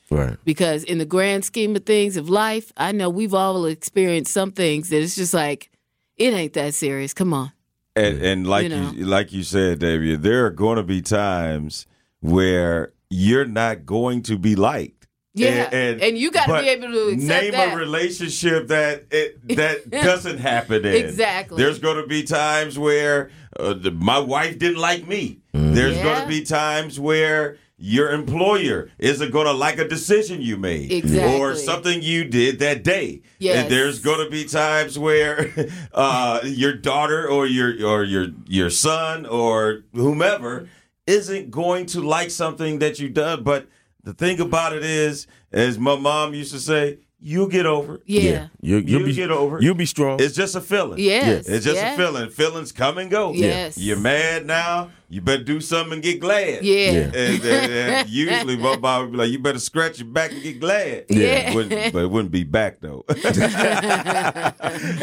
Right. 0.10 0.38
Because 0.46 0.84
in 0.84 0.98
the 0.98 1.06
grand 1.06 1.44
scheme 1.44 1.76
of 1.76 1.86
things 1.86 2.16
of 2.16 2.30
life, 2.30 2.72
I 2.78 2.94
know 2.94 3.10
we've 3.10 3.34
all 3.34 3.66
experienced 3.66 4.32
some 4.32 4.52
things 4.52 4.90
that 4.90 5.02
it's 5.02 5.16
just 5.16 5.34
like 5.34 5.70
it 6.16 6.34
ain't 6.34 6.54
that 6.54 6.74
serious. 6.74 7.14
Come 7.14 7.34
on. 7.34 7.52
And, 7.96 8.22
and 8.22 8.48
like 8.48 8.70
You 8.70 8.92
you, 8.92 9.06
like 9.06 9.34
you 9.34 9.44
said, 9.44 9.80
David, 9.80 10.22
there 10.22 10.46
are 10.46 10.52
going 10.52 10.78
to 10.78 10.84
be 10.84 11.02
times 11.02 11.88
where 12.20 12.94
you're 13.10 13.46
not 13.46 13.86
going 13.86 14.22
to 14.24 14.38
be 14.38 14.56
liked. 14.56 14.97
Yeah, 15.40 15.70
and 15.72 16.18
you 16.18 16.32
gotta 16.32 16.62
be 16.62 16.70
able 16.70 16.88
to 16.92 17.08
accept 17.10 17.44
name 17.44 17.52
that. 17.52 17.74
a 17.74 17.78
relationship 17.78 18.68
that 18.68 19.06
it, 19.12 19.48
that 19.56 19.90
doesn't 20.10 20.38
happen. 20.40 20.86
In. 20.86 20.94
Exactly. 21.06 21.58
There's 21.62 21.80
going 21.80 21.98
to 22.02 22.08
be 22.08 22.24
times 22.24 22.78
where 22.80 23.30
uh, 23.60 23.74
the, 23.74 23.92
my 23.92 24.20
wife 24.20 24.58
didn't 24.60 24.80
like 24.80 25.08
me. 25.08 25.40
There's 25.54 25.96
Yeah. 25.98 26.04
going 26.04 26.22
to 26.22 26.28
be 26.28 26.44
times 26.44 27.00
where 27.00 27.58
your 27.80 28.10
employer 28.12 28.90
isn't 28.98 29.32
going 29.32 29.46
to 29.46 29.54
like 29.54 29.78
a 29.78 29.88
decision 29.88 30.42
you 30.42 30.58
made 30.58 30.92
Exactly. 30.92 31.40
or 31.40 31.54
something 31.56 32.02
you 32.02 32.24
did 32.26 32.58
that 32.60 32.84
day. 32.84 33.22
Yes. 33.38 33.58
And 33.58 33.72
there's 33.72 34.00
going 34.00 34.24
to 34.26 34.32
be 34.32 34.46
times 34.46 34.98
where 34.98 35.52
uh, 35.94 36.40
your 36.44 36.74
daughter 36.74 37.28
or 37.28 37.46
your 37.46 37.86
or 37.88 38.04
your 38.04 38.28
your 38.48 38.70
son 38.72 39.26
or 39.28 39.84
whomever 39.94 40.68
isn't 41.06 41.52
going 41.52 41.86
to 41.88 42.02
like 42.02 42.32
something 42.32 42.80
that 42.80 43.00
you 43.00 43.10
done. 43.10 43.44
But 43.44 43.68
the 44.08 44.14
thing 44.14 44.40
about 44.40 44.74
it 44.74 44.86
is, 44.86 45.28
as 45.52 45.78
my 45.78 45.98
mom 45.98 46.34
used 46.34 46.54
to 46.54 46.60
say, 46.60 47.00
you'll 47.20 47.50
get 47.50 47.66
over 47.66 47.96
it. 47.96 48.04
Yeah. 48.06 48.48
You, 48.62 48.78
you'll 48.78 49.02
You 49.02 49.06
be 49.08 49.14
get 49.14 49.32
over 49.32 49.58
it. 49.58 49.64
You'll 49.64 49.76
be 49.76 49.86
strong. 49.86 50.22
It's 50.22 50.34
just 50.34 50.56
a 50.56 50.62
feeling. 50.62 50.98
Yes. 50.98 51.46
It's 51.50 51.66
just 51.66 51.76
yes. 51.76 52.00
a 52.00 52.02
feeling. 52.02 52.30
Feelings 52.30 52.72
come 52.72 53.00
and 53.00 53.12
go. 53.12 53.34
Yes. 53.34 53.78
You're 53.78 54.00
mad 54.00 54.46
now. 54.46 54.92
You 55.10 55.20
better 55.20 55.44
do 55.44 55.60
something 55.60 55.96
and 55.96 56.02
get 56.02 56.22
glad. 56.22 56.64
Yeah. 56.64 56.92
Yeah. 56.92 57.00
And, 57.00 57.16
and- 57.44 57.72
and 57.74 58.10
usually 58.26 58.56
my 58.56 58.78
mom 58.78 59.02
would 59.04 59.12
be 59.12 59.18
like, 59.18 59.30
you 59.30 59.40
better 59.40 59.60
scratch 59.60 60.00
your 60.00 60.08
back 60.08 60.32
and 60.32 60.42
get 60.42 60.62
glad. 60.62 61.04
Yeah. 61.10 61.54
Wouldn't- 61.54 61.92
but 61.92 62.04
it 62.04 62.10
wouldn't 62.10 62.32
be 62.32 62.46
back 62.46 62.80
though. 62.80 63.04
and 63.10 63.18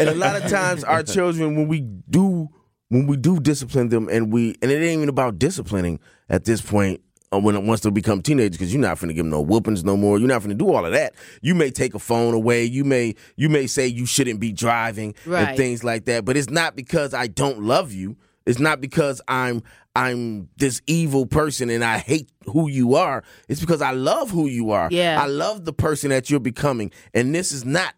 a 0.09 0.15
lot 0.15 0.43
of 0.43 0.49
times 0.51 0.83
our 0.83 1.03
children 1.03 1.57
when 1.57 1.69
we 1.69 1.81
do 1.81 2.49
when 2.89 3.07
we 3.07 3.19
do 3.19 3.39
discipline 3.39 3.91
them 3.91 4.09
and 4.09 4.33
we 4.33 4.55
and 4.63 4.71
it 4.71 4.77
ain't 4.77 4.97
even 4.97 5.11
about 5.11 5.39
disciplining 5.39 6.01
at 6.31 6.45
this 6.45 6.63
point 6.63 7.03
Uh, 7.35 7.39
when 7.41 7.57
it 7.57 7.63
once 7.63 7.81
they 7.81 7.91
become 7.91 8.23
teenagers 8.23 8.53
because 8.57 8.73
you're 8.73 8.81
not 8.83 8.99
going 9.01 9.09
to 9.09 9.15
give 9.15 9.25
them 9.25 9.31
no 9.31 9.41
whoopings 9.41 9.85
no 9.85 9.97
more. 9.97 10.19
You're 10.19 10.29
not 10.29 10.39
going 10.43 10.57
to 10.57 10.65
do 10.65 10.73
all 10.73 10.85
of 10.87 10.93
that. 10.93 11.15
You 11.43 11.55
may 11.55 11.71
take 11.71 11.95
a 11.95 11.99
phone 11.99 12.35
away. 12.35 12.65
You 12.65 12.85
may 12.85 13.15
you 13.37 13.49
may 13.49 13.67
say 13.67 13.87
you 13.87 14.07
shouldn't 14.07 14.41
be 14.41 14.53
driving 14.53 15.15
Right. 15.27 15.49
and 15.49 15.57
things 15.57 15.83
like 15.83 16.05
that. 16.07 16.25
But 16.25 16.37
it's 16.37 16.51
not 16.51 16.77
because 16.77 17.15
I 17.15 17.27
don't 17.27 17.61
love 17.63 17.93
you. 17.93 18.17
It's 18.47 18.59
not 18.59 18.81
because 18.81 19.21
I'm 19.29 19.63
I'm 19.97 20.49
this 20.57 20.83
evil 20.87 21.25
person 21.27 21.71
and 21.71 21.85
I 21.85 21.99
hate 21.99 22.29
who 22.47 22.69
you 22.69 22.95
are. 22.97 23.23
It's 23.49 23.61
because 23.61 23.81
I 23.81 23.93
love 23.93 24.31
who 24.31 24.47
you 24.49 24.71
are. 24.73 24.89
Yeah. 24.91 25.23
I 25.23 25.27
love 25.27 25.65
the 25.65 25.73
person 25.73 26.11
that 26.11 26.31
you're 26.31 26.41
becoming. 26.41 26.91
And 27.15 27.35
this 27.35 27.53
is 27.53 27.65
not 27.65 27.95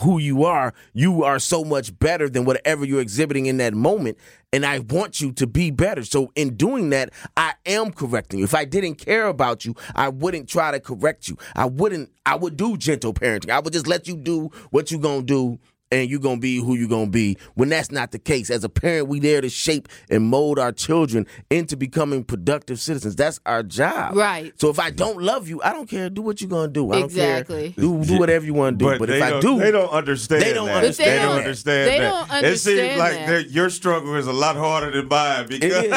who 0.00 0.18
you 0.18 0.44
are. 0.44 0.74
You 0.92 1.22
are 1.22 1.38
so 1.38 1.64
much 1.64 1.96
better 1.98 2.28
than 2.28 2.44
whatever 2.44 2.84
you're 2.84 3.00
exhibiting 3.00 3.46
in 3.46 3.58
that 3.58 3.74
moment. 3.74 4.18
And 4.52 4.64
I 4.64 4.80
want 4.80 5.20
you 5.20 5.32
to 5.32 5.46
be 5.46 5.70
better. 5.70 6.04
So 6.04 6.30
in 6.34 6.56
doing 6.56 6.90
that, 6.90 7.10
I 7.36 7.54
am 7.66 7.92
correcting 7.92 8.38
you. 8.40 8.44
If 8.44 8.54
I 8.54 8.64
didn't 8.64 8.96
care 8.96 9.26
about 9.26 9.64
you, 9.64 9.74
I 9.94 10.08
wouldn't 10.08 10.48
try 10.48 10.70
to 10.70 10.80
correct 10.80 11.28
you. 11.28 11.36
I 11.56 11.66
wouldn't 11.66 12.10
I 12.26 12.36
would 12.36 12.56
do 12.56 12.76
gentle 12.76 13.12
parenting. 13.12 13.50
I 13.50 13.60
would 13.60 13.72
just 13.72 13.86
let 13.86 14.08
you 14.08 14.16
do 14.16 14.50
what 14.70 14.90
you're 14.90 15.00
gonna 15.00 15.22
do 15.22 15.58
and 15.90 16.10
you're 16.10 16.18
gonna 16.20 16.40
be 16.40 16.56
who 16.56 16.74
you're 16.74 16.88
gonna 16.88 17.10
be 17.10 17.36
when 17.54 17.68
that's 17.68 17.90
not 17.92 18.10
the 18.10 18.18
case. 18.18 18.50
As 18.50 18.64
a 18.64 18.68
parent, 18.68 19.06
we 19.08 19.20
there 19.20 19.40
to 19.40 19.48
shape 19.48 19.88
and 20.10 20.24
mold 20.24 20.58
our 20.58 20.72
children 20.72 21.26
into 21.50 21.76
becoming 21.76 22.24
productive 22.24 22.80
citizens. 22.80 23.14
That's 23.16 23.38
our 23.46 23.62
job. 23.62 24.16
Right. 24.16 24.52
So 24.60 24.70
if 24.70 24.78
I 24.80 24.90
don't 24.90 25.22
love 25.22 25.48
you, 25.48 25.60
I 25.62 25.72
don't 25.72 25.88
care. 25.88 26.10
Do 26.10 26.22
what 26.22 26.40
you're 26.40 26.50
gonna 26.50 26.68
do. 26.72 26.90
I 26.90 26.94
don't 26.96 27.04
Exactly. 27.04 27.72
care. 27.72 27.84
Do, 27.84 28.04
do 28.04 28.18
whatever 28.18 28.44
you 28.44 28.54
want 28.54 28.78
to 28.78 28.84
do. 28.84 28.90
But, 28.90 28.98
But, 28.98 29.10
if 29.10 29.22
I 29.22 29.38
don't, 29.40 29.58
they 29.58 29.70
don't 29.70 29.90
understand. 29.90 30.42
They 30.42 30.52
don't 30.52 30.66
that. 30.66 30.76
understand 30.76 31.10
They 31.10 31.22
don't 31.24 31.38
understand 31.38 31.88
They 31.90 31.98
that. 31.98 32.10
don't 32.10 32.30
understand, 32.30 32.46
It 32.46 32.58
seems 32.58 33.00
understand 33.00 33.44
like 33.44 33.54
your 33.54 33.70
struggle 33.70 34.14
is 34.16 34.26
a 34.26 34.32
lot 34.32 34.56
harder 34.56 34.90
than 34.90 35.08
mine 35.08 35.46
because 35.48 35.84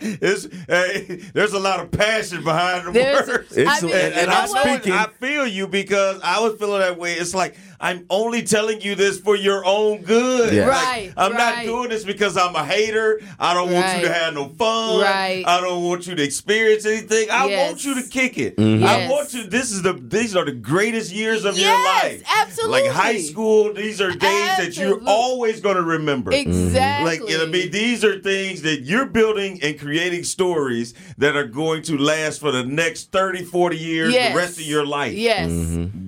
it's, 0.00 0.48
hey, 0.68 1.16
there's 1.32 1.52
a 1.52 1.58
lot 1.58 1.80
of 1.80 1.90
passion 1.90 2.42
behind 2.44 2.86
the 2.88 2.92
There's- 2.92 3.26
words. 3.28 3.56
It's- 3.56 3.82
I 3.82 3.86
mean, 3.86 3.94
and, 3.94 4.14
and 4.14 4.30
i'm 4.30 4.48
speaking 4.48 4.92
it- 4.92 4.98
I 4.98 5.06
feel 5.20 5.46
you 5.46 5.66
because 5.66 6.20
I 6.22 6.40
was 6.40 6.58
feeling 6.58 6.80
that 6.80 6.98
way. 6.98 7.14
It's 7.14 7.34
like 7.34 7.56
I'm 7.84 8.06
only 8.08 8.42
telling 8.42 8.80
you 8.80 8.94
this 8.94 9.20
for 9.20 9.36
your 9.36 9.62
own 9.66 10.00
good. 10.02 10.54
Yeah. 10.54 10.66
Like, 10.68 10.74
Right, 10.84 11.12
I'm 11.18 11.34
not 11.34 11.64
doing 11.64 11.90
this 11.90 12.02
because 12.02 12.36
I'm 12.38 12.54
a 12.56 12.64
hater. 12.64 13.20
I 13.38 13.52
don't 13.52 13.70
want 13.72 13.94
you 13.96 14.06
to 14.06 14.12
have 14.12 14.32
no 14.32 14.48
fun. 14.48 15.02
Right. 15.02 15.44
I 15.46 15.60
don't 15.60 15.84
want 15.84 16.06
you 16.06 16.14
to 16.14 16.22
experience 16.22 16.86
anything. 16.86 17.28
I 17.30 17.46
Yes. 17.46 17.68
want 17.70 17.84
you 17.84 18.02
to 18.02 18.08
kick 18.08 18.38
it. 18.38 18.56
Mm-hmm. 18.56 18.84
I 18.84 19.08
want 19.08 19.34
you. 19.34 19.44
This 19.44 19.70
is 19.70 19.82
the. 19.82 19.92
These 19.92 20.34
are 20.34 20.44
the 20.46 20.52
greatest 20.52 21.12
years 21.12 21.44
of 21.44 21.58
your 21.58 21.68
Yes, 21.68 22.02
life. 22.04 22.22
absolutely. 22.40 22.82
Like 22.84 22.90
high 22.90 23.18
school. 23.18 23.72
These 23.74 24.00
are 24.00 24.10
days 24.12 24.56
that 24.56 24.76
you're 24.78 25.00
always 25.06 25.60
going 25.60 25.76
to 25.76 25.82
remember. 25.82 26.32
Exactly. 26.32 27.18
Like, 27.34 27.40
I 27.42 27.44
mean, 27.50 27.70
these 27.70 28.02
are 28.04 28.18
things 28.18 28.62
that 28.62 28.80
you're 28.82 29.06
building 29.06 29.58
and 29.62 29.78
creating 29.78 30.24
stories 30.24 30.94
that 31.18 31.36
are 31.36 31.44
going 31.46 31.82
to 31.82 31.98
last 31.98 32.40
for 32.40 32.50
the 32.50 32.64
next 32.64 33.12
30, 33.12 33.44
40 33.44 33.76
years, 33.76 34.14
Yes. 34.14 34.32
the 34.32 34.38
rest 34.38 34.58
of 34.58 34.64
your 34.66 34.86
life. 34.86 35.12
Yes. 35.12 35.50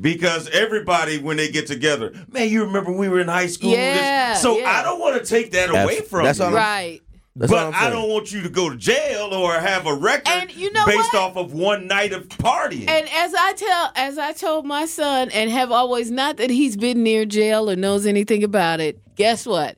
Because 0.01 0.49
everybody, 0.51 1.18
when 1.18 1.37
they 1.37 1.51
get 1.51 1.66
together, 1.67 2.12
man, 2.33 2.49
you 2.49 2.64
remember 2.64 2.93
we 2.93 3.09
were 3.09 3.21
in 3.21 3.29
high 3.29 3.47
school. 3.49 3.71
this- 3.71 3.79
Yeah, 4.01 4.35
So 4.35 4.59
yeah. 4.59 4.71
I 4.79 4.83
don't 4.83 5.01
want 5.01 5.21
to 5.21 5.27
take 5.29 5.51
that 5.53 5.69
away 5.71 6.01
from 6.01 6.25
that's 6.25 6.39
you. 6.39 6.45
all 6.47 6.53
Right. 6.53 7.01
That's 7.39 7.53
but 7.53 7.67
I'm 7.67 7.75
I 7.75 7.81
saying. 7.81 7.93
don't 7.93 8.09
want 8.09 8.33
you 8.33 8.41
to 8.45 8.49
go 8.49 8.71
to 8.71 8.77
jail 8.77 9.35
or 9.35 9.53
have 9.53 9.87
a 9.87 9.93
record 9.93 10.27
And 10.33 10.57
you 10.57 10.73
know 10.73 10.87
based 10.87 11.12
what? 11.12 11.21
off 11.23 11.37
of 11.37 11.53
one 11.53 11.87
night 11.87 12.14
of 12.14 12.29
partying. 12.29 12.89
And 12.89 13.07
as 13.14 13.35
I 13.35 13.53
tell, 13.53 13.93
as 13.95 14.17
I 14.17 14.33
told 14.33 14.64
my 14.64 14.87
son, 14.87 15.29
and 15.35 15.51
have 15.51 15.71
always, 15.71 16.11
not 16.11 16.39
that 16.39 16.49
he's 16.49 16.79
been 16.79 17.03
near 17.03 17.27
jail 17.27 17.69
or 17.71 17.77
knows 17.77 18.07
anything 18.07 18.43
about 18.43 18.81
it. 18.81 18.99
Guess 19.17 19.45
what? 19.45 19.77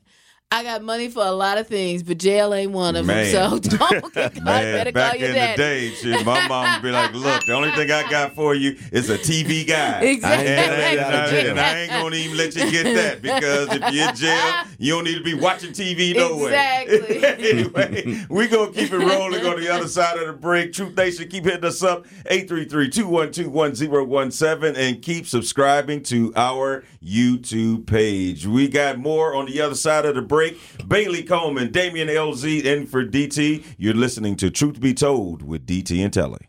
I 0.50 0.62
got 0.62 0.82
money 0.82 1.10
for 1.10 1.22
a 1.22 1.30
lot 1.30 1.58
of 1.58 1.66
things, 1.68 2.02
but 2.02 2.16
jail 2.16 2.54
ain't 2.54 2.72
one 2.72 2.96
of 2.96 3.04
Man. 3.04 3.30
them. 3.30 3.62
So 3.62 3.68
don't 3.76 4.14
God 4.14 4.34
Man, 4.42 4.44
better 4.44 4.92
back 4.92 5.10
call 5.12 5.20
your 5.20 5.28
in 5.28 5.34
daddy. 5.34 5.52
the 5.52 5.56
day, 5.62 5.90
shit, 5.90 6.24
my 6.24 6.48
mom 6.48 6.72
would 6.72 6.82
be 6.82 6.90
like, 6.90 7.12
"Look, 7.12 7.44
the 7.44 7.52
only 7.52 7.70
thing 7.72 7.90
I 7.90 8.08
got 8.10 8.34
for 8.34 8.54
you 8.54 8.74
is 8.90 9.10
a 9.10 9.18
TV 9.18 9.66
guy, 9.68 10.00
Exactly. 10.04 10.46
and, 10.48 11.00
and 11.00 11.14
I, 11.14 11.30
jail. 11.30 11.50
and 11.50 11.60
I 11.60 11.80
ain't 11.80 11.90
gonna 11.90 12.16
even 12.16 12.38
let 12.38 12.56
you 12.56 12.70
get 12.70 12.84
that 12.94 13.20
because 13.20 13.68
if 13.74 13.92
you're 13.92 14.08
in 14.08 14.16
jail, 14.16 14.54
you 14.78 14.94
don't 14.94 15.04
need 15.04 15.18
to 15.18 15.22
be 15.22 15.34
watching 15.34 15.72
TV 15.72 16.16
no 16.16 16.34
way." 16.38 16.86
Exactly. 16.88 17.50
anyway, 17.50 18.24
we 18.30 18.48
gonna 18.48 18.72
keep 18.72 18.90
it 18.90 18.98
rolling 18.98 19.44
on 19.44 19.60
the 19.60 19.68
other 19.68 19.86
side 19.86 20.16
of 20.16 20.26
the 20.28 20.32
break. 20.32 20.72
Truth 20.72 20.96
Nation, 20.96 21.28
keep 21.28 21.44
hitting 21.44 21.66
us 21.66 21.82
up 21.82 22.06
833-212-1017 22.30 24.78
and 24.78 25.02
keep 25.02 25.26
subscribing 25.26 26.02
to 26.04 26.32
our 26.36 26.84
YouTube 27.04 27.84
page. 27.86 28.46
We 28.46 28.66
got 28.68 28.96
more 28.98 29.34
on 29.34 29.44
the 29.44 29.60
other 29.60 29.74
side 29.74 30.06
of 30.06 30.14
the 30.14 30.22
break. 30.22 30.37
Bailey 30.86 31.22
Coleman, 31.22 31.72
Damian 31.72 32.08
LZ, 32.08 32.64
in 32.64 32.86
for 32.86 33.04
DT. 33.04 33.64
You're 33.76 33.94
listening 33.94 34.36
to 34.36 34.50
Truth 34.50 34.80
Be 34.80 34.94
Told 34.94 35.42
with 35.42 35.66
DT 35.66 36.02
and 36.04 36.12
Telly. 36.12 36.48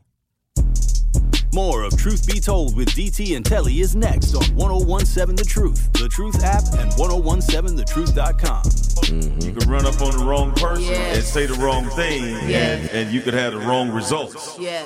More 1.52 1.84
of 1.84 1.98
Truth 1.98 2.28
Be 2.28 2.40
Told 2.40 2.76
with 2.76 2.90
DT 2.90 3.36
and 3.36 3.44
Telly 3.44 3.80
is 3.80 3.96
next 3.96 4.36
on 4.36 4.44
1017 4.56 5.36
The 5.36 5.44
Truth, 5.44 5.92
The 5.94 6.08
Truth 6.08 6.44
app, 6.44 6.64
and 6.78 6.92
1017thetruth.com. 6.92 8.64
Mm-hmm. 8.64 9.42
You 9.48 9.54
could 9.54 9.66
run 9.68 9.86
up 9.88 10.00
on 10.02 10.12
the 10.16 10.24
wrong 10.24 10.52
person 10.54 10.84
Yes. 10.84 11.16
and 11.18 11.26
say 11.26 11.46
the 11.48 11.56
wrong 11.56 11.86
thing, 11.90 12.24
Yes. 12.48 12.82
and, 12.82 12.90
and 12.92 13.12
you 13.14 13.22
could 13.22 13.34
have 13.34 13.54
the 13.54 13.60
wrong 13.60 13.90
results. 13.90 14.58
Yes. 14.60 14.86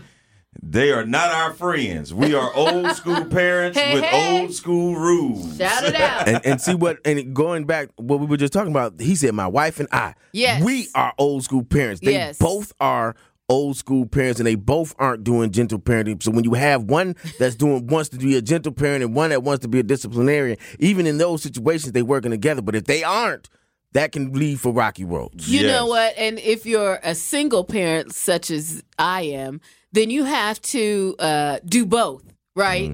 they 0.61 0.91
are 0.91 1.05
not 1.05 1.29
our 1.29 1.53
friends. 1.53 2.13
We 2.13 2.33
are 2.35 2.53
old 2.53 2.91
school 2.91 3.25
parents 3.29 3.77
Hey, 3.77 3.93
with 3.93 4.03
hey. 4.03 4.41
old 4.41 4.53
school 4.53 4.95
rules. 4.95 5.57
Shout 5.57 5.83
it 5.83 5.95
out. 5.95 6.27
and, 6.27 6.45
and 6.45 6.61
see 6.61 6.75
what 6.75 6.97
and 7.05 7.33
going 7.35 7.65
back 7.65 7.89
what 7.97 8.19
we 8.19 8.25
were 8.25 8.37
just 8.37 8.53
talking 8.53 8.71
about 8.71 8.99
he 8.99 9.15
said 9.15 9.33
my 9.33 9.47
wife 9.47 9.79
and 9.79 9.87
i 9.91 10.13
Yes. 10.33 10.63
we 10.63 10.87
are 10.95 11.13
old 11.17 11.43
school 11.43 11.63
parents 11.63 12.01
they 12.01 12.11
Yes. 12.13 12.37
both 12.37 12.73
are 12.79 13.15
old 13.49 13.77
school 13.77 14.05
parents 14.05 14.39
and 14.39 14.47
they 14.47 14.55
both 14.55 14.93
aren't 14.99 15.23
doing 15.23 15.51
gentle 15.51 15.79
parenting 15.79 16.21
so 16.21 16.31
when 16.31 16.43
you 16.43 16.53
have 16.53 16.83
one 16.83 17.15
that's 17.39 17.55
doing 17.55 17.87
wants 17.87 18.09
to 18.09 18.17
be 18.17 18.35
a 18.35 18.41
gentle 18.41 18.71
parent 18.73 19.03
and 19.03 19.15
one 19.15 19.29
that 19.29 19.41
wants 19.43 19.61
to 19.61 19.67
be 19.69 19.79
a 19.79 19.83
disciplinarian 19.83 20.57
even 20.79 21.07
in 21.07 21.17
those 21.17 21.41
situations 21.41 21.93
they 21.93 22.01
working 22.01 22.31
together 22.31 22.61
but 22.61 22.75
if 22.75 22.83
they 22.85 23.03
aren't 23.03 23.49
that 23.93 24.11
can 24.11 24.33
lead 24.33 24.59
for 24.59 24.73
rocky 24.73 25.05
roads 25.05 25.47
You 25.51 25.61
Yes. 25.61 25.71
know 25.71 25.85
what? 25.87 26.13
And 26.17 26.37
if 26.39 26.65
you're 26.65 26.99
a 27.03 27.15
single 27.15 27.63
parent, 27.63 28.13
such 28.13 28.51
as 28.51 28.83
I 28.99 29.21
am, 29.21 29.61
then 29.97 30.11
you 30.11 30.25
have 30.25 30.61
to 30.61 31.15
uh, 31.17 31.59
do 31.65 31.85
both, 31.85 32.23
right? 32.55 32.91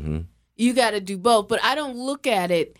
You 0.55 0.73
got 0.73 0.91
to 0.91 1.01
do 1.01 1.17
both. 1.17 1.49
But 1.49 1.61
I 1.63 1.75
don't 1.75 1.97
look 1.97 2.27
at 2.27 2.49
it 2.49 2.77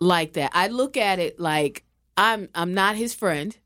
like 0.00 0.32
that. 0.34 0.50
I 0.54 0.68
look 0.68 0.96
at 0.96 1.18
it 1.18 1.38
like 1.38 1.84
I'm 2.16 2.48
I'm 2.54 2.72
not 2.72 2.96
his 2.96 3.14
friend, 3.14 3.56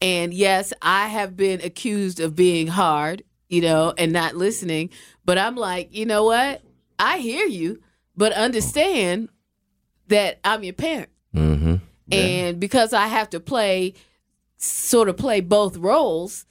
and 0.00 0.32
yes, 0.32 0.72
I 0.80 1.08
have 1.08 1.36
been 1.36 1.60
accused 1.60 2.18
of 2.18 2.34
being 2.34 2.68
hard, 2.68 3.24
you 3.48 3.60
know, 3.60 3.92
and 3.98 4.12
not 4.12 4.36
listening. 4.36 4.90
But 5.24 5.36
I'm 5.38 5.56
like, 5.56 5.94
you 5.94 6.06
know 6.06 6.24
what? 6.24 6.62
I 6.98 7.18
hear 7.18 7.46
you, 7.46 7.82
but 8.16 8.32
understand 8.32 9.28
that 10.08 10.38
I'm 10.44 10.62
your 10.64 10.74
parent. 10.74 11.10
mm-hmm. 11.34 11.74
And 12.12 12.60
because 12.60 12.92
I 12.92 13.08
have 13.08 13.30
to 13.30 13.40
play 13.40 13.94
sort 14.56 15.08
of 15.08 15.16
play 15.16 15.40
both 15.40 15.76
roles, 15.76 16.46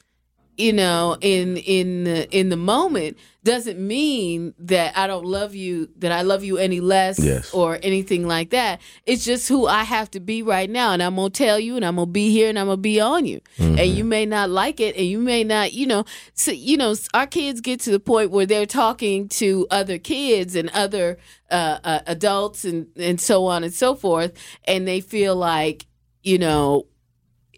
you 0.57 0.73
know, 0.73 1.17
in 1.21 1.57
in 1.57 2.03
the, 2.03 2.29
in 2.37 2.49
the 2.49 2.57
moment 2.57 3.17
doesn't 3.43 3.77
mean 3.77 4.53
that 4.57 4.97
I 4.97 5.05
don't 5.05 5.25
love 5.25 5.53
you, 5.53 5.89
that 5.97 6.13
I 6.13 6.21
love 6.21 6.45
you 6.45 6.57
any 6.57 6.79
less 6.79 7.19
Yes. 7.19 7.53
or 7.53 7.77
anything 7.83 8.25
like 8.25 8.51
that. 8.51 8.79
It's 9.05 9.25
just 9.25 9.49
who 9.49 9.67
I 9.67 9.83
have 9.83 10.09
to 10.11 10.21
be 10.21 10.41
right 10.41 10.69
now 10.69 10.93
and 10.93 11.03
I'm 11.03 11.15
going 11.15 11.29
to 11.31 11.37
tell 11.43 11.59
you 11.59 11.75
and 11.75 11.83
I'm 11.83 11.95
going 11.97 12.07
to 12.07 12.11
be 12.11 12.31
here 12.31 12.47
and 12.47 12.57
I'm 12.57 12.67
going 12.67 12.77
to 12.77 12.81
be 12.81 13.01
on 13.01 13.25
you. 13.25 13.41
And 13.57 13.79
you 13.79 14.05
may 14.05 14.25
not 14.25 14.49
like 14.49 14.79
it 14.79 14.95
and 14.95 15.05
you 15.05 15.19
may 15.19 15.43
not, 15.43 15.73
you 15.73 15.85
know, 15.87 16.05
so, 16.33 16.51
you 16.51 16.77
know, 16.77 16.95
our 17.13 17.27
kids 17.27 17.59
get 17.59 17.81
to 17.81 17.91
the 17.91 17.99
point 17.99 18.31
where 18.31 18.45
they're 18.45 18.65
talking 18.65 19.27
to 19.29 19.67
other 19.69 19.97
kids 19.97 20.55
and 20.55 20.69
other 20.69 21.17
uh, 21.51 21.79
uh, 21.83 21.99
adults 22.07 22.63
and 22.63 22.87
and 22.95 23.19
so 23.19 23.45
on 23.45 23.63
and 23.65 23.73
so 23.73 23.93
forth 23.93 24.31
and 24.65 24.87
they 24.87 25.01
feel 25.01 25.35
like, 25.35 25.85
you 26.21 26.37
know, 26.37 26.85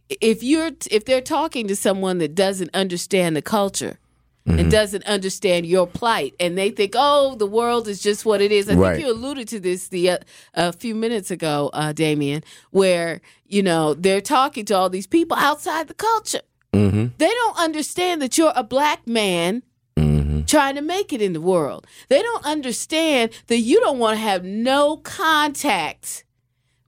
if 0.09 0.43
you're 0.43 0.71
if 0.91 1.05
they're 1.05 1.21
talking 1.21 1.67
to 1.67 1.75
someone 1.75 2.17
that 2.19 2.35
doesn't 2.35 2.69
understand 2.73 3.35
the 3.35 3.41
culture 3.41 3.99
and 4.47 4.69
doesn't 4.69 5.03
understand 5.05 5.65
your 5.65 5.87
plight, 5.87 6.35
and 6.39 6.55
they 6.55 6.69
think, 6.69 6.93
"Oh, 6.95 7.33
the 7.33 7.47
world 7.47 7.87
is 7.87 7.99
just 7.99 8.25
what 8.25 8.41
it 8.41 8.51
is." 8.51 8.69
I 8.69 8.75
Right. 8.75 8.95
think 8.97 9.07
you 9.07 9.11
alluded 9.11 9.47
to 9.47 9.59
this 9.59 9.87
the 9.87 10.11
uh, 10.11 10.17
a 10.53 10.71
few 10.71 10.93
minutes 10.93 11.31
ago, 11.31 11.71
uh, 11.73 11.93
Damien, 11.93 12.43
where 12.69 13.21
you 13.47 13.63
know 13.63 13.95
they're 13.95 14.21
talking 14.21 14.63
to 14.65 14.75
all 14.75 14.87
these 14.91 15.07
people 15.07 15.35
outside 15.35 15.87
the 15.87 15.95
culture. 15.95 16.41
Mm-hmm. 16.73 17.05
They 17.17 17.27
don't 17.41 17.57
understand 17.57 18.21
that 18.21 18.37
you're 18.37 18.53
a 18.55 18.63
black 18.63 19.07
man 19.07 19.63
Mm-hmm. 19.97 20.41
trying 20.41 20.75
to 20.75 20.81
make 20.81 21.13
it 21.13 21.21
in 21.21 21.31
the 21.31 21.39
world. 21.39 21.87
They 22.09 22.21
don't 22.21 22.45
understand 22.45 23.31
that 23.47 23.59
you 23.59 23.79
don't 23.79 23.97
want 23.97 24.17
to 24.17 24.21
have 24.21 24.43
no 24.43 24.97
contact 24.97 26.24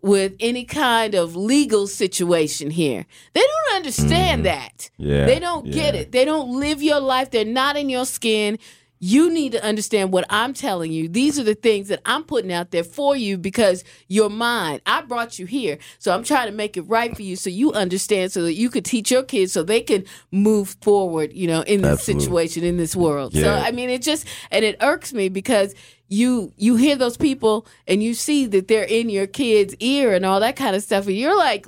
with 0.02 0.36
any 0.40 0.64
kind 0.64 1.16
of 1.16 1.36
legal 1.36 1.88
situation 1.88 2.70
here. 2.70 3.06
They 3.34 3.42
don't 3.42 3.78
understand 3.78 4.46
mm-hmm. 4.46 4.62
that. 4.62 4.90
Yeah, 4.98 5.26
They 5.26 5.40
don't 5.40 5.70
get 5.72 5.96
it. 5.96 6.12
They 6.12 6.26
don't 6.26 6.60
live 6.60 6.84
your 6.84 7.00
life. 7.00 7.32
They're 7.32 7.46
not 7.46 7.78
in 7.78 7.90
your 7.90 8.06
skin. 8.06 8.60
You 9.00 9.32
need 9.32 9.52
to 9.52 9.64
understand 9.64 10.12
what 10.12 10.26
I'm 10.30 10.54
telling 10.54 10.92
you. 10.92 11.08
These 11.08 11.38
are 11.38 11.44
the 11.44 11.54
things 11.54 11.88
that 11.90 12.02
I'm 12.06 12.24
putting 12.24 12.52
out 12.52 12.72
there 12.72 12.84
for 12.84 13.16
you 13.16 13.38
because 13.38 13.84
you're 14.08 14.30
mine. 14.30 14.82
I 14.88 15.02
brought 15.02 15.38
you 15.38 15.46
here. 15.46 15.78
So 16.00 16.12
I'm 16.14 16.24
trying 16.24 16.48
to 16.48 16.54
make 16.54 16.78
it 16.78 16.82
right 16.84 17.16
for 17.16 17.22
you 17.22 17.36
so 17.36 17.52
you 17.52 17.74
understand 17.74 18.32
so 18.32 18.42
that 18.44 18.54
you 18.54 18.72
could 18.72 18.86
teach 18.86 19.12
your 19.12 19.22
kids 19.22 19.54
so 19.54 19.62
they 19.62 19.82
can 19.82 20.04
move 20.32 20.78
forward, 20.82 21.32
you 21.34 21.48
know, 21.48 21.62
in 21.62 21.84
this 21.84 22.00
Absolutely. 22.00 22.24
situation 22.24 22.64
in 22.64 22.78
this 22.78 22.96
world. 22.96 23.34
So 23.34 23.54
I 23.54 23.72
mean 23.72 23.92
it 23.92 24.02
just 24.02 24.26
and 24.50 24.66
it 24.66 24.78
irks 24.82 25.14
me 25.14 25.30
because 25.30 25.76
you 26.08 26.54
you 26.58 26.76
hear 26.76 26.96
those 26.96 27.18
people 27.18 27.66
and 27.88 28.02
you 28.02 28.14
see 28.14 28.46
that 28.48 28.68
they're 28.68 28.84
in 28.84 29.10
your 29.10 29.28
kid's 29.28 29.76
ear 29.80 30.14
and 30.14 30.26
all 30.26 30.40
that 30.40 30.56
kind 30.56 30.76
of 30.76 30.84
stuff. 30.84 31.08
And 31.08 31.16
you're 31.16 31.38
like 31.38 31.68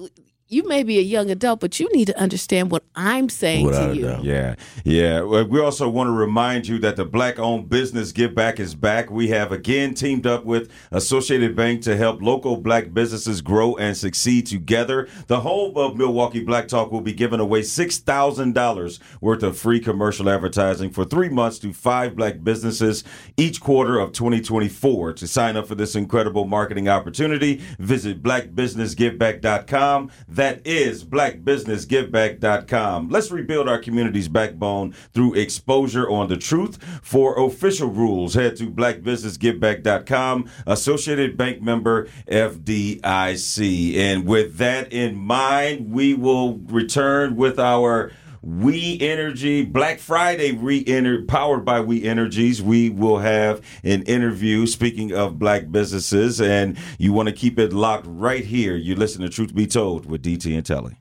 you 0.50 0.68
may 0.68 0.84
be 0.84 0.98
a 0.98 1.02
young 1.04 1.30
adult, 1.30 1.60
but 1.60 1.80
you 1.80 1.88
need 1.94 2.06
to 2.06 2.20
understand 2.20 2.72
what 2.72 2.84
I'm 2.96 3.30
saying 3.30 3.66
Without 3.68 3.90
to 3.90 3.96
you. 3.96 4.02
doubt. 4.02 4.24
Yeah, 4.24 4.56
yeah. 4.84 5.22
Well, 5.22 5.46
We 5.48 5.60
also 5.62 5.88
want 5.88 6.08
to 6.08 6.12
remind 6.12 6.68
you 6.68 6.80
that 6.80 6.96
the 6.96 7.06
Black-owned 7.06 7.70
business 7.70 8.12
Give 8.12 8.34
Back 8.34 8.60
is 8.60 8.74
back. 8.76 9.12
We 9.12 9.28
have 9.30 9.52
again 9.52 9.94
teamed 9.94 10.26
up 10.26 10.46
with 10.46 10.72
Associated 10.92 11.56
Bank 11.56 11.84
to 11.84 11.96
help 11.96 12.22
local 12.22 12.58
black 12.58 12.94
businesses 12.94 13.42
grow 13.42 13.76
and 13.76 13.96
succeed 13.96 14.48
together. 14.48 15.08
The 15.28 15.42
home 15.42 15.78
of 15.78 15.96
Milwaukee 15.96 16.44
Black 16.44 16.68
Talk 16.68 16.92
will 16.92 17.02
be 17.02 17.14
giving 17.14 17.40
away 17.40 17.62
six 17.62 18.00
thousand 18.00 18.54
dollars 18.54 19.00
worth 19.22 19.44
of 19.44 19.58
free 19.58 19.80
commercial 19.80 20.30
advertising 20.30 20.90
for 20.90 21.06
three 21.06 21.30
months 21.30 21.60
to 21.60 21.74
five 21.74 22.16
black 22.16 22.44
businesses 22.44 23.04
each 23.38 23.62
quarter 23.62 24.00
of 24.00 24.12
2024. 24.14 25.14
To 25.14 25.28
sign 25.28 25.56
up 25.58 25.68
for 25.68 25.76
this 25.76 25.96
incredible 25.96 26.46
marketing 26.46 26.90
opportunity, 26.90 27.62
visit 27.78 28.24
blackbusinessgiveback.com. 28.24 30.12
That 30.40 30.66
is 30.66 31.04
blackbusinessgiveback.com. 31.04 33.10
Let's 33.10 33.30
rebuild 33.30 33.68
our 33.68 33.78
community's 33.78 34.30
backbone 34.30 34.94
through 35.14 35.34
exposure 35.34 36.10
on 36.10 36.30
the 36.30 36.38
truth. 36.38 36.82
For 37.04 37.38
official 37.38 37.90
rules, 37.90 38.36
head 38.36 38.56
to 38.56 38.72
blackbusinessgiveback.com. 38.72 40.50
Associated 40.66 41.36
Bank 41.36 41.62
member 41.62 42.08
FDIC. 42.32 43.98
And 43.98 44.26
with 44.26 44.56
that 44.56 44.94
in 44.94 45.18
mind, 45.18 45.92
we 45.92 46.14
will 46.14 46.60
return 46.60 47.36
with 47.36 47.60
our 47.60 48.14
We 48.42 48.98
Energy 49.02 49.66
Black 49.66 50.00
Friday 50.00 50.54
re 50.54 50.84
Ener- 50.86 51.28
powered 51.28 51.66
by 51.66 51.82
We 51.82 52.04
Energies. 52.04 52.62
We 52.62 52.90
will 52.90 53.20
have 53.20 53.62
an 53.84 54.04
interview 54.04 54.66
speaking 54.66 55.14
of 55.14 55.38
black 55.38 55.72
businesses, 55.72 56.40
and 56.40 56.78
you 56.98 57.12
want 57.14 57.28
to 57.28 57.34
keep 57.34 57.60
it 57.60 57.74
locked 57.74 58.06
right 58.08 58.46
here. 58.46 58.76
You 58.76 58.96
listen 58.96 59.22
to 59.22 59.30
Truth 59.30 59.54
Be 59.54 59.68
Told 59.68 60.06
with 60.06 60.24
DT 60.24 60.56
and 60.56 60.66
Telly. 60.66 60.98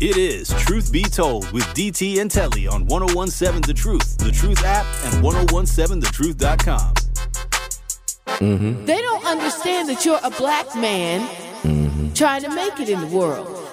It 0.00 0.16
is 0.16 0.50
Truth 0.50 0.92
Be 0.92 1.02
Told 1.02 1.50
with 1.52 1.64
DT 1.74 2.20
and 2.20 2.30
Telly 2.30 2.68
on 2.68 2.86
1017 2.86 3.62
The 3.62 3.74
Truth, 3.74 4.18
The 4.18 4.30
Truth 4.30 4.62
app, 4.64 4.86
and 5.06 5.24
1017thetruth.com. 5.24 6.94
Mm-hmm. 8.38 8.84
They 8.84 9.02
don't 9.02 9.26
understand 9.26 9.88
that 9.88 10.04
you're 10.04 10.20
a 10.22 10.30
black 10.30 10.72
man 10.76 11.28
trying 12.14 12.42
to 12.42 12.54
make 12.54 12.78
it 12.78 12.88
in 12.88 13.00
the 13.00 13.08
world. 13.08 13.67